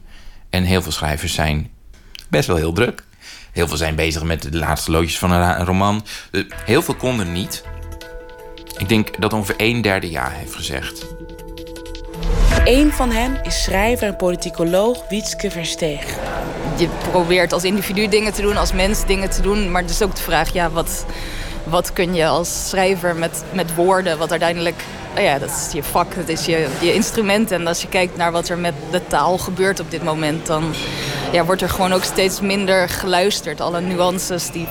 [0.49, 1.71] En heel veel schrijvers zijn
[2.29, 3.03] best wel heel druk.
[3.51, 6.05] Heel veel zijn bezig met de laatste loodjes van een roman.
[6.31, 7.63] Eh, heel veel konden niet.
[8.77, 11.06] Ik denk dat ongeveer een derde ja heeft gezegd.
[12.65, 16.06] Eén van hen is schrijver en politicoloog Wietske Versteeg.
[16.77, 19.72] Je probeert als individu dingen te doen, als mens dingen te doen.
[19.72, 21.06] Maar het is ook de vraag, ja, wat,
[21.64, 24.18] wat kun je als schrijver met, met woorden...
[24.18, 24.84] wat uiteindelijk,
[25.14, 27.52] nou ja, dat is je vak, dat is je, je instrument.
[27.52, 30.45] En als je kijkt naar wat er met de taal gebeurt op dit moment...
[30.45, 30.73] dan
[31.31, 33.61] ja, wordt er gewoon ook steeds minder geluisterd.
[33.61, 34.68] Alle nuances die,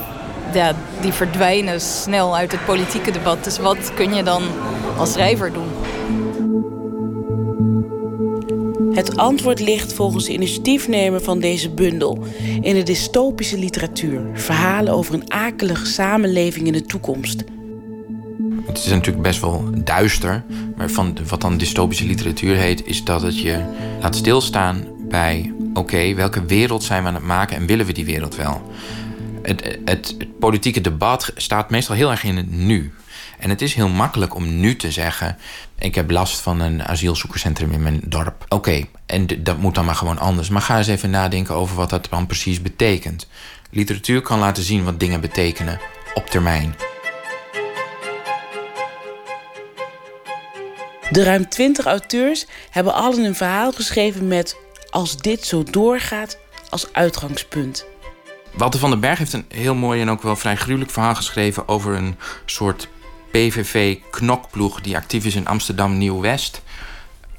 [0.53, 3.43] ja, die verdwijnen snel uit het politieke debat.
[3.43, 4.43] Dus wat kun je dan
[4.97, 5.67] als schrijver doen?
[8.93, 12.23] Het antwoord ligt volgens de initiatiefnemer van deze bundel
[12.61, 14.29] in de dystopische literatuur.
[14.33, 17.43] Verhalen over een akelige samenleving in de toekomst.
[18.65, 20.43] Het is natuurlijk best wel duister,
[20.75, 23.63] maar van wat dan dystopische literatuur heet, is dat het je
[24.01, 28.05] laat stilstaan bij: oké, welke wereld zijn we aan het maken en willen we die
[28.05, 28.61] wereld wel?
[29.43, 32.93] Het, het, politieke debat staat meestal heel erg in het nu.
[33.39, 35.37] En het is heel makkelijk om nu te zeggen:
[35.77, 38.45] Ik heb last van een asielzoekerscentrum in mijn dorp.
[38.49, 40.49] Oké, en dat moet dan maar gewoon anders.
[40.49, 43.27] Maar ga eens even nadenken over wat dat dan precies betekent.
[43.69, 45.79] Literatuur kan laten zien wat dingen betekenen
[46.13, 46.75] op termijn.
[51.11, 54.55] De ruim 20 auteurs hebben allen een verhaal geschreven met
[54.89, 56.37] als dit zo doorgaat
[56.69, 57.85] als uitgangspunt.
[58.53, 61.67] Walter van den Berg heeft een heel mooi en ook wel vrij gruwelijk verhaal geschreven
[61.67, 62.15] over een
[62.45, 62.87] soort
[63.31, 66.61] PVV-knokploeg die actief is in Amsterdam Nieuw-West.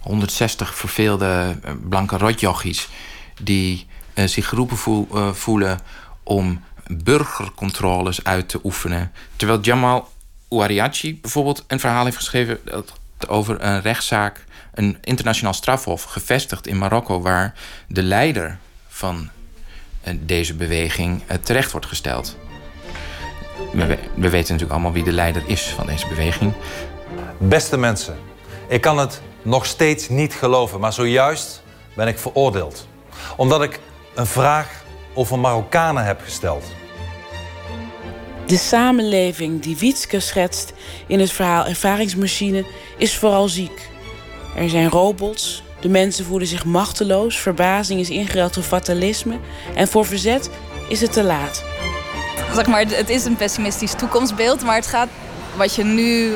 [0.00, 2.88] 160 verveelde eh, blanke rotjochies
[3.42, 5.80] die uh, zich geroepen uh, voelen
[6.22, 9.12] om burgercontroles uit te oefenen.
[9.36, 10.10] Terwijl Jamal
[10.48, 12.58] Ouariachi bijvoorbeeld een verhaal heeft geschreven
[13.28, 14.44] over een rechtszaak,
[14.74, 17.54] een internationaal strafhof gevestigd in Marokko, waar
[17.88, 18.58] de leider
[18.88, 19.30] van
[20.10, 22.36] deze beweging terecht wordt gesteld.
[23.72, 26.52] We, we weten natuurlijk allemaal wie de leider is van deze beweging.
[27.38, 28.16] Beste mensen,
[28.68, 31.62] ik kan het nog steeds niet geloven, maar zojuist
[31.94, 32.88] ben ik veroordeeld.
[33.36, 33.80] Omdat ik
[34.14, 34.84] een vraag
[35.14, 36.64] over Marokkanen heb gesteld.
[38.46, 40.72] De samenleving die Wietske schetst
[41.06, 42.64] in het verhaal Ervaringsmachine
[42.96, 43.90] is vooral ziek.
[44.56, 49.38] Er zijn robots, de mensen voelen zich machteloos, verbazing is ingeruild door fatalisme
[49.74, 50.50] en voor verzet
[50.88, 51.62] is het te laat
[52.54, 55.08] zeg maar, het is een pessimistisch toekomstbeeld, maar het gaat
[55.56, 56.32] wat je nu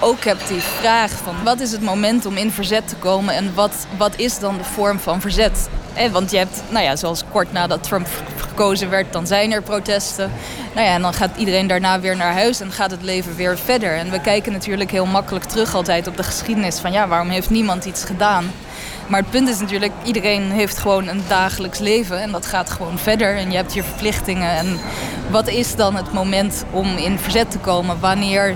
[0.00, 3.54] ook hebt, die vraag van wat is het moment om in verzet te komen en
[3.54, 5.68] wat, wat is dan de vorm van verzet?
[5.94, 8.06] Eh, want je hebt, nou ja, zoals kort nadat Trump
[8.36, 10.32] gekozen werd, dan zijn er protesten.
[10.74, 13.58] Nou ja, en dan gaat iedereen daarna weer naar huis en gaat het leven weer
[13.58, 13.96] verder.
[13.96, 17.50] En we kijken natuurlijk heel makkelijk terug altijd op de geschiedenis van ja, waarom heeft
[17.50, 18.50] niemand iets gedaan?
[19.06, 22.98] Maar het punt is natuurlijk, iedereen heeft gewoon een dagelijks leven en dat gaat gewoon
[22.98, 23.36] verder.
[23.36, 24.50] En je hebt je verplichtingen.
[24.50, 24.78] En
[25.30, 28.00] wat is dan het moment om in verzet te komen?
[28.00, 28.54] Wanneer,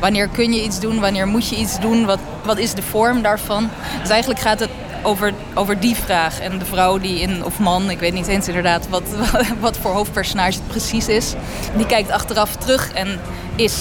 [0.00, 1.00] wanneer kun je iets doen?
[1.00, 2.04] Wanneer moet je iets doen?
[2.04, 3.70] Wat, wat is de vorm daarvan?
[4.00, 4.70] Dus eigenlijk gaat het
[5.02, 6.40] over, over die vraag.
[6.40, 9.02] En de vrouw die in, of man, ik weet niet eens inderdaad wat,
[9.60, 11.34] wat voor hoofdpersonage het precies is,
[11.76, 13.20] die kijkt achteraf terug en
[13.56, 13.74] is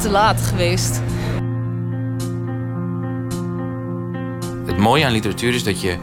[0.00, 1.00] te laat geweest.
[4.84, 5.96] Mooie aan literatuur is dat je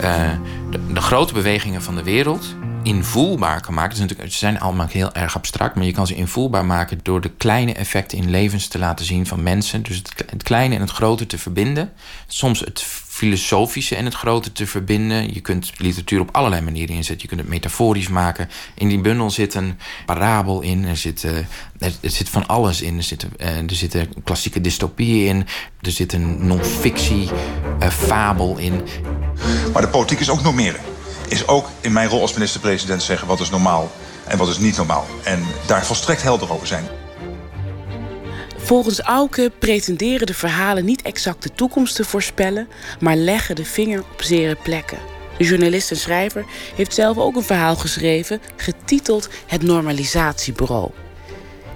[0.00, 0.30] uh,
[0.70, 3.96] de, grote bewegingen van de wereld invoelbaar kan maken.
[3.96, 7.72] Ze zijn allemaal heel erg abstract, maar je kan ze invoelbaar maken door de kleine
[7.72, 9.82] effecten in levens te laten zien van mensen.
[9.82, 11.92] Dus het, het kleine en het grote te verbinden.
[12.26, 12.82] Soms het
[13.22, 15.34] filosofische en het grote te verbinden.
[15.34, 17.22] Je kunt literatuur op allerlei manieren inzetten.
[17.22, 18.48] Je kunt het metaforisch maken.
[18.74, 20.84] In die bundel zit een parabel in.
[20.84, 21.36] Er zit, uh,
[21.78, 22.96] er, zit van alles in.
[22.96, 25.46] Er zitten, uh, er zitten klassieke dystopieën in.
[25.80, 27.30] Er zit een non-fictie
[27.82, 28.82] uh, fabel in.
[29.72, 30.80] Maar de politiek is ook normeren.
[31.28, 33.92] Is ook in mijn rol als minister-president zeggen wat is normaal
[34.26, 35.06] en wat is niet normaal.
[35.24, 36.84] En daar volstrekt helder over zijn.
[38.62, 42.68] Volgens Auke pretenderen de verhalen niet exact de toekomst te voorspellen,
[43.00, 44.98] maar leggen de vinger op zere plekken.
[45.38, 46.44] De journalist en schrijver
[46.74, 50.90] heeft zelf ook een verhaal geschreven, getiteld Het Normalisatiebureau.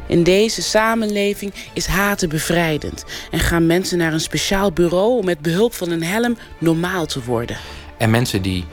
[0.06, 5.40] In deze samenleving is haten bevrijdend en gaan mensen naar een speciaal bureau om met
[5.40, 7.56] behulp van een helm normaal te worden.
[7.98, 8.64] En mensen die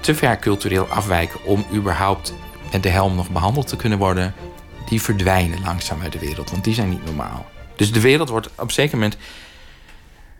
[0.00, 2.34] te ver cultureel afwijken om überhaupt
[2.72, 4.34] met de helm nog behandeld te kunnen worden,
[4.88, 7.46] die verdwijnen langzaam uit de wereld, want die zijn niet normaal.
[7.76, 9.16] Dus de wereld wordt op een zeker moment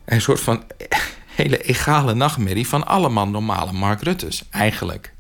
[0.05, 0.63] een soort van
[1.35, 5.13] hele egale nachtmerrie van allemaal normale Mark Rutte's, eigenlijk.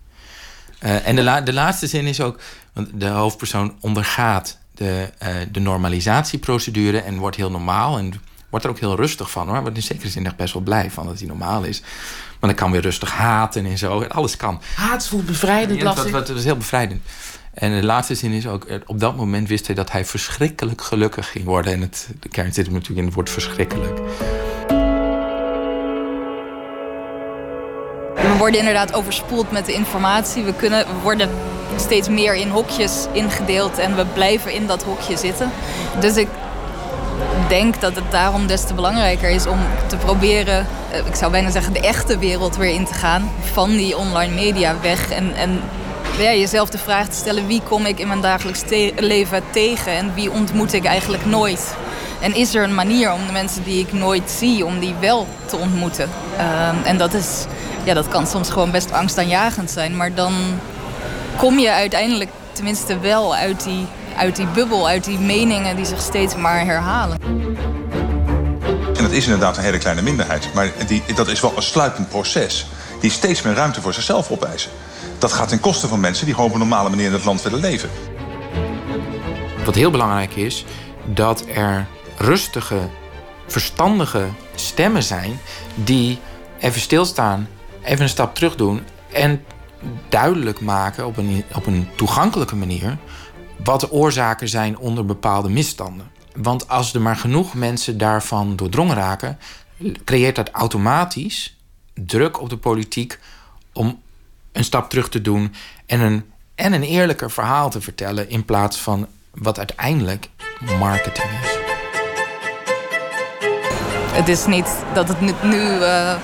[0.82, 2.40] Uh, en de, la de, laatste zin is ook,
[2.72, 8.12] want de hoofdpersoon ondergaat de, uh, de normalisatieprocedure en wordt heel normaal en
[8.50, 9.60] word er ook heel rustig van hoor.
[9.60, 11.80] Word in zekere zin echt best wel blij van dat hij normaal is.
[12.40, 14.02] Maar dan kan weer rustig haten en zo.
[14.02, 14.62] Alles kan.
[14.74, 17.02] Haat voelt bevrijdend, ja, dat, dat, is heel bevrijdend.
[17.58, 21.30] En de laatste zin is ook, op dat moment wist hij dat hij verschrikkelijk gelukkig
[21.30, 21.72] ging worden.
[21.72, 23.98] En het, de kern zit hem natuurlijk in het woord verschrikkelijk.
[28.14, 30.42] We worden inderdaad overspoeld met de informatie.
[30.42, 31.30] We, kunnen, we worden
[31.76, 35.50] steeds meer in hokjes ingedeeld en we blijven in dat hokje zitten.
[36.00, 36.28] Dus ik
[37.48, 41.50] denk dat het daarom des te belangrijker is om te proberen, eh, ik zou bijna
[41.50, 43.30] zeggen, de echte wereld weer in te gaan.
[43.52, 45.60] Van die online media weg en, en
[46.16, 48.62] ja, jezelf de vraag te stellen: wie kom ik in mijn dagelijks
[48.96, 51.74] leven tegen en wie ontmoet ik eigenlijk nooit?
[52.20, 55.26] En is er een manier om de mensen die ik nooit zie, om die wel
[55.46, 56.08] te ontmoeten?
[56.36, 57.44] Ehm, en dat, is,
[57.84, 60.34] ja, dat kan soms gewoon best angstaanjagend zijn, maar dan
[61.36, 63.86] kom je uiteindelijk tenminste wel uit die,
[64.16, 67.18] uit die bubbel, uit die meningen die zich steeds maar herhalen.
[68.96, 72.08] En dat is inderdaad een hele kleine minderheid, maar die, dat is wel een sluitend
[72.08, 72.66] proces
[73.00, 74.70] die steeds meer ruimte voor zichzelf opeisen.
[75.18, 77.42] Dat gaat ten koste van mensen die gewoon op een normale manier in het land
[77.42, 77.90] willen leven.
[79.64, 80.64] Wat heel belangrijk is,
[81.04, 81.86] dat er
[82.16, 82.88] rustige,
[83.46, 85.38] verstandige stemmen zijn
[85.74, 86.18] die
[86.60, 87.48] even stilstaan,
[87.82, 88.82] even een stap terug doen
[89.12, 89.44] en
[90.08, 92.98] duidelijk maken op een, op een toegankelijke manier
[93.64, 96.10] wat de oorzaken zijn onder bepaalde misstanden.
[96.36, 99.38] Want als er maar genoeg mensen daarvan doordrongen raken,
[100.04, 101.56] creëert dat automatisch
[101.94, 103.18] druk op de politiek
[103.72, 104.00] om
[104.52, 105.54] een stap terug te doen
[105.86, 110.28] en een, en een eerlijker verhaal te vertellen in plaats van wat uiteindelijk
[110.78, 111.56] marketing is.
[114.12, 116.14] Het is niet dat het nu, uh,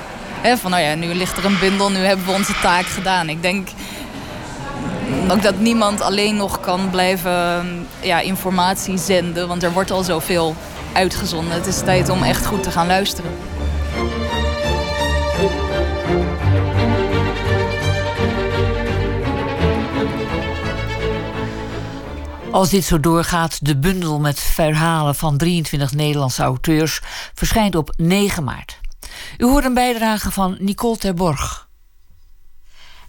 [0.40, 3.28] hè, van nou ja, nu ligt er een bundel, nu hebben we onze taak gedaan.
[3.28, 3.68] Ik denk
[5.28, 10.56] ook dat niemand alleen nog kan blijven ja, informatie zenden, want er wordt al zoveel
[10.92, 11.54] uitgezonden.
[11.54, 13.30] Het is tijd om echt goed te gaan luisteren.
[22.54, 27.00] Als dit zo doorgaat, de bundel met verhalen van 23 Nederlandse auteurs
[27.34, 28.80] verschijnt op 9 maart.
[29.38, 31.68] U hoort een bijdrage van Nicole Terborg.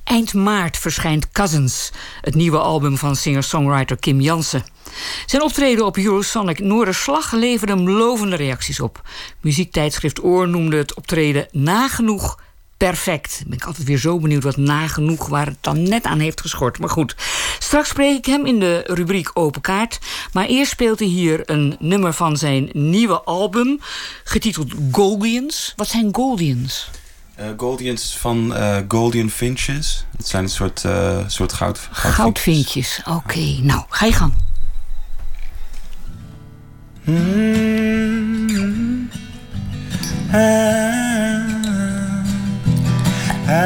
[0.03, 1.91] Eind maart verschijnt Cousins,
[2.21, 4.65] het nieuwe album van singer-songwriter Kim Jansen.
[5.25, 9.01] Zijn optreden op Eurosonic Noorderslag leverde hem lovende reacties op.
[9.41, 12.39] Muziektijdschrift Oor noemde het optreden nagenoeg
[12.77, 13.43] perfect.
[13.47, 16.79] Ben ik altijd weer zo benieuwd wat nagenoeg waar het dan net aan heeft geschort.
[16.79, 17.15] Maar goed,
[17.59, 19.99] straks spreek ik hem in de rubriek Open Kaart.
[20.33, 23.79] Maar eerst speelt hij hier een nummer van zijn nieuwe album,
[24.23, 25.73] getiteld Goldians.
[25.75, 26.89] Wat zijn Goldians?
[27.39, 30.05] Uh, Goldians van uh, Goldian Finches.
[30.17, 33.01] Het zijn een soort, uh, soort goud, goudvintjes.
[33.05, 33.59] Oké, okay.
[33.61, 34.33] nou, ga je gang.
[37.03, 38.65] Mm -hmm.
[43.45, 43.59] Their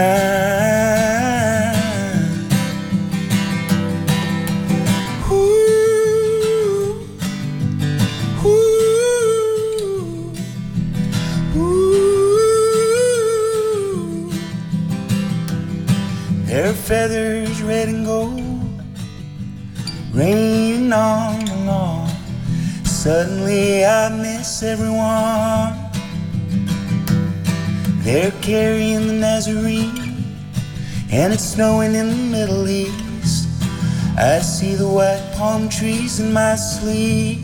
[16.74, 18.84] feathers red and gold,
[20.14, 22.10] raining on the lawn.
[22.84, 25.89] Suddenly I miss everyone.
[28.12, 30.24] They're carrying the Nazarene,
[31.12, 33.48] and it's snowing in the Middle East.
[34.18, 37.38] I see the white palm trees in my sleep.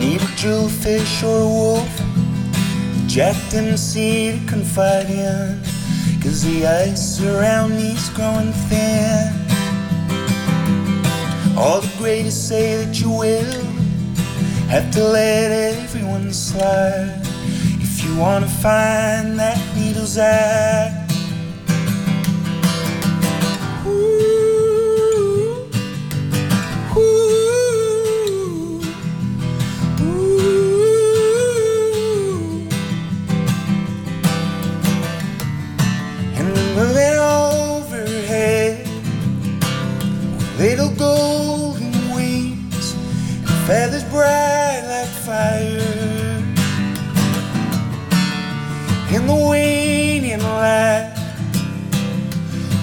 [0.00, 2.02] Need a jewelfish or a wolf,
[3.06, 5.62] Jack Dempsey to confide in.
[6.20, 9.32] Cause the ice around me's growing thin.
[11.56, 13.62] All the greatest say that you will
[14.66, 17.29] have to let everyone slide
[18.10, 21.09] you wanna find that needle's eye.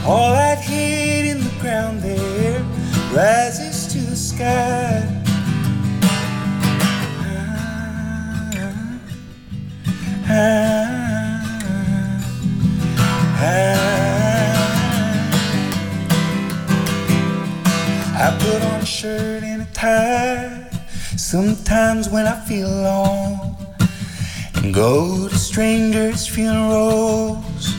[0.08, 2.62] All I've hid in the ground there
[3.12, 5.04] rises to the sky.
[18.20, 20.70] I put on a shirt and a tie
[21.18, 23.58] Sometimes when I feel alone
[24.56, 27.77] and go to strangers' funerals,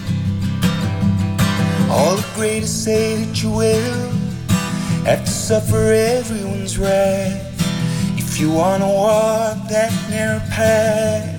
[1.99, 4.11] all the greatest say that you will
[5.05, 7.45] have to suffer everyone's wrath
[8.17, 11.35] if you wanna walk that narrow path.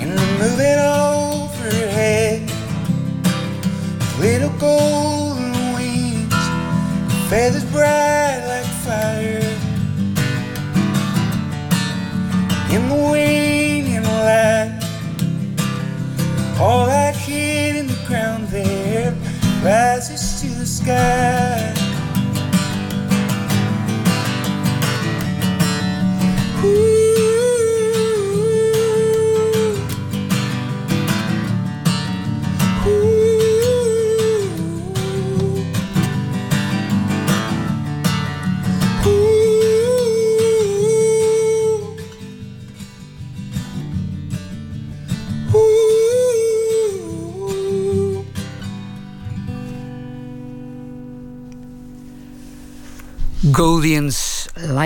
[0.00, 2.50] And they're moving overhead,
[4.18, 6.34] little golden wings,
[7.28, 9.44] feathers bright like fire.
[12.74, 14.77] In the waning light,
[16.60, 19.12] all that hid in the ground there
[19.62, 21.47] rises to the sky.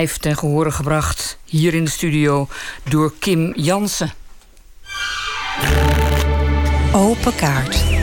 [0.03, 2.49] Live ten gehore gebracht hier in de studio
[2.89, 4.13] door Kim Jansen.
[6.93, 8.02] Open kaart.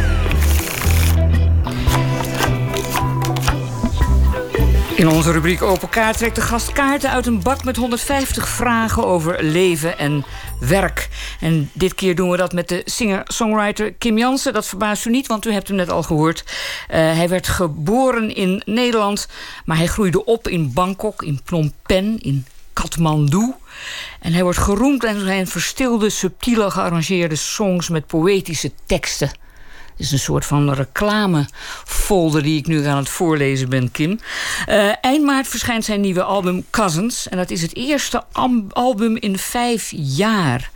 [4.99, 9.05] In onze rubriek Open Kaart trekt de gast kaarten uit een bak met 150 vragen
[9.05, 10.25] over leven en
[10.59, 11.09] werk.
[11.39, 14.53] En dit keer doen we dat met de singer-songwriter Kim Jansen.
[14.53, 16.43] Dat verbaast u niet, want u hebt hem net al gehoord.
[16.45, 16.55] Uh,
[16.95, 19.27] hij werd geboren in Nederland,
[19.65, 23.53] maar hij groeide op in Bangkok, in Phnom Penh, in Kathmandu.
[24.19, 29.31] En hij wordt geroemd aan zijn verstilde, subtiele, gearrangeerde songs met poëtische teksten.
[29.99, 34.19] Is een soort van reclamefolder die ik nu aan het voorlezen ben, Kim.
[34.69, 37.29] Uh, eind maart verschijnt zijn nieuwe album Cousins.
[37.29, 38.23] En dat is het eerste
[38.69, 40.71] album in vijf jaar.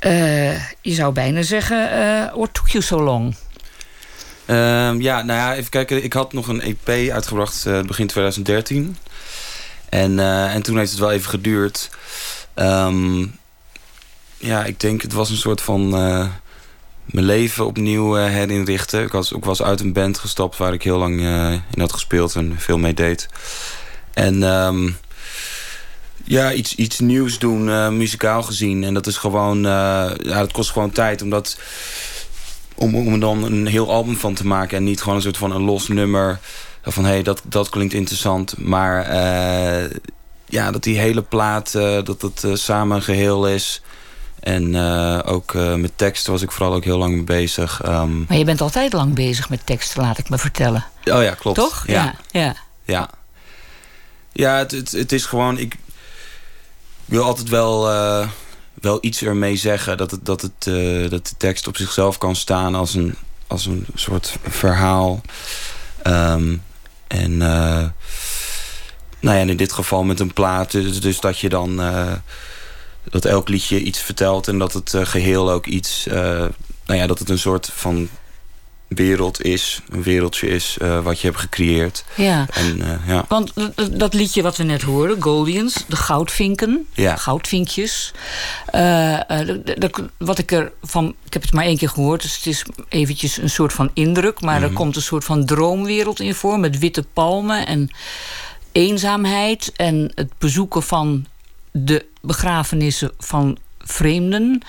[0.00, 3.34] Uh, je zou bijna zeggen, uh, what took you so long?
[4.46, 4.56] Uh,
[4.98, 6.04] ja, nou ja, even kijken.
[6.04, 8.96] Ik had nog een EP uitgebracht begin 2013.
[9.88, 10.18] En,
[10.50, 11.90] en toen heeft het wel even geduurd.
[12.54, 13.38] Um,
[14.38, 15.94] ja, ik denk het was een soort van
[17.06, 19.02] mijn leven opnieuw uh, herinrichten.
[19.02, 21.92] Ik was ook was uit een band gestapt waar ik heel lang uh, in had
[21.92, 23.28] gespeeld en veel mee deed.
[24.14, 24.96] En um,
[26.24, 28.84] ja, iets, iets nieuws doen, uh, muzikaal gezien.
[28.84, 31.22] En dat is gewoon, ja, dat kost gewoon tijd.
[31.22, 31.58] Omdat,
[32.74, 35.36] om, om er dan een heel album van te maken en niet gewoon een soort
[35.36, 36.38] van een los nummer.
[36.82, 38.58] Van hé, hey, dat, dat klinkt interessant.
[38.58, 39.14] Maar
[40.46, 41.72] ja, dat die hele plaat,
[42.04, 43.82] dat het samen geheel is.
[44.46, 47.86] En uh, ook uh, met teksten was ik vooral ook heel lang mee bezig.
[47.86, 48.24] Um...
[48.28, 50.84] Maar je bent altijd lang bezig met teksten, laat ik me vertellen.
[51.04, 51.58] Oh ja, klopt.
[51.58, 51.86] Toch?
[51.86, 52.14] Ja.
[52.30, 52.54] Ja,
[52.84, 53.10] ja.
[54.32, 54.58] ja.
[54.58, 55.58] het, het, het, is gewoon...
[55.58, 55.76] Ik
[57.04, 58.28] wil altijd wel, uh,
[58.74, 59.96] wel iets ermee zeggen.
[59.96, 60.64] Dat, het, dat, het,
[61.10, 63.14] dat de tekst op zichzelf kan staan als een,
[63.46, 65.20] als een soort verhaal.
[66.04, 66.62] Um,
[67.06, 67.36] en...
[67.36, 67.92] nou
[69.20, 70.70] ja, in dit geval met een plaat.
[70.70, 71.80] Dus, dus dat je dan
[73.10, 76.14] dat elk liedje iets vertelt en dat het uh, geheel ook iets, uh,
[76.86, 78.08] nou ja, dat het een soort van
[78.88, 82.04] wereld is, een wereldje is uh, wat je hebt gecreëerd.
[82.14, 83.24] Ja, en, ja.
[83.28, 83.52] want
[83.90, 87.16] dat liedje wat we net hoorden, Goldians, de goudvinken, ja.
[87.16, 88.12] goudvinkjes.
[90.18, 93.36] wat ik er van, ik heb het maar één keer gehoord, dus het is eventjes
[93.36, 94.70] een soort van indruk, maar mm -hmm.
[94.70, 97.90] er komt een soort van droomwereld in voor met witte palmen en
[98.72, 101.26] eenzaamheid en het bezoeken van
[101.84, 104.62] de begrafenissen van vreemden.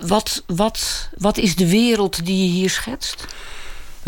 [0.00, 3.24] Wat, wat, wat is de wereld die je hier schetst?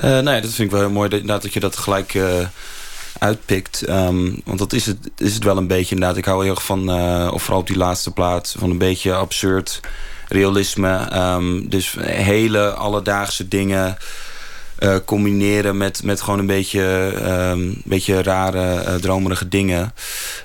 [0.05, 2.47] Uh, nou dat vind ik wel heel mooi dat, dat je dat gelijk uh,
[3.19, 3.89] uitpikt.
[3.89, 6.17] Um, want dat is het, is het wel een beetje inderdaad.
[6.17, 6.91] Ik hou heel erg van,
[7.31, 9.81] of vooral op die laatste plaats, van een beetje absurd
[10.29, 11.17] realisme.
[11.17, 13.97] Um, dus hele alledaagse dingen
[15.05, 17.13] combineren met, met gewoon een beetje,
[17.53, 19.95] um, beetje rare, dromerige dingen.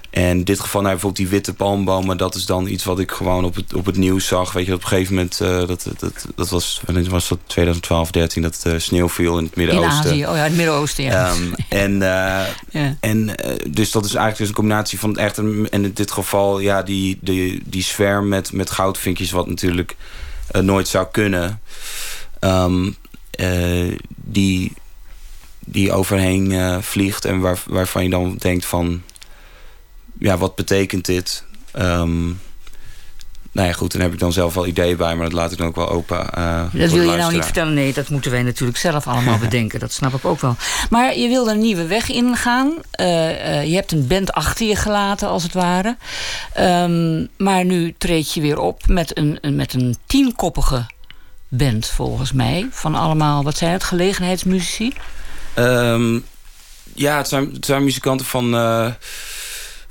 [0.10, 2.18] En in dit geval, nou, bijvoorbeeld die witte palmbomen...
[2.18, 4.54] dat is dan iets wat ik gewoon op het, op het nieuws zag.
[4.54, 5.40] Weet je, op een gegeven moment...
[5.42, 9.56] Uh, dat, dat, dat was, was dat 2012, 13, dat uh, sneeuw viel in het
[9.56, 10.06] Midden-Oosten.
[10.06, 11.32] In Azië, oh ja, het Midden-Oosten, ja.
[11.32, 12.00] Um, en uh,
[12.82, 12.98] ja.
[13.00, 13.36] en
[13.68, 15.38] dus dat is eigenlijk dus een combinatie van echt...
[15.38, 19.32] en in dit geval, ja, die, die, die zwerm met, met goudvinkjes...
[19.32, 19.96] wat natuurlijk
[20.52, 21.62] nooit zou kunnen...
[22.40, 22.96] Um,
[24.16, 24.74] die,
[25.60, 29.02] die overheen vliegt en waar, waarvan je dan denkt van
[30.20, 31.44] ja, wat betekent dit?
[31.76, 32.40] Um,
[33.58, 35.58] nou ja, goed, dan heb ik dan zelf wel ideeën bij, maar dat laat ik
[35.58, 36.30] dan ook wel open.
[36.38, 37.74] Uh, dat wil je nou niet vertellen.
[37.74, 39.80] Nee, dat moeten wij natuurlijk zelf allemaal bedenken.
[39.80, 40.56] Dat snap ik ook wel.
[40.90, 42.74] Maar je wilde een nieuwe weg ingaan.
[43.00, 45.98] Uh, uh, je hebt een band achter je gelaten, als het ware.
[46.60, 50.86] Um, maar nu treed je weer op met een, een, met een tienkoppige
[51.48, 52.68] band, volgens mij.
[52.72, 54.94] Van allemaal, wat zijn het, gelegenheidsmuzici?
[55.56, 56.26] Um,
[56.94, 58.54] ja, het zijn, het zijn muzikanten van,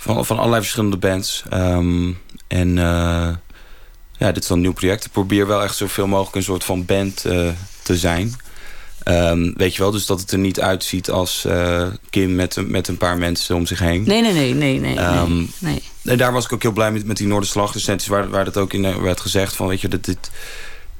[0.07, 1.43] van, van allerlei verschillende bands.
[1.53, 3.29] Um, en uh,
[4.19, 5.05] ja, dit is dan een nieuw project.
[5.05, 7.49] Ik probeer wel echt zoveel mogelijk een soort van band uh,
[7.83, 8.35] te zijn.
[9.05, 11.47] Um, weet je wel, dus dat het er niet uitziet als
[12.11, 14.03] Kim met, met een paar mensen om zich heen.
[14.07, 14.95] Nee, nee, nee, nee, nee.
[14.99, 15.83] nee, nee.
[16.05, 18.09] En daar was ik ook heel blij met, met die Noorderslag-recensies...
[18.09, 20.31] Waar, waar dat ook in werd gezegd van, weet je, dat dit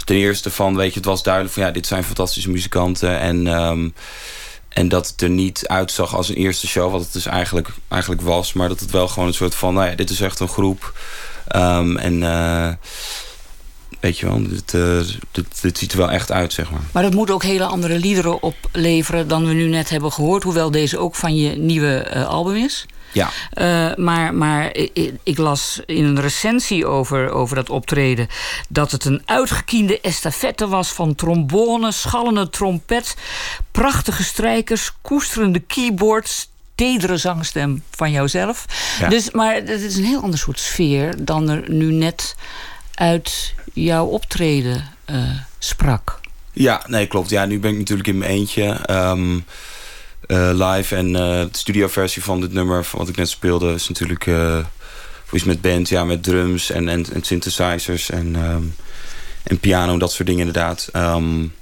[0.05, 3.19] ten eerste van, weet je, het was duidelijk van ja, dit zijn fantastische muzikanten.
[3.19, 3.95] En, um,
[4.77, 8.23] en dat het er niet uitzag als een eerste show, wat het dus eigenlijk, eigenlijk
[8.23, 8.53] was.
[8.53, 10.99] Maar dat het wel gewoon een soort van, nou ja, dit is echt een groep.
[11.57, 12.69] Um, en uh,
[14.01, 15.01] weet je wel, dit, uh,
[15.33, 16.81] dit, dit, ziet er wel echt uit, zeg maar.
[16.93, 20.43] Maar dat moet ook hele andere liederen opleveren dan we nu net hebben gehoord.
[20.43, 22.87] Hoewel deze ook van je nieuwe uh, album is.
[23.13, 23.31] Ja.
[23.55, 28.29] Uh, maar maar ik, ik, las in een recensie over, over dat optreden...
[28.69, 33.17] dat het een uitgekiende estafette was van trombone, schallende trompet...
[33.71, 36.49] prachtige strijkers, koesterende keyboards...
[36.75, 38.65] tedere zangstem van jouzelf.
[39.01, 39.09] Ja.
[39.09, 41.25] Dus, maar het is een heel ander soort sfeer...
[41.25, 42.37] dan er nu net
[42.95, 46.21] uit jouw optreden uh, sprak.
[46.53, 47.31] Ja, nee, klopt.
[47.31, 48.79] Ja, nu ben ik natuurlijk in mijn eentje...
[48.91, 49.43] Um, uh,
[50.27, 50.97] live.
[50.97, 54.65] En uh, de studioversie van dit nummer, van wat ik net speelde, is natuurlijk uh,
[55.31, 58.75] is met band, ja, met drums en, en, en synthesizers en, um,
[59.43, 60.89] en piano, dat soort dingen inderdaad.
[60.93, 61.55] Um,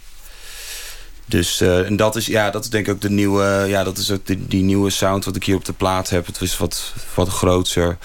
[1.27, 4.11] dus en dat is, ja, dat is denk ik ook de nieuwe, ja, dat is
[4.11, 6.27] ook die, nieuwe sound wat ik hier op de plaat heb.
[6.27, 7.99] Het is wat, wat groter.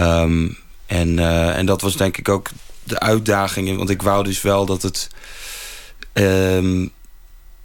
[0.00, 1.18] Um, en,
[1.54, 2.48] en dat was denk ik ook
[2.84, 5.08] de uitdaging, want ik wou dus wel dat het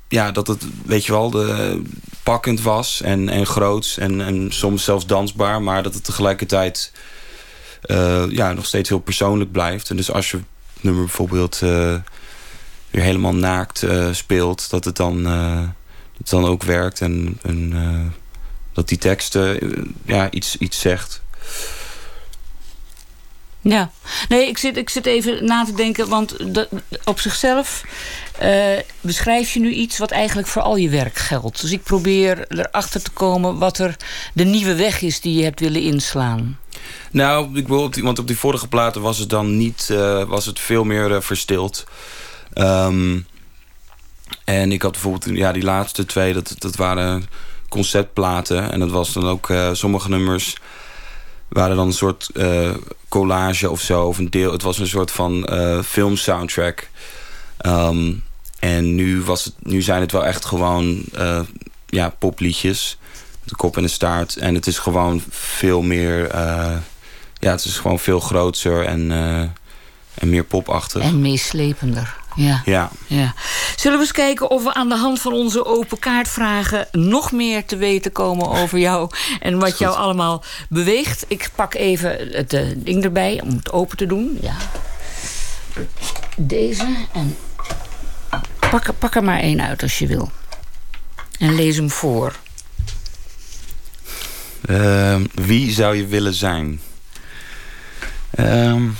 [0.09, 1.81] ja, dat het, weet je wel, de,
[2.23, 6.91] pakkend was en, en groots en, en soms zelfs dansbaar, maar dat het tegelijkertijd
[7.85, 9.89] uh, ja, nog steeds heel persoonlijk blijft.
[9.89, 10.45] En dus als je het
[10.81, 11.95] nummer bijvoorbeeld uh,
[12.89, 15.23] weer helemaal naakt uh, speelt, dat het dan,
[16.17, 17.73] dat dan ook werkt en, en
[18.73, 19.59] dat die teksten
[20.05, 21.21] ja, iets, iets zegt.
[23.61, 23.91] Ja,
[24.29, 26.35] nee, ik zit, ik zit even na te denken, want
[27.03, 27.83] op zichzelf
[28.43, 31.61] uh, beschrijf je nu iets wat eigenlijk voor al je werk geldt.
[31.61, 33.95] Dus ik probeer erachter te komen wat er
[34.33, 36.59] de nieuwe weg is die je hebt willen inslaan.
[37.11, 40.23] Nou, ik wil op die, want op die vorige platen was het dan niet, uh,
[40.23, 41.83] was het veel meer uh, verstild.
[42.53, 43.25] Um,
[44.43, 47.25] en ik had bijvoorbeeld, ja, die laatste twee, dat, dat waren
[47.69, 48.71] conceptplaten.
[48.71, 50.55] En dat was dan ook sommige nummers
[51.49, 52.75] waren dan een soort uh,
[53.07, 54.05] collage of zo.
[54.07, 54.51] Of een deel.
[54.51, 56.87] Het was een soort van uh, film soundtrack.
[57.65, 58.23] Um,
[58.59, 61.39] en nu, was het, nu zijn het wel echt gewoon uh,
[61.85, 62.97] ja, popliedjes.
[63.43, 64.35] De kop en de staart.
[64.35, 66.35] En het is gewoon veel meer...
[67.39, 69.11] ja, het is gewoon veel groter en,
[70.13, 71.03] en meer popachtig.
[71.03, 72.15] En meeslepender.
[72.39, 72.61] Ja.
[72.65, 72.91] ja.
[73.07, 73.33] ja.
[73.75, 76.87] Zullen we eens kijken of we aan de hand van onze open kaartvragen...
[76.91, 79.09] nog meer te weten komen over jou
[79.39, 81.25] en wat jou allemaal beweegt.
[81.27, 84.37] Ik pak even het uh, ding erbij om het open te doen.
[84.41, 84.55] Ja.
[86.37, 86.87] Deze.
[87.13, 87.37] En
[88.69, 90.31] pak, pak er maar één uit als je wil.
[91.39, 92.35] En lees hem voor.
[94.69, 96.81] Uh, wie zou je willen zijn?
[98.39, 98.97] Um...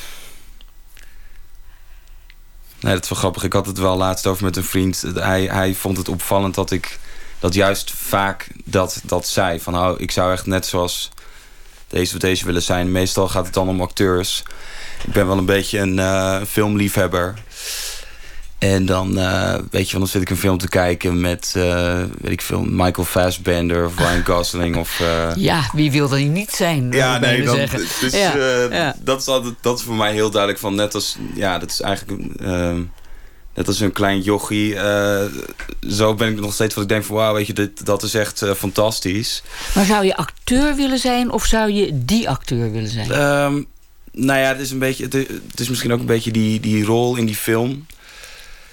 [2.80, 3.43] Nee, dat is wel grappig.
[3.43, 5.03] Ik had het wel laatst over met een vriend.
[5.14, 6.99] Hij, hij vond het opvallend dat ik
[7.39, 9.60] dat juist vaak dat, dat zei.
[9.60, 11.10] Van oh, ik zou echt net zoals
[11.88, 12.91] deze of deze willen zijn.
[12.91, 14.43] Meestal gaat het dan om acteurs.
[15.07, 17.34] Ik ben wel een beetje een uh, filmliefhebber.
[18.60, 22.31] En dan, uh, weet je, dan zit ik een film te kijken met, uh, weet
[22.31, 24.99] ik veel, Michael Fassbender of Ryan Gosling of...
[24.99, 25.31] Uh...
[25.36, 26.91] Ja, wie wil dat niet zijn?
[26.91, 27.60] Ja, nee, dan,
[28.02, 28.36] dus ja,
[28.72, 28.95] ja.
[29.02, 31.81] dat is altijd, dat is voor mij heel duidelijk van net als, ja, dat is
[31.81, 32.40] eigenlijk,
[33.53, 34.76] net als een klein jochie.
[35.90, 38.14] zo ben ik nog steeds wat ik denk van, wauw, weet je, dit, dat is
[38.14, 39.44] echt fantastisch.
[39.76, 43.11] Maar zou je acteur willen zijn of zou je die acteur willen zijn?
[43.22, 43.68] Um,
[44.11, 45.03] nou ja, het is een beetje,
[45.49, 47.86] het is misschien ook een beetje die, die rol in die film...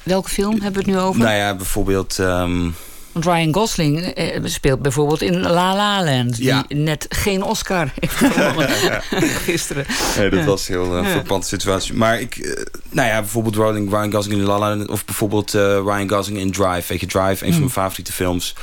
[0.07, 1.21] Welke film hebben we het nu over?
[1.21, 2.19] Nou ja, bijvoorbeeld...
[2.19, 2.75] Um...
[3.13, 6.37] Want Ryan Gosling eh, speelt bijvoorbeeld in La La Land...
[6.37, 6.65] Ja.
[6.69, 8.71] die net geen Oscar heeft gewonnen
[9.49, 9.87] gisteren.
[10.17, 10.45] Nee, dat ja.
[10.45, 11.95] was een heel uh, verpante situatie.
[11.95, 12.37] Maar ik...
[12.37, 12.55] Uh,
[12.91, 14.89] nou ja, bijvoorbeeld Ryan, Ryan Gosling in La La Land...
[14.89, 16.85] of bijvoorbeeld uh, Ryan Gosling in Drive.
[16.89, 17.53] Weet je, Drive, een mm.
[17.53, 18.55] van mijn favoriete films.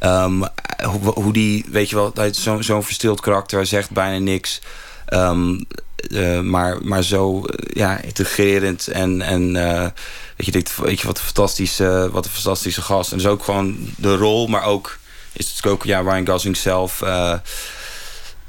[0.00, 0.44] Um,
[0.84, 2.12] hoe, hoe, die, weet je wel...
[2.30, 4.60] Zo'n zo verstild karakter, hij zegt bijna niks...
[5.12, 5.58] Ehm,
[6.10, 9.88] eh, maar, maar zo eh, ja, integrerend en, en eh,
[10.36, 13.12] weet, je, denkt, weet je wat een fantastische, wat een fantastische gast.
[13.12, 14.98] En dus ook gewoon de rol, maar ook
[15.32, 17.02] is het ook ja, Ryan Gosling zelf.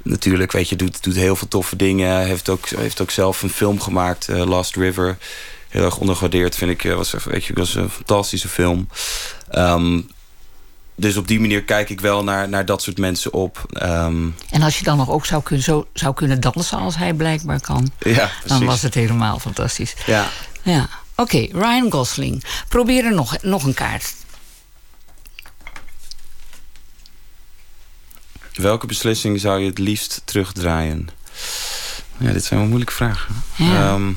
[0.03, 2.19] natuurlijk, weet je, doet, doet heel veel toffe dingen.
[2.19, 5.17] Heeft ook, heeft ook zelf een film gemaakt, Last River.
[5.69, 6.93] Heel erg ondergewaardeerd, vind ik.
[6.93, 8.87] Was, weet je, was een fantastische film.
[9.49, 10.01] Ehm,
[10.95, 13.65] dus op die manier kijk ik wel naar, naar dat soort mensen op.
[13.69, 17.13] Ehm, En als je dan nog ook zou kunnen, zo, zou kunnen dansen als hij
[17.13, 17.91] blijkbaar kan...
[17.99, 19.93] ja, dan was het helemaal fantastisch.
[20.05, 20.27] Ja.
[20.61, 22.43] Ja, oké, Ryan Gosling.
[22.67, 24.13] Probeer er nog, nog een kaart.
[28.53, 31.09] Welke beslissing zou je het liefst terugdraaien?
[32.17, 33.43] Ja, dit zijn wel moeilijke vragen.
[33.55, 33.87] Ja.
[33.93, 34.11] Ehm,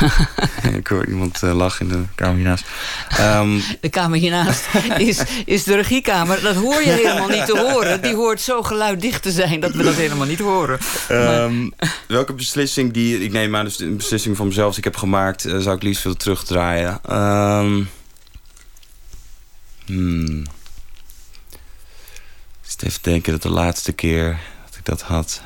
[0.78, 2.64] ik hoor iemand eh, lachen in de kamer hiernaast.
[3.08, 4.64] Ehm, De kamer hiernaast
[4.98, 6.40] is, is de regiekamer.
[6.42, 8.02] Dat hoor je helemaal niet te horen.
[8.02, 10.78] Die hoort zo geluiddicht te zijn dat we dat helemaal niet horen.
[11.08, 11.68] Ehm,
[12.08, 13.20] welke beslissing die...
[13.24, 15.44] Ik neem aan, dus een beslissing van mezelf die ik heb gemaakt...
[15.44, 17.00] eh, zou ik liefst willen terugdraaien.
[19.86, 20.40] Hmm.
[22.62, 25.42] Ik zit even denken dat de laatste keer dat ik dat had...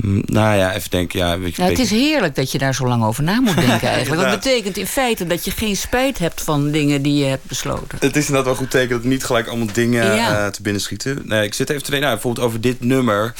[0.00, 1.18] Hmm, nou ja, even denken.
[1.18, 3.54] Ja, weet je, Nou, het is heerlijk dat je daar zo lang over na moet
[3.56, 4.22] denken eigenlijk.
[4.22, 7.98] Dat betekent in feite dat je geen spijt hebt van dingen die je hebt besloten.
[8.00, 10.44] Het is inderdaad wel goed teken dat niet gelijk allemaal dingen Ja.
[10.44, 11.22] eh, te binnen schieten.
[11.24, 13.34] Nee, ik zit even te denken, nou, bijvoorbeeld over dit nummer.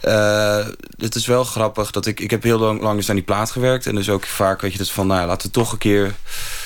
[0.00, 0.66] Eh,
[0.96, 2.20] het is wel grappig dat ik...
[2.20, 3.86] Ik heb heel lang, lang eens aan die plaat gewerkt.
[3.86, 5.06] En dus ook vaak, weet je, dat van...
[5.06, 6.14] Nou, laten we toch een keer...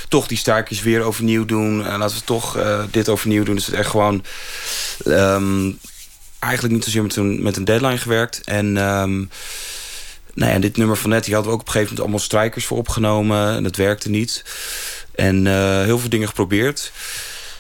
[0.08, 1.86] Toch die staartjes weer overnieuw doen.
[1.86, 3.54] En laten we toch eh, dit overnieuw doen.
[3.54, 4.24] Dus het echt gewoon...
[5.04, 5.70] ehm,
[6.38, 8.40] eigenlijk niet zozeer met een, met een deadline gewerkt.
[8.44, 8.76] En...
[8.76, 9.24] ehm,
[10.36, 12.26] nou ja, dit nummer van net, die hadden we ook op een gegeven moment allemaal
[12.26, 13.56] strijkers voor opgenomen.
[13.56, 14.44] En dat werkte niet.
[15.14, 16.92] En eh, heel veel dingen geprobeerd.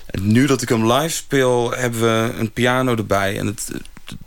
[0.06, 3.38] En nu dat ik hem live speel, hebben we een piano erbij.
[3.38, 3.70] En het,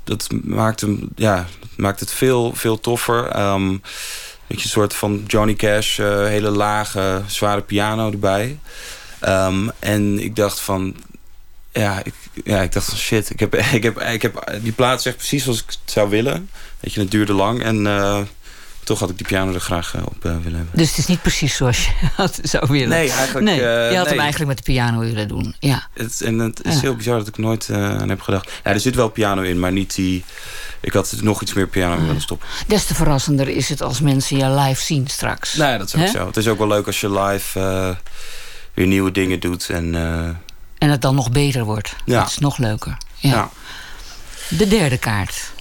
[0.04, 1.48] dat maakt, hem, ja,
[1.78, 3.28] maakt het veel, veel toffer.
[3.28, 3.78] Ehm
[4.48, 8.60] weet je, een soort van Johnny Cash, eh, hele lage, zware piano erbij.
[9.20, 10.96] Ehm, en ik dacht van...
[11.72, 12.14] Ja, ik,
[12.44, 15.44] ja, ik dacht van shit, ik heb, ik heb, ik heb die plaat zegt precies
[15.44, 16.50] zoals ik het zou willen.
[16.80, 18.20] Weet je, het duurde lang en eh,
[18.84, 20.78] toch had ik die piano er graag eh, op eh, willen hebben.
[20.78, 22.90] Dus het is niet precies zoals je had zou willen.
[22.90, 24.20] Nee, eigenlijk, Nee, je had hem nee.
[24.24, 25.56] eigenlijk met de piano willen doen.
[25.60, 25.88] Ja.
[25.94, 26.80] Het, en het is Ja.
[26.80, 28.52] heel bizar dat ik nooit aan heb gedacht.
[28.64, 30.24] Ja, er zit wel piano in, maar niet die...
[30.82, 32.48] Ik had er nog iets meer piano in willen stoppen.
[32.68, 35.54] Des te verrassender is het als mensen je live zien straks.
[35.54, 36.28] Nou ja, dat is ook zo.
[36.28, 37.60] Het is ook wel leuk als je live
[38.74, 39.70] weer nieuwe dingen doet.
[39.70, 39.96] En,
[40.80, 41.96] En het dan nog beter wordt.
[42.06, 42.20] Ja.
[42.20, 42.98] Dat is nog leuker.
[43.16, 43.30] Ja.
[43.30, 43.50] ja.
[44.58, 45.52] De derde kaart.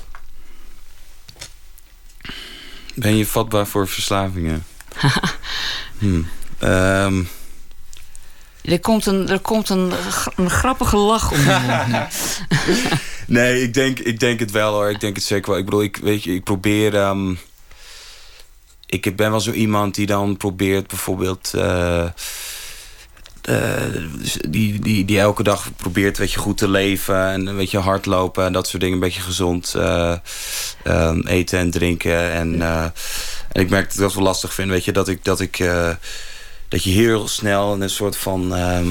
[2.94, 4.64] Ben je vatbaar voor verslavingen?
[5.98, 6.22] Hm.
[6.58, 7.22] Ehm,
[8.62, 9.92] Er komt een, er komt een,
[10.36, 12.06] een grappige lach om je.
[13.26, 14.90] Nee, ik denk, ik denk het wel hoor.
[14.90, 15.58] Ik denk het zeker wel.
[15.58, 16.96] Ik bedoel, ik, weet je, ik probeer.
[16.96, 17.34] ehm,
[18.86, 21.54] ik ben wel zo iemand die dan probeert bijvoorbeeld.
[21.54, 22.04] eh,
[24.48, 28.44] die, die, die elke dag probeert weet je, goed te leven en weet je, hardlopen
[28.46, 28.94] en dat soort dingen.
[28.94, 30.14] Een beetje gezond eh,
[30.84, 32.32] ehm, eten en drinken.
[32.32, 32.82] En, eh,
[33.52, 34.68] en ik merk dat ik dat wel lastig vind.
[34.70, 35.24] Weet je, dat ik.
[35.24, 35.90] Dat ik eh,
[36.68, 38.86] dat je heel snel in een soort van ehm,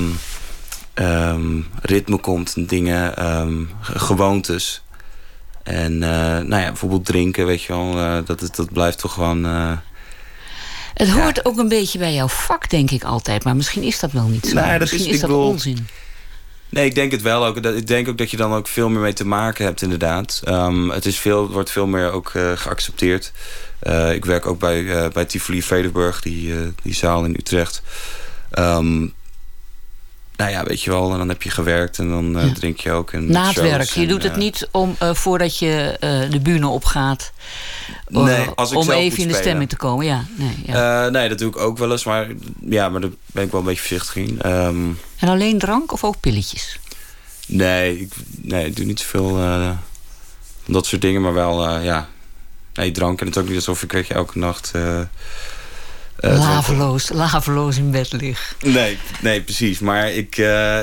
[0.93, 3.13] ehm, ritme komt en dingen,
[3.81, 4.81] ge- gewoontes.
[5.63, 6.09] En eh,
[6.39, 9.45] nou ja, bijvoorbeeld drinken, weet je wel, eh, dat, dat, dat blijft toch gewoon.
[9.45, 9.71] eh,
[10.97, 13.43] Het hoort ook een beetje bij jouw vak, denk ik altijd.
[13.43, 14.53] Maar misschien is dat wel niet zo.
[14.53, 15.87] Nee, dat misschien is- is, dat bedoel- onzin.
[16.69, 17.57] Nee, ik denk het wel ook.
[17.65, 20.41] Ik denk ook dat je dan ook veel meer mee te maken hebt, inderdaad.
[20.43, 23.31] Ehm, het is veel, wordt veel meer ook eh, geaccepteerd.
[23.79, 26.53] Eh, ik werk ook bij, eh, bij Tivoli Vredenburg, die,
[26.83, 27.81] die zaal in Utrecht.
[28.51, 29.07] Ehm,
[30.37, 32.91] nou ja, weet je wel, en dan heb je gewerkt en dan eh, drink je
[32.91, 33.11] ook.
[33.11, 33.89] En Na het werk.
[33.89, 37.31] Je en, doet het eh, niet om, eh, voordat je eh, de bühne opgaat.
[38.07, 39.35] Nee, als ik om zelf even moet in de spelen.
[39.41, 40.05] stemming te komen.
[40.05, 41.05] Ja, nee, ja.
[41.05, 42.27] Eh, nee, dat doe ik ook wel eens, maar
[42.69, 44.41] ja, maar daar ben ik wel een beetje voorzichtig in.
[44.41, 44.87] Ehm,
[45.19, 46.79] En alleen drank of ook pilletjes?
[47.47, 49.69] nee, ik, nee, ik doe niet zoveel eh,
[50.65, 52.07] dat soort dingen, maar wel, eh, ja,
[52.73, 53.19] nee, drank.
[53.19, 54.71] En het is ook niet alsof ik weet je, elke nacht.
[54.75, 54.99] eh,
[56.17, 58.55] drank- laveloos, laveloos in bed lig.
[58.61, 59.79] Nee, nee, precies.
[59.79, 60.79] Maar ik, eh,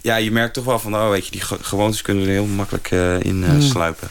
[0.00, 2.46] ja, je merkt toch wel van, oh, weet je, die ge- gewoontes kunnen er heel
[2.46, 3.60] makkelijk eh, in Hmm.
[3.60, 4.08] sluipen.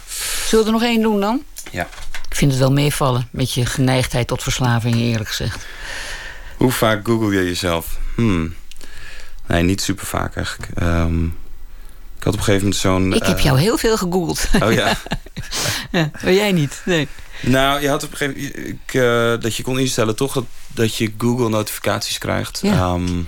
[0.47, 1.43] Zullen we er nog één doen dan?
[1.71, 1.87] Ja.
[2.29, 3.27] Ik vind het wel meevallen.
[3.31, 5.65] Met je geneigdheid tot verslaving, eerlijk gezegd.
[6.57, 7.97] Hoe vaak google je jezelf?
[8.15, 8.55] Hmm.
[9.47, 10.69] Nee, niet super vaak eigenlijk.
[10.75, 11.25] Ehm,
[12.25, 13.13] had op een gegeven moment zo'n.
[13.13, 14.47] Ik heb eh, jou heel veel gegoogeld.
[14.61, 14.97] Oh ja.
[15.91, 16.11] ja.
[16.23, 17.07] Maar jij niet, nee.
[17.41, 20.95] Nou, je had op een gegeven moment eh, dat je kon instellen toch dat, dat
[20.95, 22.59] je Google notificaties krijgt.
[22.61, 22.73] Ja.
[22.73, 23.19] Ehm,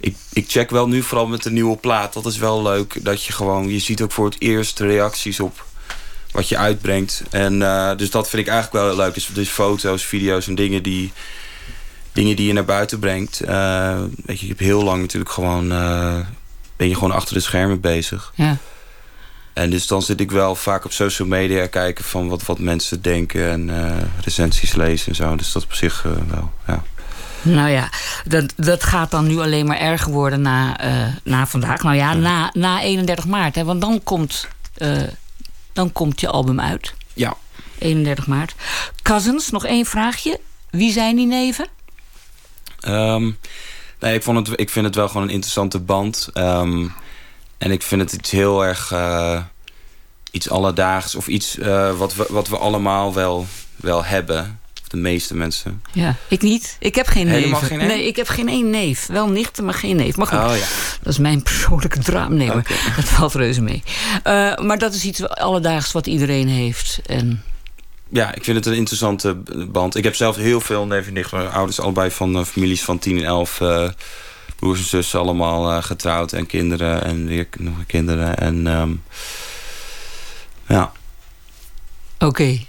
[0.00, 2.12] ik, ik check wel nu vooral met de nieuwe plaat.
[2.12, 3.04] Dat is wel leuk.
[3.04, 5.64] Dat je gewoon, je ziet ook voor het eerst reacties op
[6.30, 7.22] wat je uitbrengt.
[7.30, 9.14] En uh, dus dat vind ik eigenlijk wel leuk.
[9.14, 11.12] Dus, dus foto's, video's en dingen die,
[12.12, 13.40] dingen die je naar buiten brengt.
[13.44, 15.72] Uh, weet je, ik heb heel lang natuurlijk gewoon...
[16.76, 18.32] Ben je gewoon achter de schermen bezig.
[18.34, 18.56] Ja.
[19.52, 23.02] En dus dan zit ik wel vaak op social media kijken van wat, wat mensen
[23.02, 25.36] denken en uh, recensies lezen en zo.
[25.36, 26.82] Dus dat op zich uh, wel, ja.
[27.42, 27.88] Nou ja,
[28.24, 31.82] dat, dat gaat dan nu alleen maar erger worden na, uh, na vandaag.
[31.82, 33.54] Nou ja, na, na 31 maart.
[33.54, 34.48] Hè, want dan komt,
[35.72, 36.94] dan komt je album uit.
[37.12, 37.36] Ja.
[37.78, 38.54] 31 maart.
[39.02, 40.40] Cousins, nog één vraagje.
[40.70, 41.66] Wie zijn die neven?
[42.88, 43.38] Um,
[44.04, 46.28] nee, ik, vond het, ik vind het wel gewoon een interessante band.
[46.34, 46.92] Um,
[47.58, 49.40] en ik vind het iets heel erg uh,
[50.30, 54.58] iets alledaags of iets uh, wat, we, wat we allemaal wel, wel hebben.
[54.88, 55.82] De meeste mensen.
[55.92, 56.76] Ja, ik niet.
[56.78, 57.68] Ik heb geen Helemaal neef.
[57.68, 57.86] geen neef?
[57.88, 59.06] Nee, ik heb geen één neef.
[59.06, 60.16] Wel nichten, maar geen neef.
[60.16, 60.66] Maar goed, Oh, ja.
[61.02, 62.34] dat is mijn persoonlijke draam.
[62.34, 62.50] Nee,
[62.96, 63.82] dat valt reuze mee.
[64.24, 67.00] Uh, maar dat is iets alledaags wat iedereen heeft.
[67.06, 67.42] En
[68.14, 69.34] Ja, ik vind het een interessante
[69.68, 69.96] band.
[69.96, 71.38] Ik heb zelf heel veel neven en nichten.
[71.38, 73.60] Mijn ouders allebei van uh, families van 10 en 11.
[73.60, 73.88] Uh,
[74.56, 76.32] broers en zussen allemaal uh, getrouwd.
[76.32, 78.38] En kinderen en weer nog kinderen.
[78.38, 79.02] En um,
[80.68, 80.92] ja.
[82.18, 82.26] Oké.
[82.26, 82.66] Okay.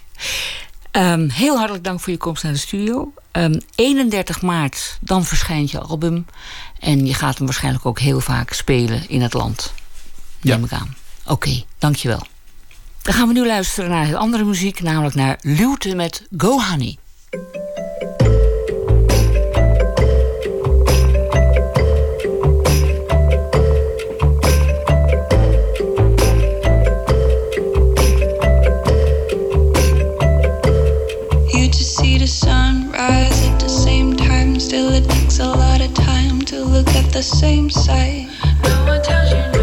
[1.14, 3.14] Um, heel hartelijk dank voor je komst naar de studio.
[3.32, 6.26] Um, 31 maart, dan verschijnt je album.
[6.80, 9.74] En je gaat hem waarschijnlijk ook heel vaak spelen in het land.
[10.42, 10.66] Neem ja.
[10.66, 10.96] ik aan.
[11.24, 12.28] Oké, okay, dankjewel.
[13.06, 16.98] Dan gaan we nu luisteren naar heel andere muziek, namelijk naar Luwte met Go Honey.
[31.48, 34.60] You just see the sun rise at the same time.
[34.60, 38.28] Still, it takes a lot of time to look at the same sight.
[38.64, 39.55] No one tells you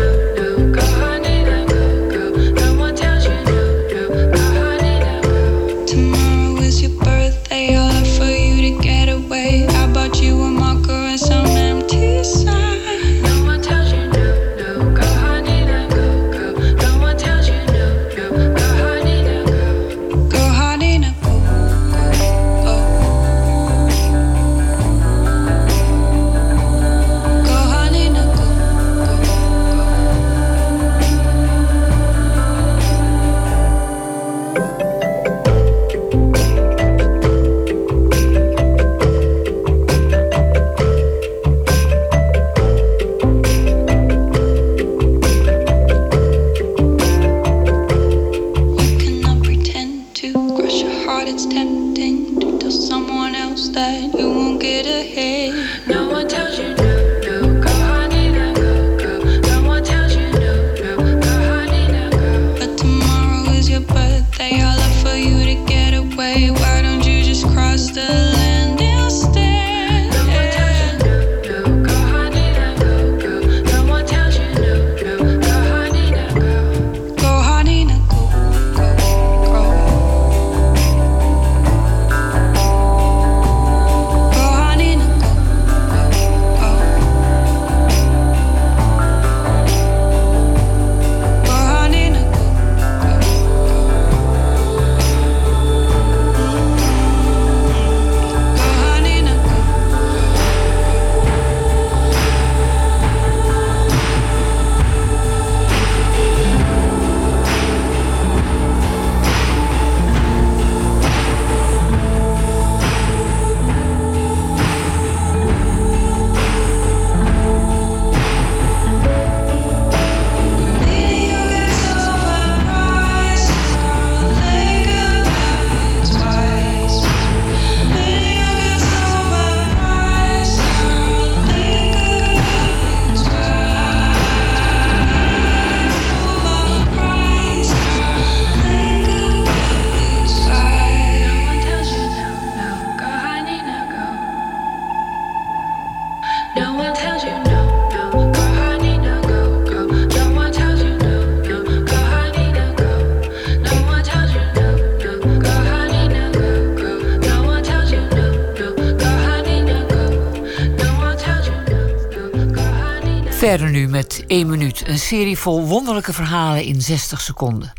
[164.03, 164.83] met 1 minuut.
[164.87, 167.73] Een serie vol wonderlijke verhalen in 60 seconden.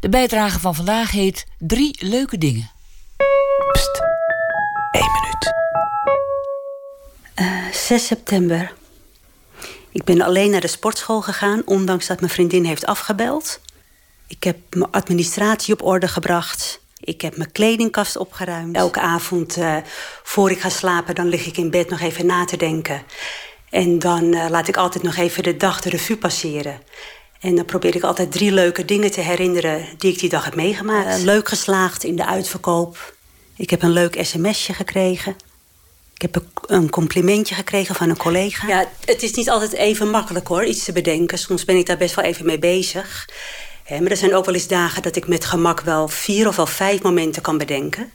[0.00, 2.70] De bijdrage van vandaag heet Drie leuke dingen.
[3.72, 4.00] Pst,
[4.90, 5.52] 1 minuut.
[7.34, 8.72] Eh, 6 september.
[9.90, 13.60] Ik ben alleen naar de sportschool gegaan, ondanks dat mijn vriendin heeft afgebeld.
[14.26, 16.80] Ik heb mijn administratie op orde gebracht.
[17.00, 18.76] Ik heb mijn kledingkast opgeruimd.
[18.76, 19.76] Elke avond uh,
[20.22, 23.02] voor ik ga slapen, dan lig ik in bed nog even na te denken.
[23.70, 26.80] En dan uh, laat ik altijd nog even de dag de revue passeren.
[27.40, 30.54] En dan probeer ik altijd drie leuke dingen te herinneren die ik die dag heb
[30.54, 31.18] meegemaakt.
[31.18, 33.14] Uh, leuk geslaagd in de uitverkoop.
[33.56, 35.36] Ik heb een leuk sms'je gekregen.
[36.14, 38.66] Ik heb een complimentje gekregen van een collega.
[38.66, 41.38] Ja, het is niet altijd even makkelijk hoor, iets te bedenken.
[41.38, 43.28] Soms ben ik daar best wel even mee bezig.
[43.88, 46.66] maar er zijn ook wel eens dagen dat ik met gemak wel vier of wel
[46.66, 48.12] vijf momenten kan bedenken.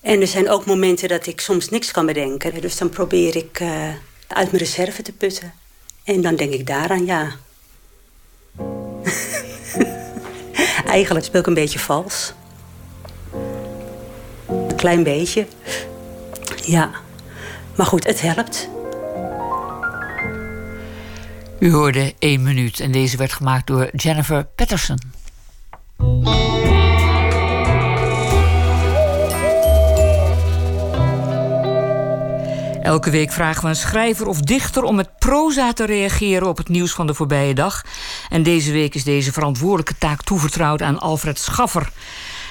[0.00, 2.60] En er zijn ook momenten dat ik soms niks kan bedenken.
[2.60, 3.88] Dus dan probeer ik uh,
[4.34, 5.52] uit mijn reserve te putten.
[6.04, 7.30] En dan denk ik daaraan, ja.
[10.86, 12.32] Eigenlijk speel ik een beetje vals.
[14.48, 15.46] Een klein beetje.
[16.64, 16.90] Ja,
[17.76, 18.68] maar goed, het helpt.
[21.58, 24.98] U hoorde één minuut en deze werd gemaakt door Jennifer Patterson.
[32.88, 36.68] Elke week vragen we een schrijver of dichter om met proza te reageren op het
[36.68, 37.84] nieuws van de voorbije dag.
[38.28, 41.90] En deze week is deze verantwoordelijke taak toevertrouwd aan Alfred Schaffer.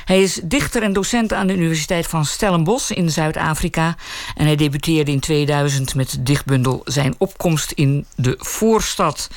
[0.05, 3.95] Hij is dichter en docent aan de Universiteit van Stellenbosch in Zuid-Afrika.
[4.35, 9.29] En hij debuteerde in 2000 met de dichtbundel Zijn opkomst in de voorstad.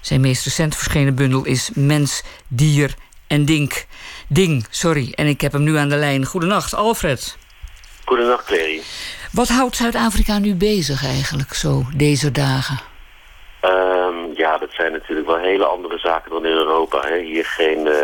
[0.00, 2.94] Zijn meest recent verschenen bundel is Mens, Dier
[3.26, 3.86] en Dink.
[4.28, 5.12] Ding, sorry.
[5.14, 6.24] En ik heb hem nu aan de lijn.
[6.24, 7.36] Goedenacht, Alfred.
[8.04, 8.82] Goedenacht, Clary.
[9.32, 12.78] Wat houdt Zuid-Afrika nu bezig eigenlijk, zo deze dagen?
[13.62, 17.00] Um, ja, dat zijn natuurlijk wel hele andere zaken dan in Europa.
[17.00, 17.18] Hè.
[17.18, 17.94] Hier geen uh,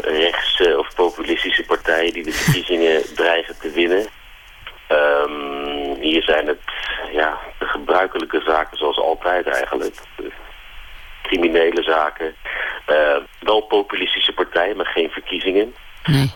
[0.00, 4.06] rechts- of populistische partijen die de verkiezingen dreigen te winnen.
[4.90, 6.60] Um, hier zijn het
[7.12, 9.94] ja, de gebruikelijke zaken zoals altijd eigenlijk.
[11.22, 12.34] Criminele zaken.
[12.88, 15.74] Uh, wel populistische partijen, maar geen verkiezingen.
[16.06, 16.32] Nee.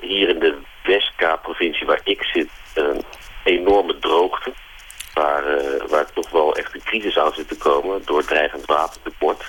[0.00, 0.58] hier in de
[0.88, 3.04] Westkaap-provincie waar ik zit een
[3.44, 4.52] enorme droogte.
[5.14, 9.44] Waar, uh, waar toch wel echt een crisis aan zit te komen door dreigend watertekort.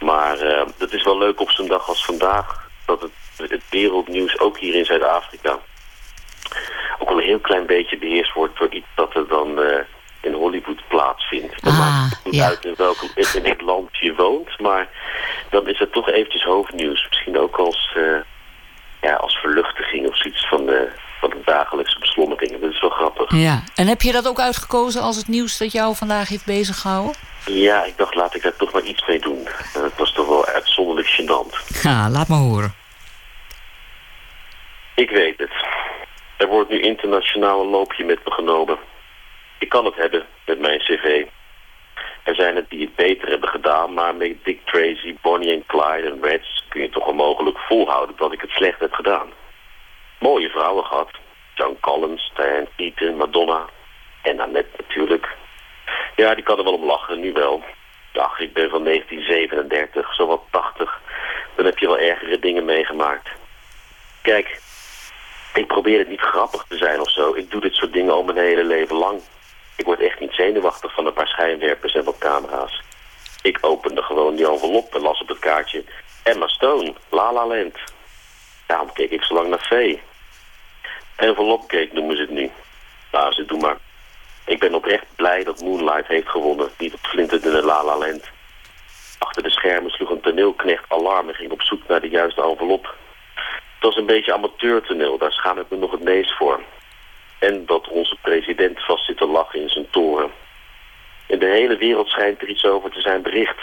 [0.00, 4.38] Maar uh, het is wel leuk op zo'n dag als vandaag dat het, het wereldnieuws
[4.38, 5.58] ook hier in Zuid-Afrika
[6.98, 9.78] ook wel een heel klein beetje beheerst wordt door iets dat er dan uh,
[10.20, 11.62] in Hollywood plaatsvindt.
[11.62, 12.46] Dat ah, maakt niet ja.
[12.46, 14.88] uit in welk in het land je woont, maar
[15.50, 17.06] dan is het toch eventjes hoofdnieuws.
[17.08, 17.96] Misschien ook als,
[19.00, 20.88] ja, als verluchtiging of zoiets van de,
[21.20, 22.60] van de dagelijkse beslommeringen.
[22.60, 23.34] Dat is wel grappig.
[23.34, 27.14] Ja, en heb je dat ook uitgekozen als het nieuws dat jou vandaag heeft beziggehouden?
[27.46, 29.48] Ja, ik dacht laat ik daar toch maar iets mee doen.
[29.72, 31.80] Het was toch wel uitzonderlijk gênant.
[31.82, 32.74] Ja, laat maar horen.
[34.94, 35.50] Ik weet het.
[36.36, 38.78] Er wordt nu internationaal een loopje met me genomen.
[39.58, 41.24] Ik kan het hebben met mijn cv.
[42.26, 46.10] Er zijn het die het beter hebben gedaan, maar met Dick Tracy, Bonnie en Clyde
[46.10, 49.28] en Reds kun je toch onmogelijk volhouden dat ik het slecht heb gedaan.
[50.18, 51.10] Mooie vrouwen gehad.
[51.54, 52.32] John Collins,
[52.76, 53.64] Diane Madonna
[54.22, 55.28] en Annette natuurlijk.
[56.16, 57.64] Ja, die kan er wel om lachen, nu wel.
[58.14, 61.00] Ach, ik ben van 1937, zowat 80.
[61.56, 63.28] Dan heb je wel ergere dingen meegemaakt.
[64.22, 64.60] Kijk,
[65.54, 67.34] ik probeer het niet grappig te zijn of zo.
[67.34, 69.20] Ik doe dit soort dingen al mijn hele leven lang.
[69.76, 72.82] Ik word echt niet zenuwachtig van een paar schijnwerpers en wat camera's.
[73.42, 75.84] Ik opende gewoon die envelop en las op het kaartje...
[76.26, 77.78] Emma Stone, La La Land.
[78.66, 80.02] Daarom keek ik zo lang naar Vee.
[81.16, 82.50] Envelopcake noemen ze het nu.
[83.12, 83.76] Nou, ze doen maar.
[84.44, 86.70] Ik ben oprecht blij dat Moonlight heeft gewonnen.
[86.78, 88.30] Niet op Flinter in La La Land.
[89.18, 92.94] Achter de schermen sloeg een toneelknecht alarm en ging op zoek naar de juiste envelop.
[93.74, 96.60] Het was een beetje amateurtoneel, daar schaam ik me nog het meest voor.
[97.38, 100.30] En dat onze president vast zit te lachen in zijn toren.
[101.26, 103.58] In de hele wereld schijnt er iets over te zijn bericht.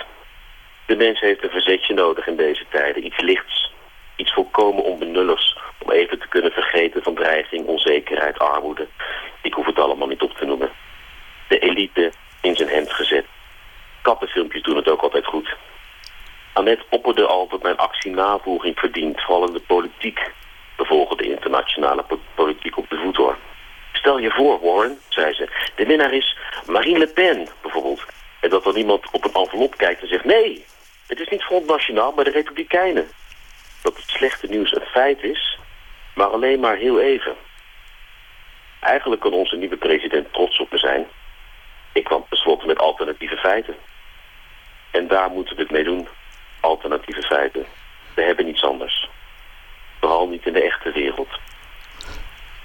[0.86, 3.06] De mens heeft een verzetje nodig in deze tijden.
[3.06, 3.72] Iets lichts.
[4.16, 5.58] Iets volkomen onbenulligs.
[5.80, 8.88] Om even te kunnen vergeten van dreiging, onzekerheid, armoede.
[9.42, 10.72] Ik hoef het allemaal niet op te noemen.
[11.48, 13.26] De elite in zijn hemd gezet.
[14.02, 15.56] Kattenfilmpjes doen het ook altijd goed.
[16.54, 20.32] Annette opperde al dat mijn actie navolging verdient, vooral de politiek.
[20.78, 23.38] We volgen de internationale po politiek op de voet hoor.
[23.94, 28.06] Stel je voor, Warren, zei ze, de winnaar is Marine Le Pen, bijvoorbeeld.
[28.40, 30.66] En dat dan iemand op een envelop kijkt en zegt, nee,
[31.08, 33.08] het is niet Front Nationaal, maar de Republikeinen.
[33.82, 35.58] Dat het slechte nieuws een feit is,
[36.16, 37.36] maar alleen maar heel even.
[38.80, 41.06] Eigenlijk kan onze nieuwe president trots op me zijn.
[41.94, 43.76] Ik kwam tenslotte met alternatieve feiten.
[44.92, 46.08] En daar moeten we het mee doen.
[46.60, 47.66] Alternatieve feiten.
[48.14, 49.10] We hebben niets anders.
[50.00, 51.30] Vooral niet in de echte wereld.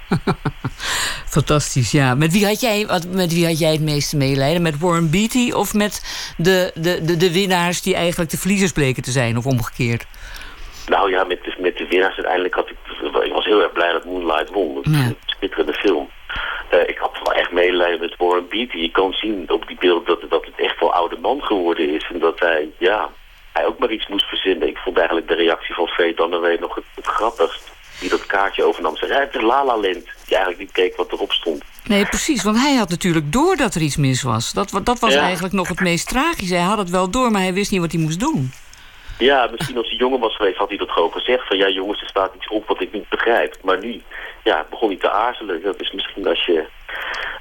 [1.29, 2.15] Fantastisch, ja.
[2.15, 4.61] Met wie had jij, wat, met wie had jij het meeste medelijden?
[4.61, 6.01] Met Warren Beatty of met
[6.37, 10.05] de, de, de, de winnaars die eigenlijk de verliezers bleken te zijn, of omgekeerd?
[10.87, 12.75] Nou ja, met de, met de winnaars uiteindelijk had ik...
[13.23, 14.75] Ik was heel erg blij dat Moonlight won.
[14.75, 14.99] Dat Ja.
[14.99, 16.09] een schitterende film.
[16.69, 18.77] Eh, ik had wel echt medelijden met Warren Beatty.
[18.77, 22.09] Je kan zien op die beelden dat, dat het echt wel oude man geworden is.
[22.13, 23.09] En dat hij, ja,
[23.53, 24.67] hij ook maar iets moest verzinnen.
[24.67, 27.71] Ik vond eigenlijk de reactie van Faye Dunaway nog het, het grappigst.
[27.99, 28.95] Die dat kaartje overnam.
[28.97, 30.03] Zei, ja, het is La La Land.
[30.29, 31.63] Die eigenlijk niet keek wat erop stond.
[31.83, 34.53] Nee, precies, want hij had natuurlijk door dat er iets mis was.
[34.53, 35.21] Dat, dat was Ja.
[35.21, 36.49] eigenlijk nog het meest tragisch.
[36.49, 38.51] Hij had het wel door, maar hij wist niet wat hij moest doen.
[39.17, 41.47] Ja, misschien als hij jonger was geweest had hij dat gewoon gezegd.
[41.47, 43.57] Van ja jongens, er staat iets op wat ik niet begrijp.
[43.63, 44.01] Maar nu
[44.43, 45.61] ja, begon hij te aarzelen.
[45.61, 46.67] Dat is misschien als je,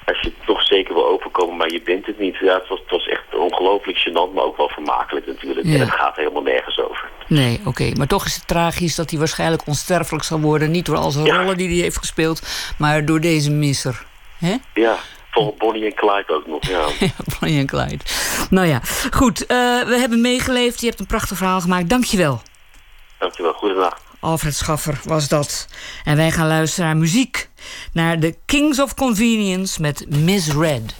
[0.06, 2.36] als je toch zeker wil overkomen, maar je bent het niet.
[2.36, 5.66] Ja, het was, het was echt ongelooflijk gênant, maar ook wel vermakelijk natuurlijk.
[5.66, 5.74] Ja.
[5.74, 7.08] En het gaat helemaal nergens over.
[7.26, 7.90] Nee, oké.
[7.96, 10.70] Maar toch is het tragisch dat hij waarschijnlijk onsterfelijk zal worden.
[10.70, 12.42] Niet door al zijn rollen die hij heeft gespeeld,
[12.78, 14.04] maar door deze misser.
[14.38, 14.56] Hè?
[14.74, 14.96] Ja,
[15.30, 16.66] volgens Bonnie en Clyde ook nog.
[16.68, 16.86] Ja.
[17.40, 18.04] Bonnie en Clyde.
[18.50, 18.80] Nou ja,
[19.10, 19.46] goed.
[19.46, 19.56] eh,
[19.86, 20.80] we hebben meegeleefd.
[20.80, 21.88] Je hebt een prachtig verhaal gemaakt.
[21.88, 22.40] Dankjewel.
[23.18, 24.00] Dankjewel, goedendag.
[24.20, 25.66] Alfred Schaffer was dat.
[26.04, 27.48] En wij gaan luisteren naar muziek.
[27.92, 30.94] Naar de Kings of Convenience met Miss Red.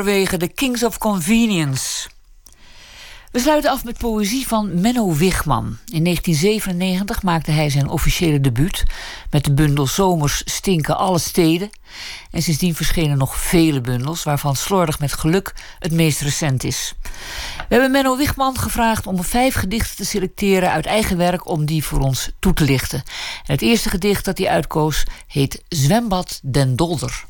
[0.00, 2.08] Noorwegen, de Kings of Convenience.
[3.32, 5.78] We sluiten af met poëzie van Menno Wigman.
[5.92, 8.84] In 1997 maakte hij zijn officiële debuut
[9.30, 11.70] met de bundel Zomers stinken alle steden.
[12.30, 16.94] En sindsdien verschenen nog vele bundels, waarvan Slordig met geluk het meest recent is.
[17.56, 21.84] We hebben Menno Wigman gevraagd om vijf gedichten te selecteren uit eigen werk om die
[21.84, 23.02] voor ons toe te lichten.
[23.46, 27.28] En het eerste gedicht dat hij uitkoos heet Zwembad den Dolder.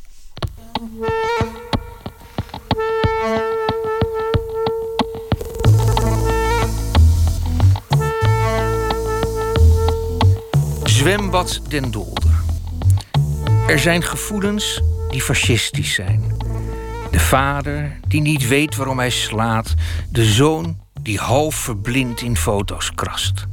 [11.00, 12.42] Zwembad Den Dolder.
[13.66, 16.36] Er zijn gevoelens die fascistisch zijn.
[17.10, 19.74] De vader die niet weet waarom hij slaat.
[20.10, 23.46] De zoon die half verblind in foto's krast.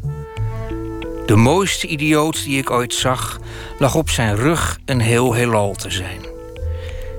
[1.25, 3.39] De mooiste idioot die ik ooit zag,
[3.79, 6.25] lag op zijn rug een heel heelal te zijn.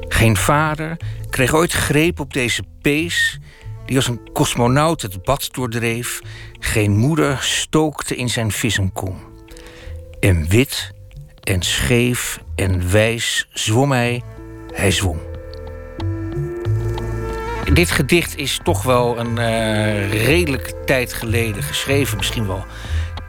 [0.09, 0.97] Geen vader
[1.31, 3.39] kreeg ooit greep op deze pees,
[3.87, 6.21] die als een cosmonaut het bad doordreef.
[6.59, 9.29] Geen moeder stookte in zijn vissenkom.
[10.21, 10.93] En wit
[11.43, 14.23] en scheef en wijs zwom hij,
[14.75, 15.21] hij zwom.
[17.73, 22.65] Dit gedicht is toch wel een uh, redelijke tijd geleden geschreven, misschien wel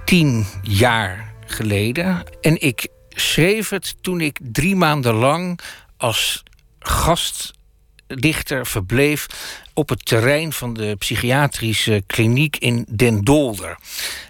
[0.06, 2.24] tien jaar geleden.
[2.42, 5.60] En ik schreef het toen ik drie maanden lang
[5.98, 6.44] als
[6.80, 9.28] gastdichter verbleef
[9.74, 13.78] op het terrein van de psychiatrische kliniek in Den Dolder.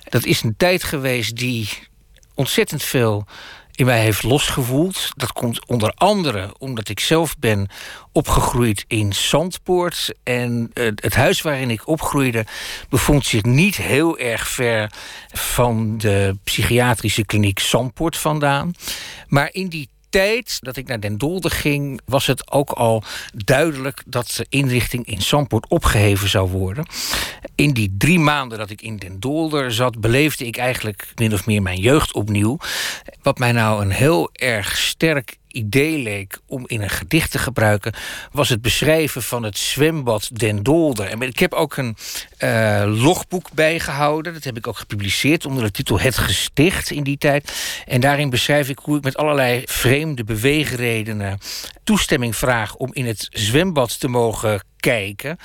[0.03, 1.69] Dat is een tijd geweest die
[2.39, 3.25] ontzettend veel
[3.75, 5.11] in mij heeft losgevoeld.
[5.15, 7.67] Dat komt onder andere omdat ik zelf ben
[8.11, 10.13] opgegroeid in Zandpoort.
[10.23, 12.45] En het huis waarin ik opgroeide
[12.89, 14.91] bevond zich niet heel erg ver
[15.31, 18.73] van de psychiatrische kliniek Zandpoort vandaan.
[19.27, 23.03] Maar in die tijd dat ik naar Den Dolder ging, was het ook al
[23.33, 26.85] duidelijk dat de inrichting in Zandpoort opgeheven zou worden.
[27.55, 31.45] In die drie maanden dat ik in Den Dolder zat, beleefde ik eigenlijk min of
[31.45, 32.57] meer mijn jeugd opnieuw.
[33.21, 37.93] Wat mij nou een heel erg sterk idee leek om in een gedicht te gebruiken,
[38.31, 41.05] was het beschrijven van het zwembad Den Dolder.
[41.05, 41.95] En ik heb ook een
[42.43, 44.33] uh, logboek bijgehouden.
[44.33, 47.51] Dat heb ik ook gepubliceerd onder de titel Het Gesticht in die tijd.
[47.85, 51.39] En daarin beschrijf ik hoe ik met allerlei vreemde beweegredenen
[51.83, 55.37] toestemming vraag om in het zwembad te mogen kijken.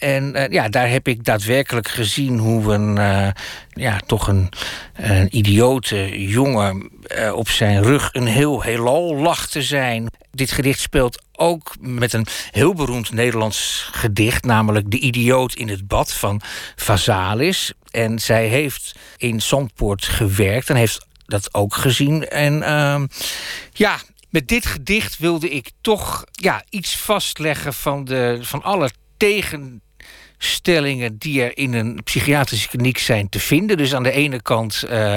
[0.00, 3.28] En uh, ja, daar heb ik daadwerkelijk gezien hoe een, uh,
[3.68, 4.48] ja, toch een,
[4.94, 10.06] een idiote jongen uh, op zijn rug een heel heelal lag te zijn.
[10.30, 15.88] Dit gedicht speelt ook met een heel beroemd Nederlands gedicht, namelijk De Idioot in het
[15.88, 16.40] Bad van
[16.76, 17.72] Vazalis.
[17.90, 22.28] En zij heeft in Zandpoort gewerkt en heeft dat ook gezien.
[22.28, 23.02] En uh,
[23.72, 23.98] ja,
[24.30, 29.82] met dit gedicht wilde ik toch ja, iets vastleggen van, de, van alle tegen
[30.42, 33.76] stellingen die er in een psychiatrische kliniek zijn te vinden.
[33.76, 35.16] Dus aan de ene kant uh,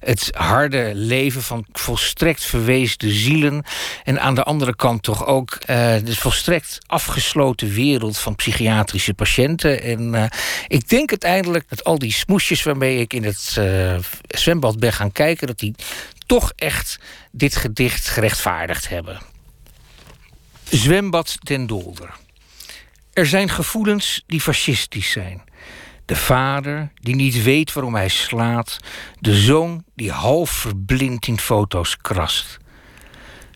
[0.00, 3.64] het harde leven van volstrekt verweesde zielen.
[4.04, 5.66] En aan de andere kant toch ook uh,
[6.04, 9.82] de volstrekt afgesloten wereld van psychiatrische patiënten.
[9.82, 10.24] En uh,
[10.68, 13.60] ik denk uiteindelijk dat al die smoesjes waarmee ik in het
[14.28, 15.74] zwembad ben gaan kijken, dat die
[16.26, 16.98] toch echt
[17.30, 19.20] dit gedicht gerechtvaardigd hebben.
[20.70, 22.14] Zwembad ten Dolder.
[23.12, 25.42] Er zijn gevoelens die fascistisch zijn.
[26.04, 28.78] De vader die niet weet waarom hij slaat.
[29.18, 32.58] De zoon die half verblind in foto's krast.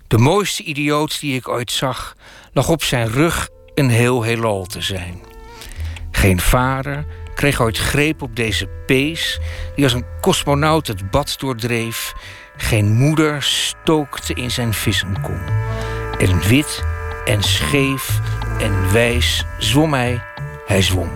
[0.06, 2.16] De mooiste idioot die ik ooit zag,
[2.52, 5.22] lag op zijn rug een heel heelal te zijn.
[6.10, 9.38] Geen vader kreeg ooit greep op deze pees,
[9.74, 12.12] die als een cosmonaut het bad doordreef.
[12.56, 15.40] Geen moeder stookte in zijn vissenkom.
[16.18, 16.84] En wit
[17.26, 18.20] en scheef
[18.58, 20.22] en wijs zwom hij,
[20.66, 21.10] hij zwom.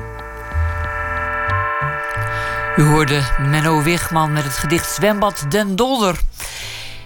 [2.77, 6.20] U hoorde Menno Wigman met het gedicht Zwembad Den Dolder.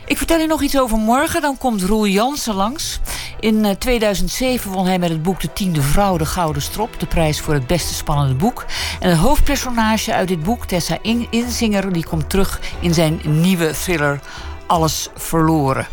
[0.06, 1.40] Ik vertel u nog iets over morgen.
[1.40, 3.00] Dan komt Roel Jansen langs.
[3.40, 7.00] In 2007 won hij met het boek De Tiende Vrouw de Gouden Strop.
[7.00, 8.64] De prijs voor het beste spannende boek.
[9.00, 10.98] En het hoofdpersonage uit dit boek, Tessa
[11.30, 11.92] Inzinger...
[11.92, 14.20] die komt terug in zijn nieuwe thriller
[14.66, 15.86] Alles Verloren.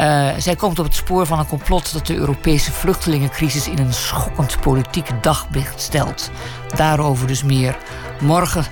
[0.00, 3.92] Uh, zij komt op het spoor van een complot dat de Europese vluchtelingencrisis in een
[3.92, 6.30] schokkend politiek daglicht stelt.
[6.74, 7.76] Daarover dus meer
[8.20, 8.64] morgen.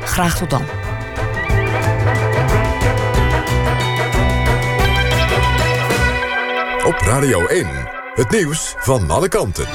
[0.00, 0.62] Graag tot dan.
[6.84, 7.66] Op Radio 1,
[8.14, 9.66] het nieuws van alle kanten.